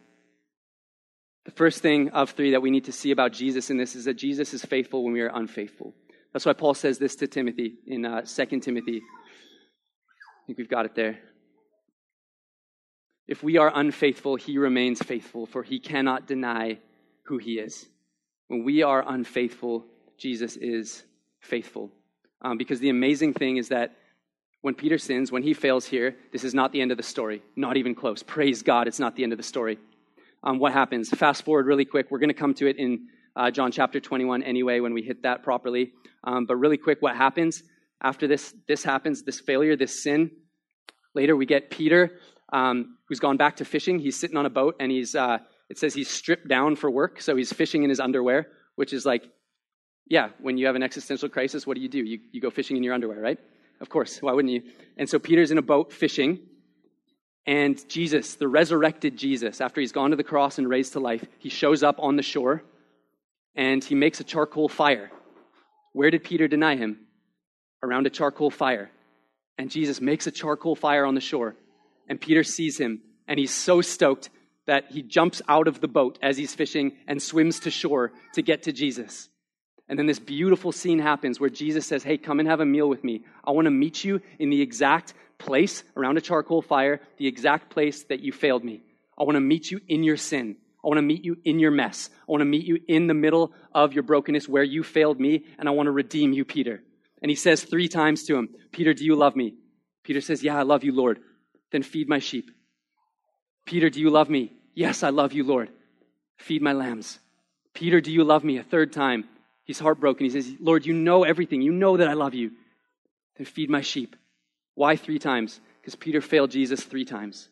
The 1.44 1.50
first 1.50 1.80
thing 1.80 2.10
of 2.10 2.30
three 2.30 2.52
that 2.52 2.62
we 2.62 2.70
need 2.70 2.84
to 2.84 2.92
see 2.92 3.10
about 3.10 3.32
Jesus 3.32 3.68
in 3.70 3.76
this 3.76 3.96
is 3.96 4.04
that 4.04 4.14
Jesus 4.14 4.54
is 4.54 4.64
faithful 4.64 5.02
when 5.02 5.12
we 5.12 5.22
are 5.22 5.32
unfaithful. 5.34 5.92
That's 6.32 6.46
why 6.46 6.52
Paul 6.52 6.74
says 6.74 6.98
this 6.98 7.16
to 7.16 7.26
Timothy 7.26 7.74
in 7.86 8.04
uh, 8.04 8.22
2 8.22 8.60
Timothy. 8.60 9.02
I 10.42 10.46
think 10.46 10.58
we've 10.58 10.68
got 10.68 10.86
it 10.86 10.96
there. 10.96 11.20
If 13.28 13.44
we 13.44 13.58
are 13.58 13.70
unfaithful, 13.72 14.34
he 14.34 14.58
remains 14.58 15.00
faithful, 15.00 15.46
for 15.46 15.62
he 15.62 15.78
cannot 15.78 16.26
deny 16.26 16.78
who 17.26 17.38
he 17.38 17.58
is. 17.60 17.86
When 18.48 18.64
we 18.64 18.82
are 18.82 19.04
unfaithful, 19.06 19.84
Jesus 20.18 20.56
is 20.56 21.04
faithful. 21.40 21.92
Um, 22.42 22.58
because 22.58 22.80
the 22.80 22.90
amazing 22.90 23.34
thing 23.34 23.56
is 23.56 23.68
that 23.68 23.94
when 24.62 24.74
Peter 24.74 24.98
sins, 24.98 25.30
when 25.30 25.44
he 25.44 25.54
fails 25.54 25.86
here, 25.86 26.16
this 26.32 26.42
is 26.42 26.54
not 26.54 26.72
the 26.72 26.80
end 26.80 26.90
of 26.90 26.96
the 26.96 27.04
story. 27.04 27.40
Not 27.54 27.76
even 27.76 27.94
close. 27.94 28.24
Praise 28.24 28.62
God, 28.62 28.88
it's 28.88 28.98
not 28.98 29.14
the 29.14 29.22
end 29.22 29.32
of 29.32 29.36
the 29.36 29.44
story. 29.44 29.78
Um, 30.42 30.58
what 30.58 30.72
happens? 30.72 31.08
Fast 31.10 31.44
forward 31.44 31.66
really 31.66 31.84
quick. 31.84 32.10
We're 32.10 32.18
going 32.18 32.28
to 32.28 32.34
come 32.34 32.54
to 32.54 32.66
it 32.66 32.76
in 32.78 33.06
uh, 33.36 33.52
John 33.52 33.70
chapter 33.70 34.00
21 34.00 34.42
anyway 34.42 34.80
when 34.80 34.92
we 34.92 35.02
hit 35.02 35.22
that 35.22 35.44
properly. 35.44 35.92
Um, 36.24 36.46
but 36.46 36.56
really 36.56 36.78
quick, 36.78 37.00
what 37.00 37.16
happens 37.16 37.62
after 38.02 38.26
this? 38.26 38.54
This 38.68 38.82
happens, 38.82 39.22
this 39.22 39.40
failure, 39.40 39.76
this 39.76 40.02
sin. 40.02 40.30
Later, 41.14 41.36
we 41.36 41.46
get 41.46 41.70
Peter 41.70 42.18
um, 42.52 42.98
who's 43.08 43.20
gone 43.20 43.36
back 43.36 43.56
to 43.56 43.64
fishing. 43.64 43.98
He's 43.98 44.18
sitting 44.18 44.36
on 44.36 44.46
a 44.46 44.50
boat 44.50 44.76
and 44.78 44.92
he's, 44.92 45.14
uh, 45.14 45.38
it 45.68 45.78
says 45.78 45.94
he's 45.94 46.08
stripped 46.08 46.48
down 46.48 46.76
for 46.76 46.90
work. 46.90 47.20
So 47.20 47.34
he's 47.34 47.52
fishing 47.52 47.82
in 47.82 47.88
his 47.88 48.00
underwear, 48.00 48.48
which 48.76 48.92
is 48.92 49.06
like, 49.06 49.24
yeah, 50.06 50.30
when 50.40 50.58
you 50.58 50.66
have 50.66 50.76
an 50.76 50.82
existential 50.82 51.28
crisis, 51.28 51.66
what 51.66 51.76
do 51.76 51.80
you 51.80 51.88
do? 51.88 52.04
You, 52.04 52.18
you 52.32 52.40
go 52.40 52.50
fishing 52.50 52.76
in 52.76 52.82
your 52.82 52.94
underwear, 52.94 53.20
right? 53.20 53.38
Of 53.80 53.88
course. 53.88 54.20
Why 54.20 54.32
wouldn't 54.32 54.52
you? 54.52 54.62
And 54.96 55.08
so 55.08 55.18
Peter's 55.18 55.50
in 55.50 55.58
a 55.58 55.62
boat 55.62 55.92
fishing. 55.92 56.40
And 57.46 57.82
Jesus, 57.88 58.36
the 58.36 58.46
resurrected 58.46 59.16
Jesus, 59.16 59.60
after 59.60 59.80
he's 59.80 59.92
gone 59.92 60.10
to 60.10 60.16
the 60.16 60.22
cross 60.22 60.58
and 60.58 60.68
raised 60.68 60.92
to 60.92 61.00
life, 61.00 61.24
he 61.38 61.48
shows 61.48 61.82
up 61.82 61.96
on 61.98 62.16
the 62.16 62.22
shore 62.22 62.62
and 63.54 63.82
he 63.82 63.94
makes 63.94 64.20
a 64.20 64.24
charcoal 64.24 64.68
fire. 64.68 65.10
Where 65.92 66.10
did 66.10 66.22
Peter 66.24 66.46
deny 66.48 66.76
him? 66.76 66.98
Around 67.82 68.06
a 68.06 68.10
charcoal 68.10 68.50
fire. 68.50 68.90
And 69.58 69.70
Jesus 69.70 70.00
makes 70.00 70.26
a 70.26 70.30
charcoal 70.30 70.76
fire 70.76 71.04
on 71.04 71.14
the 71.14 71.20
shore 71.20 71.56
and 72.08 72.20
Peter 72.20 72.44
sees 72.44 72.78
him, 72.78 73.00
and 73.26 73.38
he's 73.38 73.54
so 73.54 73.80
stoked 73.80 74.30
that 74.66 74.90
he 74.90 75.02
jumps 75.02 75.42
out 75.48 75.66
of 75.66 75.80
the 75.80 75.88
boat 75.88 76.18
as 76.22 76.36
he's 76.36 76.54
fishing 76.54 76.92
and 77.06 77.22
swims 77.22 77.60
to 77.60 77.70
shore 77.70 78.12
to 78.34 78.42
get 78.42 78.64
to 78.64 78.72
Jesus. 78.72 79.28
And 79.88 79.98
then 79.98 80.06
this 80.06 80.18
beautiful 80.18 80.72
scene 80.72 80.98
happens 80.98 81.40
where 81.40 81.50
Jesus 81.50 81.86
says, 81.86 82.02
Hey, 82.02 82.18
come 82.18 82.38
and 82.38 82.48
have 82.48 82.60
a 82.60 82.66
meal 82.66 82.88
with 82.88 83.02
me. 83.02 83.24
I 83.44 83.50
want 83.50 83.64
to 83.64 83.70
meet 83.70 84.04
you 84.04 84.20
in 84.38 84.50
the 84.50 84.60
exact 84.60 85.14
place 85.38 85.82
around 85.96 86.18
a 86.18 86.20
charcoal 86.20 86.62
fire, 86.62 87.00
the 87.16 87.26
exact 87.26 87.70
place 87.70 88.04
that 88.04 88.20
you 88.20 88.30
failed 88.30 88.62
me. 88.62 88.82
I 89.18 89.24
want 89.24 89.36
to 89.36 89.40
meet 89.40 89.70
you 89.70 89.80
in 89.88 90.04
your 90.04 90.16
sin. 90.16 90.56
I 90.84 90.88
want 90.88 90.98
to 90.98 91.02
meet 91.02 91.24
you 91.24 91.36
in 91.44 91.58
your 91.58 91.70
mess. 91.70 92.10
I 92.28 92.30
want 92.30 92.42
to 92.42 92.46
meet 92.46 92.64
you 92.64 92.78
in 92.88 93.06
the 93.06 93.14
middle 93.14 93.52
of 93.74 93.92
your 93.92 94.02
brokenness 94.02 94.48
where 94.48 94.62
you 94.62 94.82
failed 94.82 95.18
me, 95.18 95.44
and 95.58 95.68
I 95.68 95.72
want 95.72 95.86
to 95.86 95.92
redeem 95.92 96.32
you, 96.32 96.44
Peter. 96.44 96.82
And 97.22 97.30
he 97.30 97.36
says 97.36 97.62
three 97.62 97.88
times 97.88 98.24
to 98.24 98.36
him, 98.36 98.50
Peter, 98.72 98.92
do 98.92 99.04
you 99.04 99.14
love 99.14 99.36
me? 99.36 99.54
Peter 100.02 100.20
says, 100.20 100.42
Yeah, 100.42 100.58
I 100.58 100.62
love 100.62 100.84
you, 100.84 100.92
Lord. 100.92 101.20
Then 101.70 101.82
feed 101.82 102.08
my 102.08 102.18
sheep. 102.18 102.50
Peter, 103.64 103.88
do 103.88 104.00
you 104.00 104.10
love 104.10 104.28
me? 104.28 104.52
Yes, 104.74 105.02
I 105.02 105.10
love 105.10 105.32
you, 105.32 105.44
Lord. 105.44 105.70
Feed 106.36 106.60
my 106.60 106.72
lambs. 106.72 107.20
Peter, 107.74 108.00
do 108.00 108.12
you 108.12 108.24
love 108.24 108.44
me? 108.44 108.58
A 108.58 108.62
third 108.62 108.92
time. 108.92 109.24
He's 109.64 109.78
heartbroken. 109.78 110.24
He 110.24 110.30
says, 110.30 110.52
Lord, 110.60 110.84
you 110.84 110.92
know 110.92 111.22
everything. 111.22 111.62
You 111.62 111.72
know 111.72 111.96
that 111.96 112.08
I 112.08 112.14
love 112.14 112.34
you. 112.34 112.50
Then 113.36 113.46
feed 113.46 113.70
my 113.70 113.80
sheep. 113.80 114.16
Why 114.74 114.96
three 114.96 115.18
times? 115.18 115.60
Because 115.80 115.94
Peter 115.94 116.20
failed 116.20 116.50
Jesus 116.50 116.82
three 116.82 117.04
times. 117.04 117.48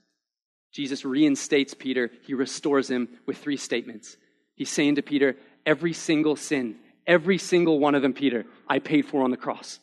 Jesus 0.72 1.04
reinstates 1.04 1.74
Peter. 1.74 2.10
He 2.26 2.34
restores 2.34 2.90
him 2.90 3.08
with 3.26 3.38
three 3.38 3.56
statements. 3.56 4.16
He's 4.56 4.70
saying 4.70 4.96
to 4.96 5.02
Peter, 5.02 5.36
Every 5.66 5.92
single 5.92 6.36
sin, 6.36 6.76
every 7.06 7.38
single 7.38 7.78
one 7.78 7.94
of 7.94 8.02
them, 8.02 8.12
Peter, 8.12 8.46
I 8.68 8.78
paid 8.78 9.06
for 9.06 9.22
on 9.22 9.30
the 9.30 9.36
cross. 9.36 9.78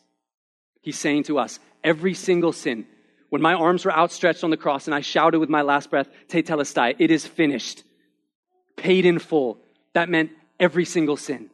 He's 0.80 0.98
saying 0.98 1.24
to 1.24 1.38
us, 1.38 1.58
Every 1.84 2.14
single 2.14 2.52
sin, 2.52 2.86
when 3.28 3.40
my 3.42 3.54
arms 3.54 3.84
were 3.84 3.92
outstretched 3.92 4.42
on 4.42 4.50
the 4.50 4.56
cross 4.56 4.86
and 4.86 4.94
I 4.94 5.00
shouted 5.00 5.38
with 5.38 5.48
my 5.48 5.62
last 5.62 5.90
breath, 5.90 6.08
Tetelestai, 6.28 6.96
it 6.98 7.10
is 7.10 7.26
finished. 7.26 7.84
Paid 8.76 9.06
in 9.06 9.18
full. 9.18 9.58
That 9.92 10.08
meant 10.08 10.30
every 10.58 10.84
single 10.84 11.16
sin, 11.16 11.50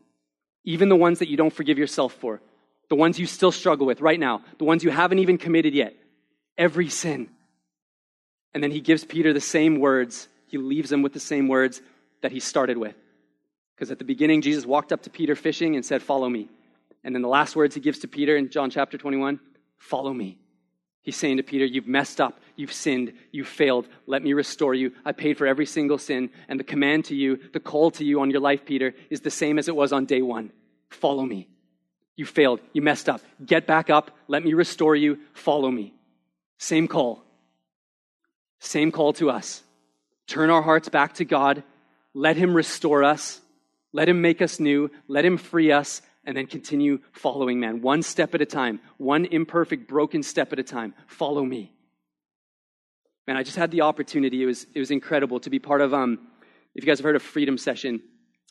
even 0.65 0.89
the 0.89 0.97
ones 0.97 1.19
that 1.19 1.29
you 1.29 1.37
don't 1.37 1.53
forgive 1.53 1.79
yourself 1.79 2.15
for. 2.15 2.41
the 2.89 2.95
ones 2.95 3.19
you 3.19 3.27
still 3.27 3.53
struggle 3.53 3.87
with 3.87 4.01
right 4.01 4.21
now, 4.21 4.43
the 4.59 4.65
ones 4.65 4.85
you 4.85 4.91
haven't 4.91 5.19
even 5.19 5.39
committed 5.39 5.75
yet, 5.75 5.95
every 6.57 6.89
sin. 6.89 7.29
And 8.53 8.63
then 8.63 8.71
he 8.71 8.81
gives 8.81 9.05
Peter 9.05 9.33
the 9.33 9.41
same 9.41 9.81
words. 9.81 10.29
He 10.47 10.59
leaves 10.59 10.93
him 10.93 11.03
with 11.03 11.13
the 11.13 11.21
same 11.21 11.49
words 11.49 11.83
that 12.23 12.33
he 12.33 12.41
started 12.41 12.77
with. 12.79 12.95
Because 13.75 13.91
at 13.91 13.99
the 13.99 14.05
beginning, 14.05 14.43
Jesus 14.43 14.65
walked 14.65 14.93
up 14.93 15.03
to 15.03 15.11
Peter 15.11 15.35
fishing 15.35 15.75
and 15.75 15.85
said, 15.85 16.03
Follow 16.03 16.29
me. 16.29 16.49
And 17.03 17.15
then 17.15 17.23
the 17.23 17.29
last 17.29 17.57
words 17.57 17.75
he 17.75 17.81
gives 17.81 18.01
to 18.01 18.09
Peter 18.09 18.37
in 18.37 18.51
John 18.51 18.71
chapter 18.71 18.97
21 18.99 19.41
Follow 19.79 20.13
me. 20.13 20.39
He's 21.03 21.17
saying 21.17 21.37
to 21.37 21.43
Peter, 21.43 21.65
You've 21.65 21.87
messed 21.87 22.21
up. 22.21 22.41
You've 22.57 22.73
sinned. 22.73 23.13
You've 23.33 23.49
failed. 23.49 23.89
Let 24.07 24.23
me 24.23 24.33
restore 24.33 24.75
you. 24.75 24.93
I 25.05 25.13
paid 25.13 25.37
for 25.37 25.47
every 25.47 25.67
single 25.67 25.99
sin. 25.99 26.31
And 26.49 26.59
the 26.59 26.65
command 26.65 27.07
to 27.07 27.15
you, 27.15 27.39
the 27.53 27.61
call 27.61 27.91
to 27.93 28.05
you 28.05 28.21
on 28.21 28.31
your 28.31 28.41
life, 28.41 28.65
Peter, 28.65 28.95
is 29.11 29.21
the 29.21 29.31
same 29.31 29.59
as 29.59 29.69
it 29.69 29.77
was 29.77 29.93
on 29.93 30.07
day 30.07 30.23
one 30.23 30.53
follow 30.95 31.25
me. 31.25 31.49
You 32.17 32.25
failed. 32.25 32.61
You 32.73 32.83
messed 32.83 33.09
up. 33.09 33.21
Get 33.45 33.67
back 33.67 33.91
up. 33.91 34.13
Let 34.29 34.45
me 34.45 34.55
restore 34.55 34.95
you. 34.95 35.19
Follow 35.33 35.71
me. 35.71 35.93
Same 36.59 36.87
call. 36.87 37.25
Same 38.61 38.93
call 38.93 39.13
to 39.15 39.31
us. 39.31 39.63
Turn 40.27 40.51
our 40.51 40.63
hearts 40.63 40.89
back 40.89 41.15
to 41.15 41.25
God. 41.25 41.65
Let 42.15 42.37
Him 42.37 42.55
restore 42.55 43.03
us. 43.03 43.41
Let 43.95 44.09
Him 44.09 44.21
make 44.21 44.43
us 44.43 44.61
new. 44.61 44.91
Let 45.09 45.25
Him 45.25 45.39
free 45.39 45.73
us 45.73 46.03
and 46.27 46.37
then 46.37 46.47
continue 46.47 46.99
following 47.13 47.61
man, 47.61 47.81
one 47.81 48.03
step 48.03 48.35
at 48.35 48.43
a 48.43 48.47
time, 48.47 48.81
one 48.99 49.25
imperfect, 49.27 49.87
broken 49.87 50.23
step 50.23 50.53
at 50.53 50.59
a 50.59 50.63
time. 50.63 50.95
Follow 51.07 51.45
me. 51.45 51.73
Man, 53.27 53.37
I 53.37 53.43
just 53.43 53.57
had 53.57 53.71
the 53.71 53.83
opportunity. 53.83 54.43
It 54.43 54.47
was, 54.47 54.67
it 54.75 54.81
was 54.81 54.91
incredible 54.91 55.39
to 55.41 55.51
be 55.51 55.59
part 55.59 55.81
of, 55.81 55.95
um, 55.95 56.19
if 56.75 56.83
you 56.83 56.87
guys 56.87 56.99
have 56.99 57.05
heard 57.05 57.17
of 57.17 57.23
Freedom 57.23 57.57
Session, 57.57 58.03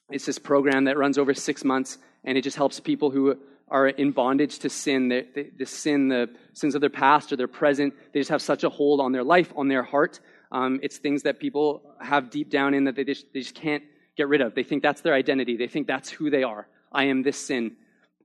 it's 0.09 0.25
this 0.25 0.39
program 0.39 0.85
that 0.85 0.97
runs 0.97 1.17
over 1.17 1.33
six 1.33 1.63
months, 1.63 1.97
and 2.23 2.37
it 2.37 2.43
just 2.43 2.57
helps 2.57 2.79
people 2.79 3.11
who 3.11 3.37
are 3.67 3.87
in 3.87 4.11
bondage 4.11 4.59
to 4.59 4.69
sin, 4.69 5.09
the, 5.09 5.25
the, 5.35 5.51
the 5.59 5.65
sin, 5.65 6.07
the 6.07 6.29
sins 6.53 6.75
of 6.75 6.81
their 6.81 6.89
past 6.89 7.33
or 7.33 7.35
their 7.35 7.47
present. 7.47 7.93
They 8.13 8.19
just 8.19 8.29
have 8.29 8.41
such 8.41 8.63
a 8.63 8.69
hold 8.69 9.01
on 9.01 9.11
their 9.11 9.23
life, 9.23 9.51
on 9.55 9.67
their 9.67 9.83
heart. 9.83 10.19
Um, 10.51 10.79
it's 10.83 10.97
things 10.97 11.23
that 11.23 11.39
people 11.39 11.81
have 11.99 12.29
deep 12.29 12.49
down 12.49 12.73
in 12.73 12.83
that 12.83 12.95
they 12.95 13.03
just, 13.03 13.25
they 13.33 13.39
just 13.39 13.55
can't 13.55 13.83
get 14.17 14.27
rid 14.27 14.41
of. 14.41 14.55
They 14.55 14.63
think 14.63 14.83
that's 14.83 15.01
their 15.01 15.13
identity. 15.13 15.57
They 15.57 15.67
think 15.67 15.87
that's 15.87 16.09
who 16.09 16.29
they 16.29 16.43
are. 16.43 16.67
I 16.91 17.05
am 17.05 17.23
this 17.23 17.37
sin. 17.37 17.75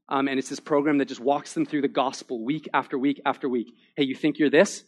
Um, 0.08 0.28
and 0.28 0.38
it's 0.38 0.48
this 0.48 0.60
program 0.60 0.98
that 0.98 1.08
just 1.08 1.20
walks 1.20 1.52
them 1.52 1.66
through 1.66 1.82
the 1.82 1.88
gospel 1.88 2.42
week 2.44 2.68
after 2.72 2.98
week 2.98 3.20
after 3.26 3.48
week. 3.48 3.68
Hey, 3.96 4.04
you 4.04 4.14
think 4.14 4.38
you're 4.38 4.50
this? 4.50 4.84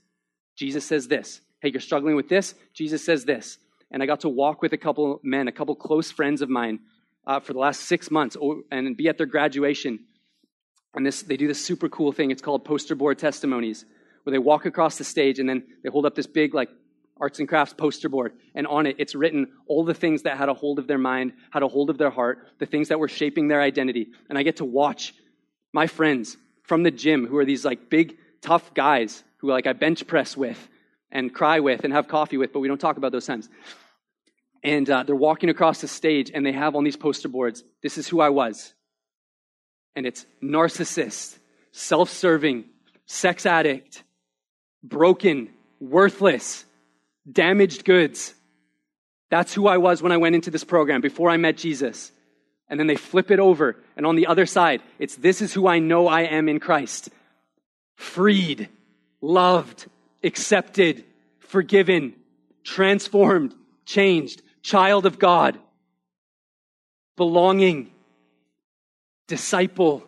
Jesus 0.57 0.85
says 0.85 1.09
this. 1.09 1.41
Hey, 1.61 1.71
you're 1.71 1.81
struggling 1.81 2.17
with 2.17 2.29
this? 2.29 2.55
Jesus 2.73 3.05
says 3.05 3.25
this. 3.25 3.59
And 3.91 4.03
I 4.03 4.07
got 4.07 4.21
to 4.21 4.29
walk 4.29 4.63
with 4.63 4.73
a 4.73 4.79
couple 4.79 5.21
men, 5.23 5.49
a 5.49 5.53
couple 5.53 5.75
close 5.75 6.11
friends 6.11 6.43
of 6.43 6.49
mine, 6.49 6.81
uh, 7.27 7.41
for 7.41 7.53
the 7.53 7.59
last 7.59 7.83
six 7.83 8.11
months 8.11 8.37
and 8.71 8.97
be 8.97 9.09
at 9.09 9.19
their 9.19 9.27
graduation. 9.27 10.01
And 10.95 11.05
this, 11.05 11.23
they 11.23 11.37
do 11.37 11.47
this 11.47 11.65
super 11.65 11.89
cool 11.89 12.13
thing. 12.13 12.31
It's 12.31 12.43
called 12.43 12.65
poster 12.65 12.95
board 12.95 13.19
testimonies, 13.19 13.85
where 14.23 14.33
they 14.33 14.39
walk 14.39 14.65
across 14.65 14.97
the 14.97 15.05
stage 15.05 15.39
and 15.39 15.49
then 15.49 15.65
they 15.83 15.91
hold 15.91 16.07
up 16.07 16.15
this 16.15 16.27
big, 16.27 16.55
like, 16.55 16.71
arts 17.21 17.39
and 17.39 17.49
crafts 17.49 17.75
poster 17.75 18.09
board. 18.09 18.33
And 18.55 18.67
on 18.67 18.87
it, 18.87 18.97
it's 18.99 19.15
written 19.15 19.49
all 19.67 19.85
the 19.85 19.95
things 19.95 20.23
that 20.23 20.39
had 20.39 20.49
a 20.49 20.55
hold 20.55 20.79
of 20.79 20.87
their 20.87 20.99
mind, 20.99 21.33
had 21.51 21.63
a 21.63 21.69
hold 21.69 21.91
of 21.91 21.99
their 21.99 22.11
heart, 22.11 22.47
the 22.59 22.67
things 22.67 22.89
that 22.89 22.99
were 22.99 23.09
shaping 23.09 23.49
their 23.49 23.61
identity. 23.61 24.09
And 24.29 24.39
I 24.39 24.43
get 24.43 24.57
to 24.57 24.65
watch 24.65 25.15
my 25.73 25.87
friends 25.87 26.37
from 26.63 26.83
the 26.83 26.91
gym 26.91 27.27
who 27.27 27.37
are 27.37 27.45
these 27.45 27.65
like 27.65 27.91
big, 27.91 28.17
tough 28.41 28.75
guys 28.75 29.23
who 29.39 29.51
like 29.51 29.67
I 29.67 29.73
bench 29.73 30.07
press 30.07 30.37
with 30.37 30.69
and 31.11 31.33
cry 31.33 31.61
with 31.61 31.85
and 31.85 31.93
have 31.93 32.09
coffee 32.09 32.37
with, 32.37 32.53
but 32.53 32.61
we 32.61 32.69
don't 32.69 32.81
talk 32.81 32.97
about 32.97 33.13
those 33.13 33.27
times. 33.27 33.49
And 34.63 34.89
uh, 34.89 35.03
they're 35.03 35.17
walking 35.17 35.49
across 35.49 35.81
the 35.81 35.89
stage 35.89 36.31
and 36.33 36.45
they 36.45 36.53
have 36.53 36.77
on 36.77 36.85
these 36.85 36.97
poster 36.97 37.29
boards, 37.29 37.65
this 37.83 37.99
is 37.99 38.09
who 38.09 38.21
I 38.21 38.29
was. 38.29 38.75
And 39.97 40.07
it's 40.07 40.27
narcissist, 40.43 41.39
self 41.73 42.11
serving, 42.11 42.65
sex 43.07 43.47
addict, 43.47 44.05
broken, 44.83 45.51
worthless, 45.81 46.65
damaged 47.31 47.85
goods. 47.85 48.35
That's 49.31 49.55
who 49.55 49.67
I 49.67 49.79
was 49.79 50.03
when 50.03 50.13
I 50.13 50.17
went 50.17 50.35
into 50.35 50.51
this 50.51 50.65
program 50.65 51.01
before 51.01 51.31
I 51.31 51.37
met 51.37 51.57
Jesus. 51.57 52.13
And 52.69 52.79
then 52.79 52.87
they 52.87 52.97
flip 52.97 53.33
it 53.33 53.41
over, 53.41 53.77
and 53.97 54.07
on 54.07 54.15
the 54.15 54.29
other 54.29 54.47
side, 54.47 54.81
it's 55.01 55.17
this 55.17 55.43
is 55.43 55.53
who 55.53 55.67
I 55.67 55.81
know 55.81 56.07
I 56.07 56.23
am 56.23 56.49
in 56.49 56.61
Christ 56.61 57.11
freed, 58.01 58.69
loved, 59.21 59.87
accepted, 60.25 61.05
forgiven, 61.39 62.15
transformed, 62.65 63.55
changed, 63.85 64.41
child 64.63 65.05
of 65.05 65.19
God, 65.19 65.59
belonging, 67.17 67.91
disciple. 69.27 70.03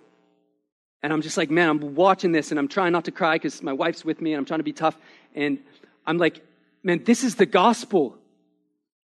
And 1.03 1.13
I'm 1.13 1.21
just 1.21 1.37
like, 1.37 1.51
man, 1.51 1.69
I'm 1.69 1.95
watching 1.95 2.33
this 2.33 2.51
and 2.51 2.59
I'm 2.59 2.69
trying 2.69 2.93
not 2.93 3.05
to 3.05 3.11
cry 3.11 3.35
because 3.35 3.63
my 3.63 3.75
wife's 3.75 4.07
with 4.07 4.23
me 4.23 4.33
and 4.33 4.39
I'm 4.39 4.47
trying 4.47 4.61
to 4.61 4.65
be 4.65 4.73
tough. 4.73 4.97
And 5.35 5.59
I'm 6.07 6.17
like, 6.17 6.43
man, 6.83 7.05
this 7.05 7.25
is 7.25 7.37
the 7.37 7.47
gospel. 7.47 8.17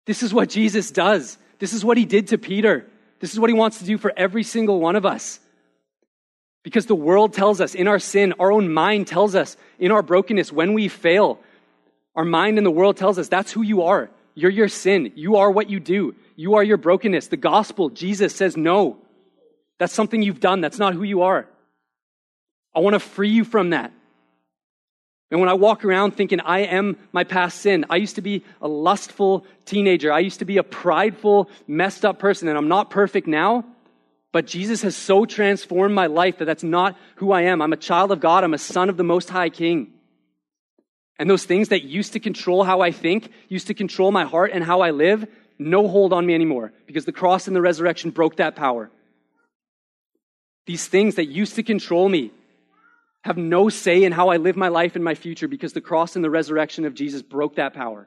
This 0.07 0.23
is 0.23 0.35
what 0.35 0.49
Jesus 0.49 0.91
does. 0.91 1.39
This 1.59 1.73
is 1.73 1.85
what 1.85 1.97
he 1.97 2.05
did 2.05 2.29
to 2.29 2.39
Peter. 2.39 2.87
This 3.21 3.33
is 3.33 3.41
what 3.41 3.51
he 3.51 3.55
wants 3.55 3.79
to 3.79 3.85
do 3.85 3.99
for 3.99 4.13
every 4.17 4.43
single 4.43 4.81
one 4.81 4.97
of 4.97 5.07
us. 5.07 5.41
Because 6.63 6.87
the 6.87 6.95
world 6.95 7.33
tells 7.35 7.61
us 7.61 7.75
in 7.75 7.89
our 7.89 7.99
sin, 7.99 8.35
our 8.39 8.51
own 8.51 8.73
mind 8.73 9.07
tells 9.07 9.35
us 9.35 9.57
in 9.79 9.93
our 9.93 10.03
brokenness, 10.03 10.51
when 10.51 10.73
we 10.73 10.89
fail, 10.89 11.39
our 12.17 12.25
mind 12.25 12.59
and 12.59 12.67
the 12.67 12.71
world 12.71 12.97
tells 12.97 13.19
us 13.19 13.29
that's 13.29 13.53
who 13.53 13.63
you 13.63 13.83
are. 13.83 14.11
You're 14.35 14.51
your 14.51 14.69
sin. 14.69 15.13
You 15.15 15.37
are 15.37 15.51
what 15.51 15.71
you 15.71 15.79
do. 15.79 16.15
You 16.37 16.55
are 16.55 16.65
your 16.65 16.77
brokenness. 16.77 17.29
The 17.29 17.37
gospel, 17.37 17.91
Jesus 17.91 18.35
says 18.35 18.57
no. 18.57 18.99
That's 19.79 19.93
something 19.93 20.23
you've 20.23 20.41
done. 20.41 20.61
That's 20.61 20.79
not 20.79 20.95
who 20.95 21.03
you 21.03 21.23
are. 21.23 21.47
I 22.75 22.81
want 22.81 22.95
to 22.95 23.01
free 23.01 23.31
you 23.31 23.45
from 23.45 23.71
that. 23.71 23.93
And 25.35 25.41
when 25.41 25.51
I 25.51 25.55
walk 25.55 25.85
around 25.85 26.13
thinking 26.13 26.39
I 26.39 26.61
am 26.61 26.97
my 27.11 27.25
past 27.25 27.61
sin, 27.61 27.87
I 27.91 27.97
used 27.97 28.15
to 28.15 28.23
be 28.23 28.45
a 28.63 28.69
lustful 28.69 29.45
teenager. 29.65 30.13
I 30.13 30.21
used 30.21 30.39
to 30.39 30.45
be 30.45 30.59
a 30.59 30.63
prideful, 30.63 31.51
messed 31.67 32.05
up 32.05 32.21
person, 32.21 32.47
and 32.47 32.57
I'm 32.57 32.69
not 32.69 32.89
perfect 32.89 33.27
now. 33.27 33.65
But 34.31 34.47
Jesus 34.47 34.83
has 34.83 34.95
so 34.95 35.25
transformed 35.25 35.93
my 35.93 36.07
life 36.07 36.39
that 36.39 36.45
that's 36.45 36.63
not 36.63 36.97
who 37.17 37.33
I 37.33 37.43
am. 37.43 37.63
I'm 37.63 37.73
a 37.73 37.77
child 37.77 38.13
of 38.13 38.21
God. 38.21 38.45
I'm 38.45 38.55
a 38.55 38.59
son 38.59 38.89
of 38.89 38.97
the 38.97 39.03
Most 39.03 39.29
High 39.29 39.49
King. 39.51 39.93
And 41.19 41.29
those 41.29 41.45
things 41.45 41.71
that 41.71 41.83
used 41.83 42.13
to 42.13 42.21
control 42.21 42.63
how 42.63 42.81
I 42.81 42.93
think, 42.93 43.29
used 43.49 43.67
to 43.67 43.75
control 43.75 44.13
my 44.13 44.27
heart 44.27 44.53
and 44.55 44.63
how 44.63 44.83
I 44.83 44.93
live, 44.93 45.27
no 45.59 45.89
hold 45.89 46.13
on 46.13 46.25
me 46.25 46.37
anymore 46.37 46.73
because 46.87 47.07
the 47.07 47.13
cross 47.13 47.49
and 47.49 47.57
the 47.57 47.61
resurrection 47.61 48.13
broke 48.13 48.37
that 48.37 48.55
power. 48.55 48.89
These 50.67 50.87
things 50.87 51.17
that 51.17 51.27
used 51.27 51.57
to 51.57 51.65
control 51.65 52.09
me, 52.09 52.31
have 53.25 53.39
no 53.39 53.71
say 53.71 54.05
in 54.05 54.13
how 54.13 54.29
I 54.29 54.37
live 54.37 54.55
my 54.55 54.69
life 54.69 54.97
and 54.97 55.05
my 55.05 55.15
future 55.15 55.49
because 55.49 55.73
the 55.73 55.81
cross 55.81 56.15
and 56.15 56.23
the 56.23 56.31
resurrection 56.31 56.85
of 56.85 56.95
Jesus 56.95 57.23
broke 57.23 57.57
that 57.57 57.73
power. 57.73 58.07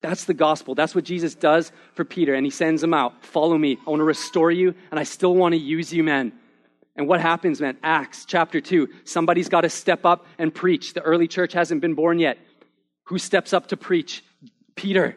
That's 0.00 0.24
the 0.24 0.34
gospel. 0.34 0.74
That's 0.74 0.94
what 0.94 1.04
Jesus 1.04 1.34
does 1.34 1.70
for 1.94 2.04
Peter, 2.04 2.34
and 2.34 2.44
he 2.44 2.50
sends 2.50 2.82
him 2.82 2.94
out. 2.94 3.22
Follow 3.24 3.56
me. 3.56 3.78
I 3.86 3.90
want 3.90 4.00
to 4.00 4.04
restore 4.04 4.50
you, 4.50 4.74
and 4.90 4.98
I 4.98 5.02
still 5.02 5.34
want 5.34 5.52
to 5.52 5.58
use 5.58 5.92
you, 5.92 6.02
man. 6.02 6.32
And 6.96 7.06
what 7.06 7.20
happens, 7.20 7.60
man? 7.60 7.76
Acts 7.82 8.24
chapter 8.24 8.62
2. 8.62 8.88
Somebody's 9.04 9.50
got 9.50 9.60
to 9.60 9.68
step 9.68 10.06
up 10.06 10.24
and 10.38 10.54
preach. 10.54 10.94
The 10.94 11.02
early 11.02 11.28
church 11.28 11.52
hasn't 11.52 11.82
been 11.82 11.94
born 11.94 12.18
yet. 12.18 12.38
Who 13.04 13.18
steps 13.18 13.52
up 13.52 13.68
to 13.68 13.76
preach? 13.76 14.24
Peter, 14.74 15.16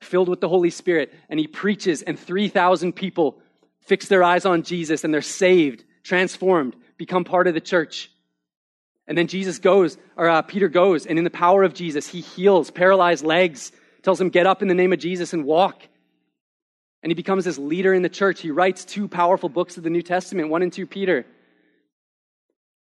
filled 0.00 0.28
with 0.28 0.40
the 0.40 0.48
Holy 0.48 0.70
Spirit, 0.70 1.12
and 1.28 1.40
he 1.40 1.48
preaches, 1.48 2.02
and 2.02 2.16
3,000 2.16 2.92
people 2.92 3.40
fix 3.80 4.06
their 4.06 4.22
eyes 4.22 4.46
on 4.46 4.62
Jesus, 4.62 5.02
and 5.02 5.12
they're 5.12 5.22
saved, 5.22 5.82
transformed, 6.04 6.76
become 6.96 7.24
part 7.24 7.48
of 7.48 7.54
the 7.54 7.60
church. 7.60 8.11
And 9.06 9.18
then 9.18 9.26
Jesus 9.26 9.58
goes, 9.58 9.98
or 10.16 10.28
uh, 10.28 10.42
Peter 10.42 10.68
goes, 10.68 11.06
and 11.06 11.18
in 11.18 11.24
the 11.24 11.30
power 11.30 11.64
of 11.64 11.74
Jesus, 11.74 12.06
he 12.06 12.20
heals 12.20 12.70
paralyzed 12.70 13.24
legs, 13.24 13.72
tells 14.02 14.20
him, 14.20 14.30
Get 14.30 14.46
up 14.46 14.62
in 14.62 14.68
the 14.68 14.74
name 14.74 14.92
of 14.92 14.98
Jesus 14.98 15.32
and 15.32 15.44
walk. 15.44 15.82
And 17.02 17.10
he 17.10 17.14
becomes 17.14 17.44
this 17.44 17.58
leader 17.58 17.92
in 17.92 18.02
the 18.02 18.08
church. 18.08 18.40
He 18.40 18.52
writes 18.52 18.84
two 18.84 19.08
powerful 19.08 19.48
books 19.48 19.76
of 19.76 19.82
the 19.82 19.90
New 19.90 20.02
Testament, 20.02 20.50
one 20.50 20.62
and 20.62 20.72
two 20.72 20.86
Peter. 20.86 21.26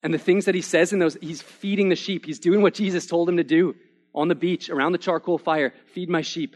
And 0.04 0.14
the 0.14 0.20
things 0.20 0.46
that 0.46 0.54
he 0.54 0.62
says 0.62 0.94
in 0.94 1.00
those, 1.00 1.18
he's 1.20 1.42
feeding 1.42 1.90
the 1.90 1.96
sheep. 1.96 2.26
He's 2.26 2.40
doing 2.40 2.62
what 2.62 2.76
Jesus 2.76 3.08
told 3.08 3.28
him 3.28 3.38
to 3.38 3.44
do 3.44 3.76
on 4.14 4.28
the 4.28 4.36
beach, 4.36 4.70
around 4.70 4.92
the 4.92 5.00
charcoal 5.00 5.40
fire 5.40 5.74
feed 5.94 6.10
my 6.10 6.22
sheep. 6.22 6.56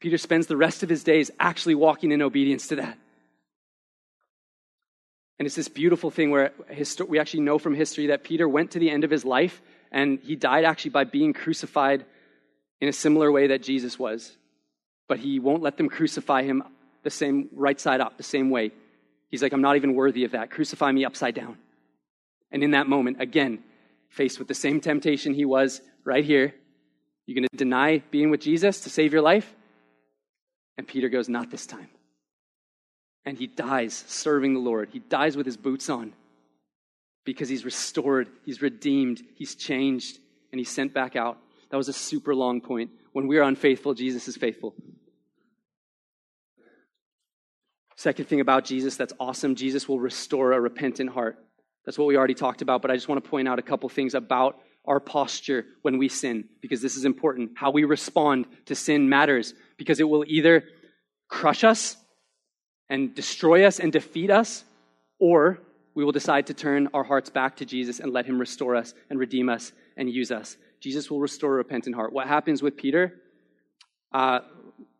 Peter 0.00 0.18
spends 0.18 0.46
the 0.46 0.56
rest 0.56 0.82
of 0.82 0.88
his 0.88 1.04
days 1.04 1.30
actually 1.38 1.74
walking 1.74 2.10
in 2.10 2.22
obedience 2.22 2.68
to 2.68 2.76
that. 2.76 2.98
And 5.38 5.46
it's 5.46 5.54
this 5.54 5.68
beautiful 5.68 6.10
thing 6.10 6.30
where 6.30 6.52
we 7.06 7.18
actually 7.18 7.40
know 7.40 7.58
from 7.58 7.74
history 7.74 8.08
that 8.08 8.24
Peter 8.24 8.48
went 8.48 8.72
to 8.72 8.78
the 8.78 8.90
end 8.90 9.04
of 9.04 9.10
his 9.10 9.24
life 9.24 9.62
and 9.92 10.18
he 10.22 10.34
died 10.34 10.64
actually 10.64 10.90
by 10.90 11.04
being 11.04 11.32
crucified 11.32 12.04
in 12.80 12.88
a 12.88 12.92
similar 12.92 13.30
way 13.30 13.48
that 13.48 13.62
Jesus 13.62 13.98
was. 13.98 14.36
But 15.06 15.20
he 15.20 15.38
won't 15.38 15.62
let 15.62 15.76
them 15.76 15.88
crucify 15.88 16.42
him 16.42 16.62
the 17.04 17.10
same 17.10 17.48
right 17.52 17.80
side 17.80 18.00
up, 18.00 18.16
the 18.16 18.22
same 18.22 18.50
way. 18.50 18.72
He's 19.30 19.42
like, 19.42 19.52
I'm 19.52 19.62
not 19.62 19.76
even 19.76 19.94
worthy 19.94 20.24
of 20.24 20.32
that. 20.32 20.50
Crucify 20.50 20.90
me 20.90 21.04
upside 21.04 21.34
down. 21.34 21.56
And 22.50 22.62
in 22.64 22.72
that 22.72 22.88
moment, 22.88 23.20
again, 23.20 23.62
faced 24.08 24.38
with 24.38 24.48
the 24.48 24.54
same 24.54 24.80
temptation 24.80 25.34
he 25.34 25.44
was 25.44 25.80
right 26.04 26.24
here, 26.24 26.54
you're 27.26 27.34
going 27.34 27.48
to 27.50 27.56
deny 27.56 27.98
being 28.10 28.30
with 28.30 28.40
Jesus 28.40 28.80
to 28.80 28.90
save 28.90 29.12
your 29.12 29.22
life? 29.22 29.54
And 30.76 30.86
Peter 30.86 31.08
goes, 31.08 31.28
Not 31.28 31.50
this 31.50 31.66
time 31.66 31.88
and 33.28 33.36
he 33.36 33.46
dies 33.46 34.04
serving 34.08 34.54
the 34.54 34.60
Lord. 34.60 34.88
He 34.90 35.00
dies 35.00 35.36
with 35.36 35.44
his 35.44 35.58
boots 35.58 35.90
on. 35.90 36.14
because 37.28 37.50
he's 37.50 37.66
restored, 37.66 38.26
he's 38.46 38.62
redeemed, 38.62 39.20
he's 39.34 39.54
changed, 39.54 40.16
and 40.50 40.58
he's 40.58 40.70
sent 40.70 40.94
back 40.94 41.14
out. 41.14 41.36
That 41.68 41.76
was 41.76 41.90
a 41.90 41.92
super 41.92 42.34
long 42.34 42.62
point. 42.62 42.90
When 43.12 43.26
we 43.26 43.36
are 43.36 43.42
unfaithful, 43.42 43.92
Jesus 43.92 44.28
is 44.28 44.36
faithful. 44.38 44.74
Second 47.96 48.24
thing 48.28 48.40
about 48.40 48.64
Jesus 48.64 48.96
that's 48.96 49.12
awesome 49.20 49.56
Jesus 49.56 49.86
will 49.86 50.00
restore 50.00 50.52
a 50.52 50.60
repentant 50.60 51.10
heart. 51.10 51.36
That's 51.84 51.98
what 51.98 52.06
we 52.08 52.16
already 52.16 52.32
talked 52.32 52.62
about, 52.62 52.80
but 52.80 52.90
I 52.90 52.94
just 52.94 53.08
want 53.08 53.22
to 53.22 53.28
point 53.28 53.46
out 53.46 53.58
a 53.58 53.62
couple 53.62 53.90
things 53.90 54.14
about 54.14 54.58
our 54.86 54.98
posture 54.98 55.66
when 55.82 55.98
we 55.98 56.08
sin, 56.08 56.48
because 56.62 56.80
this 56.80 56.96
is 56.96 57.04
important. 57.04 57.50
How 57.56 57.72
we 57.72 57.84
respond 57.84 58.46
to 58.66 58.74
sin 58.74 59.10
matters, 59.10 59.52
because 59.76 60.00
it 60.00 60.08
will 60.08 60.24
either 60.26 60.64
crush 61.28 61.62
us 61.62 61.98
and 62.88 63.14
destroy 63.14 63.64
us 63.64 63.80
and 63.80 63.92
defeat 63.92 64.30
us, 64.30 64.64
or 65.18 65.60
we 65.94 66.04
will 66.04 66.12
decide 66.12 66.46
to 66.46 66.54
turn 66.54 66.88
our 66.94 67.04
hearts 67.04 67.30
back 67.30 67.56
to 67.56 67.64
Jesus 67.64 68.00
and 68.00 68.12
let 68.12 68.26
Him 68.26 68.38
restore 68.38 68.76
us 68.76 68.94
and 69.10 69.18
redeem 69.18 69.48
us 69.48 69.72
and 69.96 70.08
use 70.10 70.30
us. 70.30 70.56
Jesus 70.80 71.10
will 71.10 71.20
restore 71.20 71.54
a 71.54 71.56
repentant 71.56 71.94
heart. 71.94 72.12
What 72.12 72.28
happens 72.28 72.62
with 72.62 72.76
Peter? 72.76 73.14
Uh, 74.12 74.40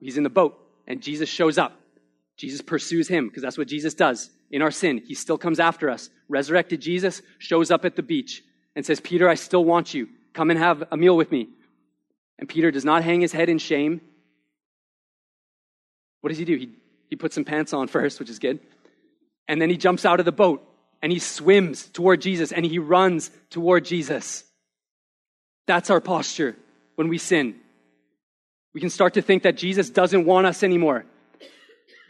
he's 0.01 0.17
in 0.17 0.25
the 0.25 0.31
boat, 0.31 0.59
and 0.87 1.01
Jesus 1.01 1.29
shows 1.29 1.57
up. 1.57 1.79
Jesus 2.37 2.63
pursues 2.63 3.09
him 3.09 3.29
because 3.29 3.43
that's 3.43 3.59
what 3.59 3.67
Jesus 3.67 3.95
does 3.95 4.31
in 4.51 4.63
our 4.63 4.71
sin. 4.71 5.03
He 5.05 5.15
still 5.15 5.37
comes 5.37 5.59
after 5.59 5.91
us. 5.91 6.09
Resurrected 6.29 6.81
Jesus 6.81 7.21
shows 7.39 7.71
up 7.71 7.85
at 7.85 7.97
the 7.97 8.03
beach 8.03 8.43
and 8.77 8.87
says, 8.87 9.01
Peter, 9.01 9.29
I 9.29 9.35
still 9.35 9.65
want 9.65 9.93
you. 9.93 10.09
Come 10.35 10.51
and 10.51 10.59
have 10.59 10.85
a 10.93 10.97
meal 10.97 11.17
with 11.17 11.33
me. 11.33 11.49
And 12.39 12.49
Peter 12.49 12.71
does 12.71 12.85
not 12.85 13.03
hang 13.03 13.21
his 13.21 13.33
head 13.33 13.49
in 13.49 13.59
shame. 13.59 14.01
What 16.21 16.29
does 16.29 16.39
he 16.39 16.45
do? 16.45 16.57
He, 16.57 16.71
he 17.09 17.17
puts 17.17 17.35
some 17.35 17.45
pants 17.45 17.73
on 17.73 17.89
first, 17.89 18.21
which 18.21 18.31
is 18.31 18.39
good. 18.39 18.61
And 19.47 19.61
then 19.61 19.71
he 19.71 19.77
jumps 19.77 20.05
out 20.05 20.21
of 20.21 20.27
the 20.27 20.33
boat 20.33 20.63
and 21.03 21.11
he 21.11 21.19
swims 21.19 21.87
toward 21.87 22.21
Jesus 22.21 22.53
and 22.53 22.65
he 22.65 22.79
runs 22.79 23.31
toward 23.51 23.85
Jesus. 23.85 24.45
That's 25.67 25.91
our 25.91 26.01
posture 26.01 26.57
when 26.97 27.09
we 27.09 27.19
sin. 27.19 27.57
We 28.75 28.81
can 28.81 28.91
start 28.91 29.15
to 29.15 29.23
think 29.23 29.43
that 29.45 29.57
Jesus 29.57 29.91
doesn't 29.91 30.25
want 30.25 30.47
us 30.47 30.63
anymore. 30.63 31.05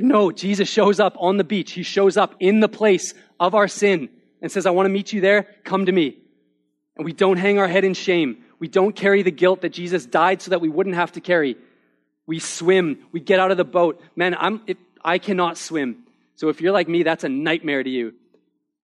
No, 0.01 0.30
Jesus 0.30 0.68
shows 0.68 1.01
up 1.01 1.16
on 1.18 1.36
the 1.36 1.44
beach. 1.44 1.72
He 1.72 1.82
shows 1.82 2.16
up 2.16 2.34
in 2.40 2.61
the 2.61 2.68
place 2.68 3.14
of 3.40 3.55
our 3.55 3.68
sin 3.68 4.09
and 4.40 4.51
says, 4.51 4.66
I 4.66 4.70
want 4.70 4.86
to 4.86 4.90
meet 4.90 5.12
you 5.12 5.20
there. 5.20 5.46
Come 5.64 5.86
to 5.86 5.92
me. 5.92 6.16
And 6.96 7.05
we 7.05 7.12
don't 7.12 7.36
hang 7.36 7.59
our 7.59 7.68
head 7.68 7.84
in 7.84 7.94
shame. 7.94 8.44
We 8.59 8.68
don't 8.68 8.94
carry 8.94 9.22
the 9.22 9.30
guilt 9.30 9.62
that 9.62 9.72
Jesus 9.72 10.07
died 10.07 10.42
so 10.42 10.51
that 10.51 10.61
we 10.61 10.68
wouldn't 10.68 10.96
have 10.96 11.12
to 11.12 11.20
carry. 11.20 11.57
We 12.26 12.38
swim. 12.38 12.99
We 13.12 13.20
get 13.20 13.40
out 13.40 13.51
of 13.51 13.57
the 13.57 13.64
boat. 13.64 14.01
Man, 14.14 14.36
I'm, 14.38 14.62
I 15.05 15.18
cannot 15.18 15.59
swim. 15.59 16.05
So 16.36 16.49
if 16.49 16.61
you're 16.61 16.72
like 16.72 16.88
me, 16.88 17.03
that's 17.03 17.24
a 17.24 17.28
nightmare 17.28 17.82
to 17.82 17.90
you. 17.90 18.14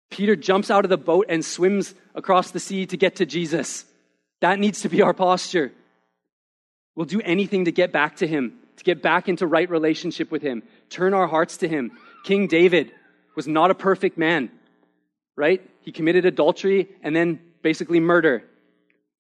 Peter 0.10 0.36
jumps 0.36 0.70
out 0.70 0.86
of 0.86 0.90
the 0.90 0.98
boat 0.98 1.28
and 1.30 1.44
swims 1.44 1.94
across 2.16 2.52
the 2.52 2.60
sea 2.60 2.86
to 2.86 2.98
get 2.98 3.18
to 3.18 3.26
Jesus. 3.26 3.86
That 4.42 4.60
needs 4.60 4.82
to 4.82 4.90
be 4.90 5.02
our 5.02 5.14
posture. 5.14 5.72
We'll 6.96 7.06
do 7.06 7.22
anything 7.22 7.66
to 7.66 7.72
get 7.72 7.92
back 7.92 8.18
to 8.18 8.28
him, 8.28 8.54
to 8.78 8.84
get 8.84 9.02
back 9.02 9.30
into 9.30 9.48
right 9.48 9.70
relationship 9.70 10.30
with 10.30 10.42
him, 10.42 10.64
turn 10.90 11.14
our 11.14 11.28
hearts 11.28 11.58
to 11.58 11.68
him. 11.68 11.92
King 12.24 12.48
David 12.48 12.92
was 13.36 13.48
not 13.48 13.72
a 13.72 13.76
perfect 13.76 14.18
man, 14.18 14.52
right? 15.38 15.62
He 15.82 15.92
committed 15.92 16.26
adultery 16.26 16.90
and 17.02 17.16
then 17.16 17.40
basically 17.62 18.00
murder. 18.00 18.44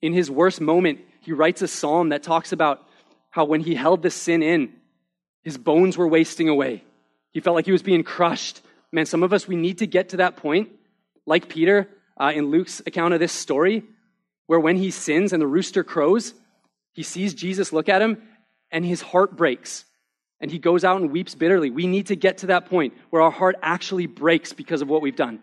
In 0.01 0.13
his 0.13 0.29
worst 0.29 0.59
moment, 0.59 0.99
he 1.21 1.31
writes 1.31 1.61
a 1.61 1.67
psalm 1.67 2.09
that 2.09 2.23
talks 2.23 2.51
about 2.51 2.85
how 3.29 3.45
when 3.45 3.61
he 3.61 3.75
held 3.75 4.01
this 4.01 4.15
sin 4.15 4.43
in, 4.43 4.73
his 5.43 5.57
bones 5.57 5.97
were 5.97 6.07
wasting 6.07 6.49
away. 6.49 6.83
He 7.31 7.39
felt 7.39 7.55
like 7.55 7.65
he 7.65 7.71
was 7.71 7.83
being 7.83 8.03
crushed. 8.03 8.61
Man, 8.91 9.05
some 9.05 9.23
of 9.23 9.33
us, 9.33 9.47
we 9.47 9.55
need 9.55 9.79
to 9.79 9.87
get 9.87 10.09
to 10.09 10.17
that 10.17 10.35
point 10.37 10.69
like 11.25 11.49
Peter 11.49 11.87
uh, 12.19 12.31
in 12.35 12.51
Luke's 12.51 12.81
account 12.85 13.13
of 13.13 13.19
this 13.19 13.31
story, 13.31 13.83
where 14.47 14.59
when 14.59 14.77
he 14.77 14.91
sins 14.91 15.33
and 15.33 15.41
the 15.41 15.47
rooster 15.47 15.83
crows, 15.83 16.33
he 16.93 17.03
sees 17.03 17.33
Jesus 17.33 17.71
look 17.71 17.89
at 17.89 18.01
him 18.01 18.21
and 18.71 18.85
his 18.85 19.01
heart 19.01 19.35
breaks 19.35 19.85
and 20.41 20.51
he 20.51 20.59
goes 20.59 20.83
out 20.83 20.99
and 20.99 21.11
weeps 21.11 21.35
bitterly. 21.35 21.69
We 21.69 21.87
need 21.87 22.07
to 22.07 22.15
get 22.15 22.39
to 22.39 22.47
that 22.47 22.65
point 22.65 22.93
where 23.11 23.21
our 23.21 23.31
heart 23.31 23.55
actually 23.61 24.07
breaks 24.07 24.51
because 24.51 24.81
of 24.81 24.89
what 24.89 25.01
we've 25.01 25.15
done. 25.15 25.41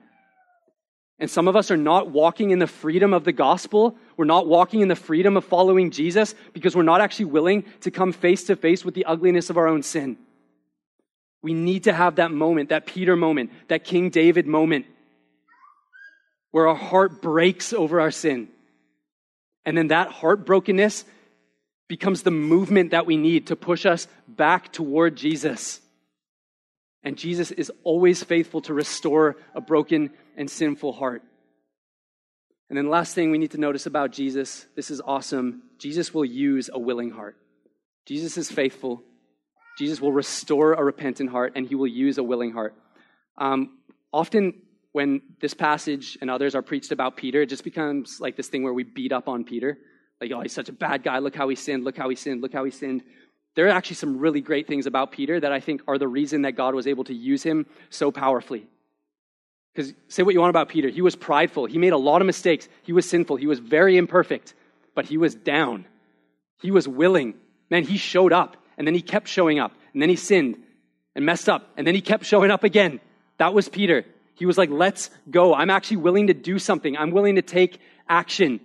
And 1.19 1.29
some 1.31 1.49
of 1.49 1.57
us 1.57 1.71
are 1.71 1.77
not 1.77 2.11
walking 2.11 2.51
in 2.51 2.61
the 2.61 2.67
freedom 2.67 3.13
of 3.13 3.25
the 3.25 3.33
gospel. 3.33 3.97
We're 4.17 4.25
not 4.25 4.47
walking 4.47 4.81
in 4.81 4.89
the 4.89 4.95
freedom 4.95 5.37
of 5.37 5.45
following 5.45 5.91
Jesus 5.91 6.35
because 6.53 6.77
we're 6.77 6.83
not 6.83 7.01
actually 7.01 7.27
willing 7.27 7.65
to 7.81 7.91
come 7.91 8.13
face 8.13 8.45
to 8.45 8.57
face 8.57 8.85
with 8.85 8.95
the 8.95 9.05
ugliness 9.05 9.51
of 9.51 9.57
our 9.57 9.67
own 9.67 9.83
sin. 9.83 10.17
We 11.43 11.55
need 11.55 11.85
to 11.85 11.93
have 11.93 12.17
that 12.17 12.31
moment, 12.31 12.69
that 12.69 12.87
Peter 12.87 13.17
moment, 13.17 13.51
that 13.69 13.85
King 13.85 14.11
David 14.11 14.47
moment 14.47 14.87
where 16.51 16.69
our 16.69 16.75
heart 16.75 17.21
breaks 17.21 17.73
over 17.73 18.01
our 18.01 18.11
sin. 18.11 18.49
And 19.65 19.77
then 19.77 19.89
that 19.89 20.11
heartbrokenness 20.11 21.05
becomes 21.89 22.23
the 22.23 22.31
movement 22.31 22.93
that 22.93 23.07
we 23.07 23.17
need 23.17 23.49
to 23.49 23.57
push 23.57 23.87
us 23.87 24.07
back 24.27 24.73
toward 24.73 25.17
Jesus. 25.17 25.81
And 27.03 27.17
Jesus 27.17 27.51
is 27.51 27.73
always 27.85 28.23
faithful 28.23 28.61
to 28.63 28.75
restore 28.75 29.37
a 29.55 29.61
broken 29.61 30.11
and 30.39 30.51
sinful 30.51 30.93
heart. 30.93 31.23
And 32.71 32.79
then, 32.79 32.89
last 32.89 33.15
thing 33.15 33.31
we 33.31 33.39
need 33.39 33.51
to 33.51 33.59
notice 33.59 33.85
about 33.87 34.13
Jesus 34.13 34.67
this 34.77 34.91
is 34.91 35.03
awesome. 35.03 35.63
Jesus 35.79 36.15
will 36.15 36.25
use 36.25 36.71
a 36.73 36.79
willing 36.79 37.11
heart. 37.11 37.37
Jesus 38.07 38.39
is 38.39 38.51
faithful. 38.51 39.03
Jesus 39.79 40.01
will 40.01 40.13
restore 40.13 40.73
a 40.73 40.83
repentant 40.83 41.31
heart, 41.31 41.53
and 41.57 41.67
he 41.67 41.75
will 41.75 41.87
use 41.87 42.19
a 42.19 42.23
willing 42.23 42.53
heart. 42.53 42.75
Um, 43.37 43.79
often, 44.13 44.55
when 44.93 45.21
this 45.41 45.55
passage 45.55 46.19
and 46.21 46.31
others 46.31 46.55
are 46.55 46.63
preached 46.63 46.93
about 46.93 47.17
Peter, 47.17 47.43
it 47.43 47.47
just 47.47 47.65
becomes 47.65 48.19
like 48.21 48.37
this 48.37 48.49
thing 48.49 48.63
where 48.63 48.73
we 48.73 48.85
beat 48.85 49.13
up 49.13 49.29
on 49.29 49.45
Peter. 49.45 49.79
Like, 50.21 50.33
oh, 50.33 50.41
he's 50.41 50.53
such 50.53 50.69
a 50.69 50.73
bad 50.73 51.05
guy. 51.05 51.19
Look 51.19 51.37
how 51.37 51.49
he 51.49 51.55
sinned. 51.55 51.85
Look 51.85 51.97
how 51.97 52.09
he 52.09 52.17
sinned. 52.17 52.43
Look 52.43 52.53
how 52.53 52.65
he 52.65 52.71
sinned. 52.71 53.03
There 53.55 53.67
are 53.67 53.71
actually 53.71 53.97
some 53.97 54.19
really 54.19 54.41
great 54.41 54.67
things 54.67 54.87
about 54.87 55.13
Peter 55.13 55.39
that 55.39 55.53
I 55.53 55.61
think 55.61 55.83
are 55.87 55.99
the 55.99 56.09
reason 56.09 56.43
that 56.43 56.53
God 56.53 56.75
was 56.75 56.87
able 56.87 57.05
to 57.05 57.15
use 57.15 57.43
him 57.43 57.67
so 57.91 58.11
powerfully. 58.11 58.67
Because 59.75 59.93
say 60.09 60.23
what 60.23 60.35
you 60.35 60.41
want 60.41 60.51
about 60.51 60.69
Peter, 60.69 60.89
he 60.89 61.03
was 61.03 61.15
prideful. 61.15 61.67
He 61.67 61.79
made 61.79 61.93
a 61.93 61.99
lot 61.99 62.21
of 62.21 62.27
mistakes. 62.27 62.69
He 62.83 62.93
was 62.93 63.09
sinful. 63.09 63.37
He 63.37 63.47
was 63.47 63.59
very 63.59 63.97
imperfect, 63.97 64.55
but 64.95 65.07
he 65.07 65.17
was 65.17 65.35
down. 65.35 65.85
He 66.61 66.71
was 66.71 66.89
willing. 66.89 67.35
Man, 67.71 67.85
he 67.85 67.97
showed 67.97 68.33
up, 68.33 68.57
and 68.77 68.87
then 68.87 68.95
he 68.95 69.03
kept 69.03 69.29
showing 69.29 69.59
up, 69.59 69.73
and 69.93 70.03
then 70.03 70.09
he 70.09 70.17
sinned 70.17 70.57
and 71.15 71.25
messed 71.25 71.49
up, 71.49 71.69
and 71.77 71.87
then 71.87 71.95
he 71.95 72.01
kept 72.01 72.25
showing 72.25 72.51
up 72.51 72.65
again. 72.65 73.01
That 73.39 73.55
was 73.55 73.69
Peter. 73.69 74.05
He 74.35 74.47
was 74.47 74.59
like, 74.59 74.71
let's 74.71 75.11
go. 75.31 75.55
I'm 75.55 75.71
actually 75.71 75.99
willing 75.99 76.29
to 76.29 76.35
do 76.35 76.59
something. 76.59 76.97
I'm 76.97 77.11
willing 77.11 77.37
to 77.37 77.43
take 77.43 77.81
action. 78.09 78.61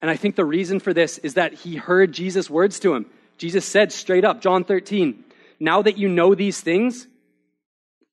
And 0.00 0.10
I 0.10 0.16
think 0.16 0.34
the 0.34 0.44
reason 0.44 0.80
for 0.80 0.92
this 0.92 1.18
is 1.18 1.34
that 1.34 1.54
he 1.54 1.76
heard 1.76 2.12
Jesus' 2.12 2.50
words 2.50 2.80
to 2.80 2.94
him. 2.94 3.06
Jesus 3.38 3.64
said 3.64 3.92
straight 3.92 4.24
up, 4.24 4.40
John 4.40 4.64
13, 4.64 5.24
now 5.60 5.82
that 5.82 5.98
you 5.98 6.08
know 6.08 6.34
these 6.34 6.60
things, 6.60 7.06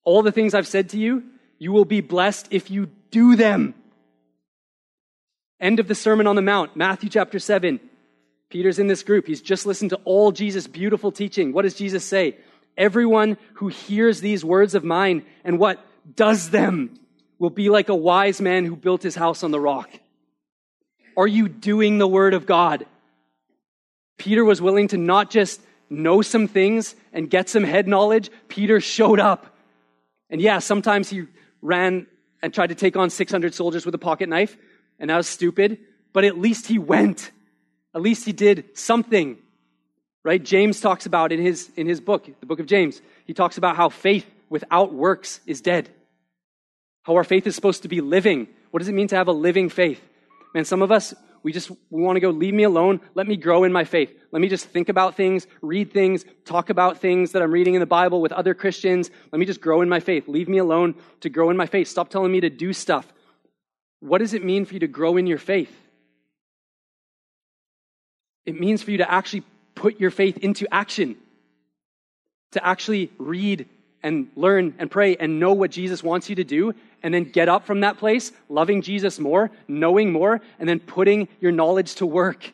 all 0.04 0.22
the 0.22 0.32
things 0.32 0.54
I've 0.54 0.68
said 0.68 0.90
to 0.90 1.00
you, 1.00 1.24
you 1.60 1.72
will 1.72 1.86
be 1.86 2.02
blessed 2.02 2.48
if 2.50 2.72
you 2.72 2.90
do 3.12 3.36
them. 3.36 3.76
End 5.60 5.80
of 5.80 5.88
the 5.88 5.96
Sermon 5.96 6.26
on 6.26 6.36
the 6.36 6.42
Mount, 6.42 6.76
Matthew 6.76 7.10
chapter 7.10 7.38
7. 7.38 7.80
Peter's 8.50 8.80
in 8.80 8.88
this 8.88 9.04
group. 9.04 9.28
He's 9.28 9.42
just 9.42 9.66
listened 9.66 9.92
to 9.92 10.00
all 10.06 10.32
Jesus' 10.32 10.68
beautiful 10.68 11.12
teaching. 11.12 11.54
What 11.54 11.64
does 11.64 11.76
Jesus 11.76 12.04
say? 12.04 12.38
Everyone 12.78 13.38
who 13.56 13.68
hears 13.68 14.22
these 14.22 14.44
words 14.44 14.74
of 14.74 14.84
mine 14.84 15.26
and 15.44 15.60
what 15.60 15.86
does 16.16 16.50
them 16.50 16.98
will 17.38 17.50
be 17.50 17.70
like 17.70 17.90
a 17.90 17.96
wise 17.96 18.42
man 18.42 18.66
who 18.66 18.76
built 18.76 19.04
his 19.04 19.16
house 19.16 19.44
on 19.44 19.52
the 19.52 19.60
rock. 19.60 19.90
Are 21.18 21.28
you 21.28 21.50
doing 21.50 21.98
the 21.98 22.08
word 22.08 22.34
of 22.34 22.46
God? 22.46 22.86
Peter 24.18 24.44
was 24.44 24.62
willing 24.62 24.88
to 24.90 24.98
not 24.98 25.30
just 25.30 25.62
know 25.90 26.22
some 26.22 26.48
things 26.48 26.96
and 27.12 27.30
get 27.30 27.50
some 27.50 27.64
head 27.64 27.88
knowledge. 27.88 28.30
Peter 28.48 28.80
showed 28.80 29.20
up. 29.20 29.56
And 30.30 30.42
yeah, 30.42 30.60
sometimes 30.60 31.10
he 31.10 31.26
ran 31.62 32.08
and 32.42 32.54
tried 32.54 32.68
to 32.68 32.76
take 32.76 32.96
on 32.96 33.10
600 33.10 33.54
soldiers 33.54 33.86
with 33.86 33.96
a 33.96 34.00
pocket 34.00 34.30
knife, 34.30 34.58
and 35.00 35.10
that 35.10 35.18
was 35.18 35.28
stupid, 35.28 35.80
but 36.14 36.24
at 36.24 36.38
least 36.38 36.68
he 36.68 36.80
went. 36.80 37.32
At 37.94 38.02
least 38.02 38.26
he 38.26 38.32
did 38.32 38.78
something. 38.78 39.38
Right? 40.24 40.44
James 40.44 40.82
talks 40.82 41.06
about 41.06 41.32
in 41.32 41.42
his 41.42 41.72
in 41.76 41.88
his 41.88 42.02
book, 42.02 42.30
the 42.40 42.46
book 42.46 42.60
of 42.60 42.66
James, 42.66 43.02
he 43.26 43.34
talks 43.34 43.58
about 43.58 43.76
how 43.76 43.90
faith 43.90 44.26
without 44.50 44.94
works 44.94 45.40
is 45.46 45.62
dead. 45.62 45.90
How 47.04 47.16
our 47.16 47.24
faith 47.24 47.48
is 47.48 47.56
supposed 47.56 47.84
to 47.84 47.88
be 47.88 48.02
living. 48.02 48.48
What 48.72 48.80
does 48.80 48.90
it 48.90 48.94
mean 48.94 49.08
to 49.08 49.16
have 49.16 49.28
a 49.28 49.32
living 49.32 49.70
faith? 49.70 50.02
Man, 50.54 50.66
some 50.66 50.82
of 50.82 50.92
us, 50.92 51.14
we 51.44 51.52
just 51.52 51.72
we 51.90 52.02
want 52.02 52.16
to 52.16 52.20
go, 52.20 52.30
leave 52.30 52.54
me 52.54 52.64
alone. 52.64 53.02
Let 53.16 53.28
me 53.28 53.38
grow 53.38 53.64
in 53.64 53.72
my 53.72 53.84
faith. 53.84 54.12
Let 54.32 54.42
me 54.42 54.50
just 54.50 54.66
think 54.66 54.90
about 54.90 55.16
things, 55.16 55.48
read 55.62 55.92
things, 55.92 56.26
talk 56.46 56.70
about 56.70 57.00
things 57.00 57.32
that 57.32 57.42
I'm 57.42 57.52
reading 57.52 57.74
in 57.74 57.80
the 57.80 57.86
Bible 57.86 58.22
with 58.22 58.32
other 58.32 58.54
Christians. 58.54 59.10
Let 59.32 59.40
me 59.40 59.46
just 59.46 59.62
grow 59.62 59.82
in 59.82 59.90
my 59.90 60.00
faith. 60.00 60.28
Leave 60.28 60.50
me 60.50 60.58
alone 60.58 60.96
to 61.22 61.30
grow 61.30 61.50
in 61.50 61.58
my 61.58 61.66
faith. 61.66 61.88
Stop 61.88 62.10
telling 62.10 62.32
me 62.32 62.42
to 62.42 62.50
do 62.50 62.74
stuff. 62.74 63.12
What 64.00 64.20
does 64.20 64.34
it 64.34 64.44
mean 64.44 64.66
for 64.66 64.74
you 64.74 64.80
to 64.82 64.88
grow 64.88 65.18
in 65.18 65.28
your 65.28 65.38
faith? 65.38 65.76
It 68.46 68.60
means 68.60 68.82
for 68.82 68.92
you 68.92 68.98
to 68.98 69.12
actually 69.12 69.44
put 69.76 70.00
your 70.00 70.12
faith 70.12 70.38
into 70.38 70.68
action, 70.74 71.16
to 72.54 72.66
actually 72.66 73.12
read 73.18 73.68
and 74.02 74.30
learn 74.36 74.76
and 74.80 74.90
pray 74.90 75.16
and 75.16 75.40
know 75.40 75.54
what 75.54 75.72
Jesus 75.72 76.04
wants 76.04 76.30
you 76.30 76.36
to 76.36 76.44
do, 76.44 76.74
and 77.04 77.14
then 77.14 77.24
get 77.24 77.50
up 77.50 77.66
from 77.66 77.82
that 77.82 77.98
place, 77.98 78.32
loving 78.50 78.82
Jesus 78.82 79.20
more, 79.20 79.52
knowing 79.68 80.12
more, 80.12 80.42
and 80.60 80.68
then 80.68 80.80
putting 80.80 81.28
your 81.40 81.52
knowledge 81.52 81.96
to 81.96 82.06
work, 82.06 82.52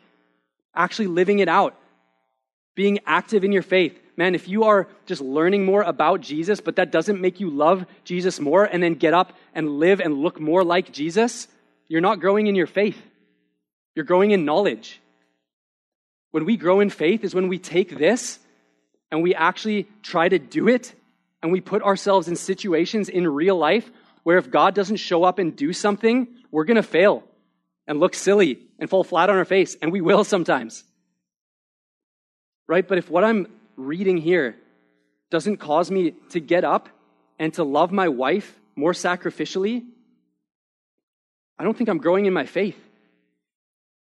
actually 0.76 1.08
living 1.08 1.40
it 1.40 1.48
out, 1.48 1.76
being 2.76 3.00
active 3.06 3.44
in 3.44 3.52
your 3.52 3.64
faith. 3.64 4.00
Man, 4.18 4.36
if 4.36 4.48
you 4.48 4.64
are 4.66 4.88
just 5.08 5.22
learning 5.22 5.66
more 5.66 5.82
about 5.82 6.22
Jesus, 6.22 6.62
but 6.62 6.78
that 6.78 6.92
doesn't 6.92 7.20
make 7.20 7.40
you 7.40 7.50
love 7.50 7.86
Jesus 8.04 8.40
more, 8.40 8.64
and 8.64 8.82
then 8.82 8.94
get 8.94 9.14
up 9.14 9.34
and 9.54 9.80
live 9.80 10.00
and 10.00 10.14
look 10.16 10.40
more 10.40 10.64
like 10.64 10.92
Jesus, 10.92 11.48
you're 11.88 12.02
not 12.02 12.20
growing 12.20 12.48
in 12.48 12.56
your 12.56 12.68
faith. 12.68 13.02
You're 13.96 14.06
growing 14.06 14.32
in 14.32 14.46
knowledge. 14.46 15.02
When 16.32 16.46
we 16.46 16.58
grow 16.58 16.82
in 16.82 16.90
faith 16.90 17.24
is 17.24 17.34
when 17.34 17.48
we 17.48 17.60
take 17.60 17.98
this 17.98 18.40
and 19.10 19.24
we 19.24 19.34
actually 19.34 19.88
try 20.04 20.28
to 20.28 20.38
do 20.38 20.68
it 20.68 20.94
and 21.46 21.52
we 21.52 21.62
put 21.62 21.84
ourselves 21.84 22.28
in 22.28 22.36
situations 22.36 23.08
in 23.08 23.28
real 23.28 23.56
life 23.56 23.92
where 24.24 24.40
if 24.40 24.50
God 24.50 24.74
doesn't 24.74 24.96
show 24.96 25.24
up 25.24 25.38
and 25.38 25.56
do 25.56 25.74
something, 25.74 26.28
we're 26.50 26.64
going 26.64 26.78
to 26.78 26.82
fail 26.82 27.24
and 27.86 28.00
look 28.00 28.16
silly 28.16 28.62
and 28.80 28.90
fall 28.90 29.04
flat 29.04 29.30
on 29.30 29.38
our 29.38 29.46
face, 29.46 29.78
and 29.80 29.92
we 29.92 30.02
will 30.02 30.24
sometimes. 30.24 30.84
Right? 32.68 32.88
But 32.88 32.98
if 32.98 33.12
what 33.12 33.24
I'm 33.24 33.46
reading 33.76 34.18
here 34.18 34.56
doesn't 35.30 35.58
cause 35.58 35.92
me 35.92 36.16
to 36.30 36.40
get 36.40 36.64
up 36.64 36.90
and 37.38 37.54
to 37.54 37.64
love 37.64 37.92
my 37.92 38.08
wife 38.08 38.60
more 38.76 38.94
sacrificially, 38.94 39.86
I 41.60 41.64
don't 41.64 41.78
think 41.78 41.92
I'm 41.92 42.00
growing 42.00 42.26
in 42.26 42.34
my 42.34 42.48
faith. 42.48 42.80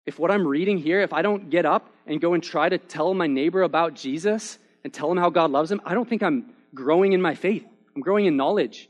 If 0.05 0.19
what 0.19 0.29
I'm 0.29 0.45
reading 0.45 0.77
here, 0.77 1.01
if 1.01 1.11
I 1.11 1.23
don't 1.23 1.49
get 1.49 1.65
up 1.65 1.91
and 2.05 2.21
go 2.21 2.35
and 2.35 2.43
try 2.43 2.69
to 2.69 2.77
tell 2.77 3.15
my 3.15 3.25
neighbor 3.25 3.63
about 3.63 3.95
Jesus 3.95 4.59
and 4.83 4.93
tell 4.93 5.11
him 5.11 5.17
how 5.17 5.31
God 5.31 5.49
loves 5.49 5.71
him, 5.71 5.81
I 5.83 5.95
don't 5.95 6.07
think 6.07 6.21
I'm 6.21 6.53
growing 6.73 7.13
in 7.13 7.21
my 7.21 7.35
faith. 7.35 7.65
I'm 7.95 8.01
growing 8.01 8.25
in 8.25 8.37
knowledge. 8.37 8.89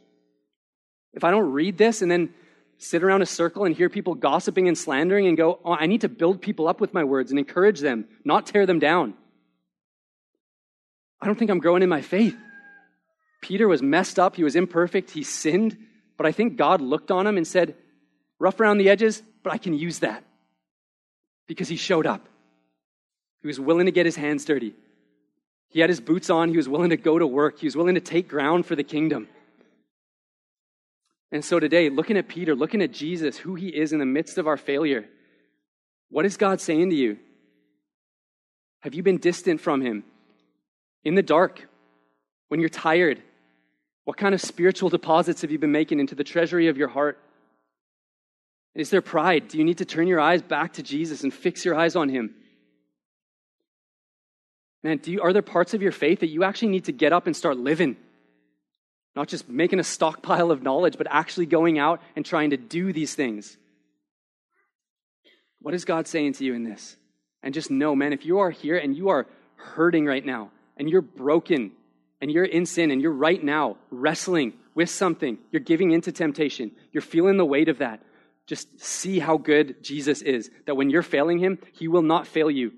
If 1.14 1.24
I 1.24 1.32
don't 1.32 1.52
read 1.52 1.78
this 1.78 2.02
and 2.02 2.10
then 2.10 2.34
sit 2.78 3.04
around 3.04 3.22
a 3.22 3.26
circle 3.26 3.66
and 3.66 3.76
hear 3.76 3.90
people 3.90 4.16
gossiping 4.16 4.68
and 4.68 4.78
slandering 4.78 5.28
and 5.28 5.38
go, 5.38 5.60
oh, 5.64 5.74
I 5.74 5.86
need 5.86 6.02
to 6.02 6.10
build 6.10 6.42
people 6.42 6.68
up 6.68 6.82
with 6.82 6.94
my 6.94 7.04
words 7.04 7.32
and 7.32 7.40
encourage 7.40 7.80
them, 7.80 8.06
not 8.24 8.48
tear 8.48 8.66
them 8.66 8.80
down. 8.80 9.14
I 11.22 11.28
don't 11.28 11.38
think 11.38 11.52
I'm 11.52 11.60
growing 11.60 11.84
in 11.84 11.90
my 11.90 12.02
faith. 12.02 12.36
Peter 13.42 13.68
was 13.68 13.82
messed 13.82 14.18
up. 14.18 14.36
He 14.36 14.44
was 14.44 14.56
imperfect. 14.56 15.12
He 15.12 15.24
sinned. 15.24 15.78
But 16.18 16.26
I 16.26 16.32
think 16.32 16.56
God 16.56 16.82
looked 16.82 17.12
on 17.12 17.28
him 17.28 17.38
and 17.38 17.46
said, 17.46 17.76
rough 18.40 18.60
around 18.60 18.78
the 18.78 18.90
edges, 18.90 19.22
but 19.44 19.54
I 19.54 19.58
can 19.58 19.74
use 19.74 20.00
that. 20.00 20.24
Because 21.48 21.68
he 21.68 21.76
showed 21.76 22.08
up. 22.08 22.28
He 23.42 23.48
was 23.48 23.60
willing 23.60 23.88
to 23.88 23.92
get 23.92 24.06
his 24.06 24.16
hands 24.16 24.46
dirty. 24.46 24.74
He 25.72 25.80
had 25.80 25.90
his 25.90 26.02
boots 26.02 26.30
on. 26.30 26.50
He 26.50 26.58
was 26.58 26.70
willing 26.70 26.90
to 26.92 26.98
go 26.98 27.18
to 27.18 27.26
work. 27.26 27.60
He 27.60 27.66
was 27.66 27.76
willing 27.76 27.96
to 27.96 28.02
take 28.02 28.28
ground 28.28 28.66
for 28.66 28.76
the 28.76 28.84
kingdom. 28.84 29.28
And 31.32 31.44
so 31.44 31.60
today, 31.60 31.90
looking 31.90 32.18
at 32.18 32.28
Peter, 32.28 32.54
looking 32.54 32.82
at 32.82 32.92
Jesus, 32.92 33.38
who 33.38 33.56
he 33.56 33.70
is 33.70 33.94
in 33.94 34.00
the 34.00 34.06
midst 34.06 34.38
of 34.38 34.48
our 34.48 34.58
failure, 34.58 35.06
what 36.10 36.26
is 36.26 36.36
God 36.36 36.60
saying 36.60 36.90
to 36.90 36.96
you? 36.96 37.18
Have 38.82 38.94
you 38.94 39.02
been 39.02 39.18
distant 39.18 39.62
from 39.62 39.82
him? 39.82 40.04
In 41.06 41.16
the 41.16 41.24
dark, 41.24 41.68
when 42.50 42.60
you're 42.60 42.70
tired, 42.70 43.22
what 44.04 44.18
kind 44.18 44.36
of 44.36 44.42
spiritual 44.42 44.90
deposits 44.90 45.42
have 45.42 45.52
you 45.52 45.58
been 45.58 45.72
making 45.72 46.02
into 46.02 46.16
the 46.16 46.24
treasury 46.24 46.68
of 46.68 46.78
your 46.78 46.90
heart? 46.90 47.18
Is 48.76 48.90
there 48.90 49.02
pride? 49.02 49.48
Do 49.48 49.58
you 49.58 49.64
need 49.64 49.78
to 49.78 49.86
turn 49.86 50.08
your 50.08 50.20
eyes 50.20 50.42
back 50.42 50.74
to 50.74 50.84
Jesus 50.84 51.24
and 51.24 51.34
fix 51.34 51.64
your 51.64 51.76
eyes 51.76 51.96
on 51.96 52.10
him? 52.10 52.36
Man, 54.84 54.98
do 54.98 55.12
you, 55.12 55.22
are 55.22 55.34
there 55.34 55.42
parts 55.42 55.74
of 55.74 55.82
your 55.82 55.92
faith 55.92 56.22
that 56.22 56.30
you 56.30 56.44
actually 56.44 56.70
need 56.70 56.86
to 56.86 56.92
get 56.92 57.14
up 57.14 57.28
and 57.28 57.36
start 57.36 57.58
living? 57.58 57.98
Not 59.16 59.28
just 59.28 59.48
making 59.48 59.80
a 59.80 59.84
stockpile 59.84 60.52
of 60.52 60.64
knowledge, 60.64 60.98
but 60.98 61.08
actually 61.10 61.46
going 61.46 61.78
out 61.78 62.02
and 62.16 62.26
trying 62.26 62.52
to 62.52 62.58
do 62.58 62.92
these 62.94 63.14
things. 63.14 63.58
What 65.62 65.74
is 65.74 65.86
God 65.86 66.08
saying 66.08 66.34
to 66.34 66.46
you 66.46 66.54
in 66.56 66.64
this? 66.64 66.96
And 67.44 67.54
just 67.54 67.70
know, 67.70 67.96
man, 67.96 68.14
if 68.14 68.26
you 68.26 68.40
are 68.40 68.50
here 68.50 68.78
and 68.78 68.96
you 68.96 69.10
are 69.10 69.28
hurting 69.56 70.06
right 70.06 70.26
now, 70.26 70.52
and 70.78 70.90
you're 70.90 71.02
broken, 71.02 71.72
and 72.20 72.32
you're 72.32 72.46
in 72.46 72.66
sin, 72.66 72.90
and 72.90 73.02
you're 73.02 73.12
right 73.12 73.44
now 73.44 73.78
wrestling 73.92 74.54
with 74.74 74.90
something, 74.90 75.38
you're 75.52 75.60
giving 75.60 75.92
into 75.92 76.12
temptation, 76.12 76.72
you're 76.92 77.02
feeling 77.02 77.38
the 77.38 77.46
weight 77.46 77.70
of 77.70 77.80
that, 77.80 78.02
just 78.48 78.80
see 78.80 79.20
how 79.20 79.38
good 79.38 79.84
Jesus 79.84 80.22
is. 80.22 80.50
That 80.66 80.76
when 80.76 80.90
you're 80.90 81.04
failing 81.04 81.38
him, 81.38 81.60
he 81.74 81.88
will 81.88 82.02
not 82.02 82.26
fail 82.26 82.50
you. 82.50 82.74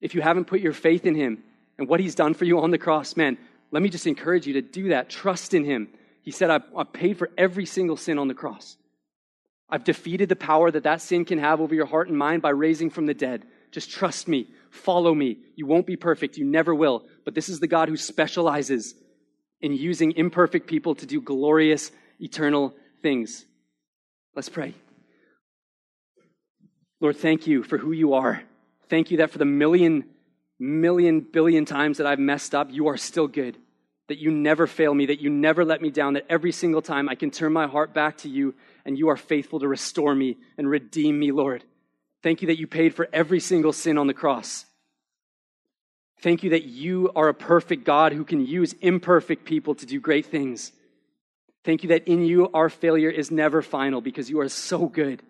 If 0.00 0.14
you 0.14 0.22
haven't 0.22 0.46
put 0.46 0.60
your 0.60 0.72
faith 0.72 1.06
in 1.06 1.14
him 1.14 1.42
and 1.78 1.88
what 1.88 2.00
he's 2.00 2.14
done 2.14 2.34
for 2.34 2.44
you 2.44 2.60
on 2.60 2.70
the 2.70 2.78
cross, 2.78 3.16
man, 3.16 3.38
let 3.74 3.82
me 3.82 3.88
just 3.88 4.06
encourage 4.06 4.46
you 4.46 4.52
to 4.52 4.62
do 4.62 4.90
that. 4.90 5.10
Trust 5.10 5.52
in 5.52 5.64
Him. 5.64 5.88
He 6.22 6.30
said, 6.30 6.48
I've, 6.48 6.62
I've 6.76 6.92
paid 6.92 7.18
for 7.18 7.30
every 7.36 7.66
single 7.66 7.96
sin 7.96 8.20
on 8.20 8.28
the 8.28 8.34
cross. 8.34 8.76
I've 9.68 9.82
defeated 9.82 10.28
the 10.28 10.36
power 10.36 10.70
that 10.70 10.84
that 10.84 11.02
sin 11.02 11.24
can 11.24 11.40
have 11.40 11.60
over 11.60 11.74
your 11.74 11.86
heart 11.86 12.08
and 12.08 12.16
mind 12.16 12.40
by 12.40 12.50
raising 12.50 12.88
from 12.88 13.06
the 13.06 13.14
dead. 13.14 13.44
Just 13.72 13.90
trust 13.90 14.28
me. 14.28 14.46
Follow 14.70 15.12
me. 15.12 15.38
You 15.56 15.66
won't 15.66 15.86
be 15.86 15.96
perfect. 15.96 16.36
You 16.36 16.44
never 16.44 16.72
will. 16.72 17.04
But 17.24 17.34
this 17.34 17.48
is 17.48 17.58
the 17.58 17.66
God 17.66 17.88
who 17.88 17.96
specializes 17.96 18.94
in 19.60 19.72
using 19.72 20.12
imperfect 20.12 20.68
people 20.68 20.94
to 20.94 21.06
do 21.06 21.20
glorious, 21.20 21.90
eternal 22.20 22.76
things. 23.02 23.44
Let's 24.36 24.48
pray. 24.48 24.74
Lord, 27.00 27.16
thank 27.16 27.48
you 27.48 27.64
for 27.64 27.76
who 27.76 27.90
you 27.90 28.14
are. 28.14 28.40
Thank 28.88 29.10
you 29.10 29.18
that 29.18 29.30
for 29.30 29.38
the 29.38 29.44
million, 29.44 30.04
million, 30.58 31.20
billion 31.20 31.64
times 31.64 31.98
that 31.98 32.06
I've 32.06 32.18
messed 32.18 32.54
up, 32.54 32.70
you 32.70 32.88
are 32.88 32.96
still 32.96 33.28
good 33.28 33.56
that 34.08 34.18
you 34.18 34.30
never 34.30 34.66
fail 34.66 34.94
me, 34.94 35.06
that 35.06 35.20
you 35.20 35.30
never 35.30 35.64
let 35.64 35.80
me 35.80 35.90
down, 35.90 36.14
that 36.14 36.26
every 36.28 36.52
single 36.52 36.82
time 36.82 37.08
I 37.08 37.14
can 37.14 37.30
turn 37.30 37.52
my 37.52 37.66
heart 37.66 37.94
back 37.94 38.18
to 38.18 38.28
you 38.28 38.54
and 38.84 38.98
you 38.98 39.08
are 39.08 39.16
faithful 39.16 39.60
to 39.60 39.68
restore 39.68 40.14
me 40.14 40.36
and 40.58 40.68
redeem 40.68 41.18
me, 41.18 41.32
Lord. 41.32 41.64
Thank 42.22 42.42
you 42.42 42.48
that 42.48 42.58
you 42.58 42.66
paid 42.66 42.94
for 42.94 43.08
every 43.12 43.40
single 43.40 43.72
sin 43.72 43.96
on 43.96 44.06
the 44.06 44.14
cross. 44.14 44.66
Thank 46.20 46.42
you 46.42 46.50
that 46.50 46.64
you 46.64 47.10
are 47.16 47.28
a 47.28 47.34
perfect 47.34 47.84
God 47.84 48.12
who 48.12 48.24
can 48.24 48.44
use 48.44 48.74
imperfect 48.80 49.44
people 49.44 49.74
to 49.76 49.86
do 49.86 50.00
great 50.00 50.26
things. 50.26 50.72
Thank 51.64 51.82
you 51.82 51.90
that 51.90 52.06
in 52.06 52.24
you 52.24 52.50
our 52.52 52.68
failure 52.68 53.10
is 53.10 53.30
never 53.30 53.62
final 53.62 54.00
because 54.00 54.28
you 54.28 54.40
are 54.40 54.48
so 54.48 54.86
good. 54.86 55.22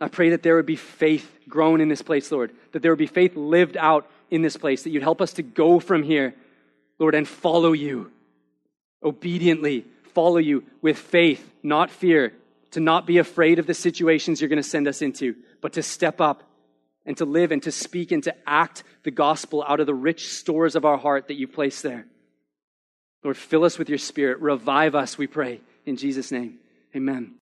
I 0.00 0.08
pray 0.08 0.30
that 0.30 0.42
there 0.42 0.56
would 0.56 0.66
be 0.66 0.76
faith 0.76 1.30
grown 1.48 1.80
in 1.80 1.88
this 1.88 2.02
place, 2.02 2.30
Lord, 2.30 2.52
that 2.72 2.82
there 2.82 2.92
would 2.92 2.98
be 2.98 3.06
faith 3.06 3.36
lived 3.36 3.76
out 3.76 4.08
in 4.30 4.42
this 4.42 4.56
place, 4.56 4.82
that 4.84 4.90
you'd 4.90 5.02
help 5.02 5.20
us 5.20 5.32
to 5.34 5.42
go 5.42 5.80
from 5.80 6.02
here 6.02 6.34
Lord, 6.98 7.14
and 7.14 7.26
follow 7.26 7.72
you 7.72 8.10
obediently, 9.02 9.84
follow 10.14 10.38
you 10.38 10.64
with 10.82 10.98
faith, 10.98 11.48
not 11.62 11.90
fear, 11.90 12.32
to 12.72 12.80
not 12.80 13.06
be 13.06 13.18
afraid 13.18 13.58
of 13.58 13.66
the 13.66 13.74
situations 13.74 14.40
you're 14.40 14.48
going 14.48 14.62
to 14.62 14.68
send 14.68 14.88
us 14.88 15.00
into, 15.00 15.36
but 15.60 15.74
to 15.74 15.82
step 15.82 16.20
up 16.20 16.42
and 17.06 17.16
to 17.16 17.24
live 17.24 17.52
and 17.52 17.62
to 17.62 17.72
speak 17.72 18.10
and 18.10 18.24
to 18.24 18.34
act 18.46 18.82
the 19.04 19.10
gospel 19.10 19.64
out 19.66 19.80
of 19.80 19.86
the 19.86 19.94
rich 19.94 20.28
stores 20.28 20.74
of 20.74 20.84
our 20.84 20.98
heart 20.98 21.28
that 21.28 21.38
you 21.38 21.46
place 21.46 21.80
there. 21.80 22.06
Lord, 23.22 23.36
fill 23.36 23.64
us 23.64 23.78
with 23.78 23.88
your 23.88 23.98
spirit. 23.98 24.40
Revive 24.40 24.94
us, 24.94 25.16
we 25.16 25.26
pray. 25.26 25.60
In 25.86 25.96
Jesus' 25.96 26.32
name, 26.32 26.58
amen. 26.94 27.34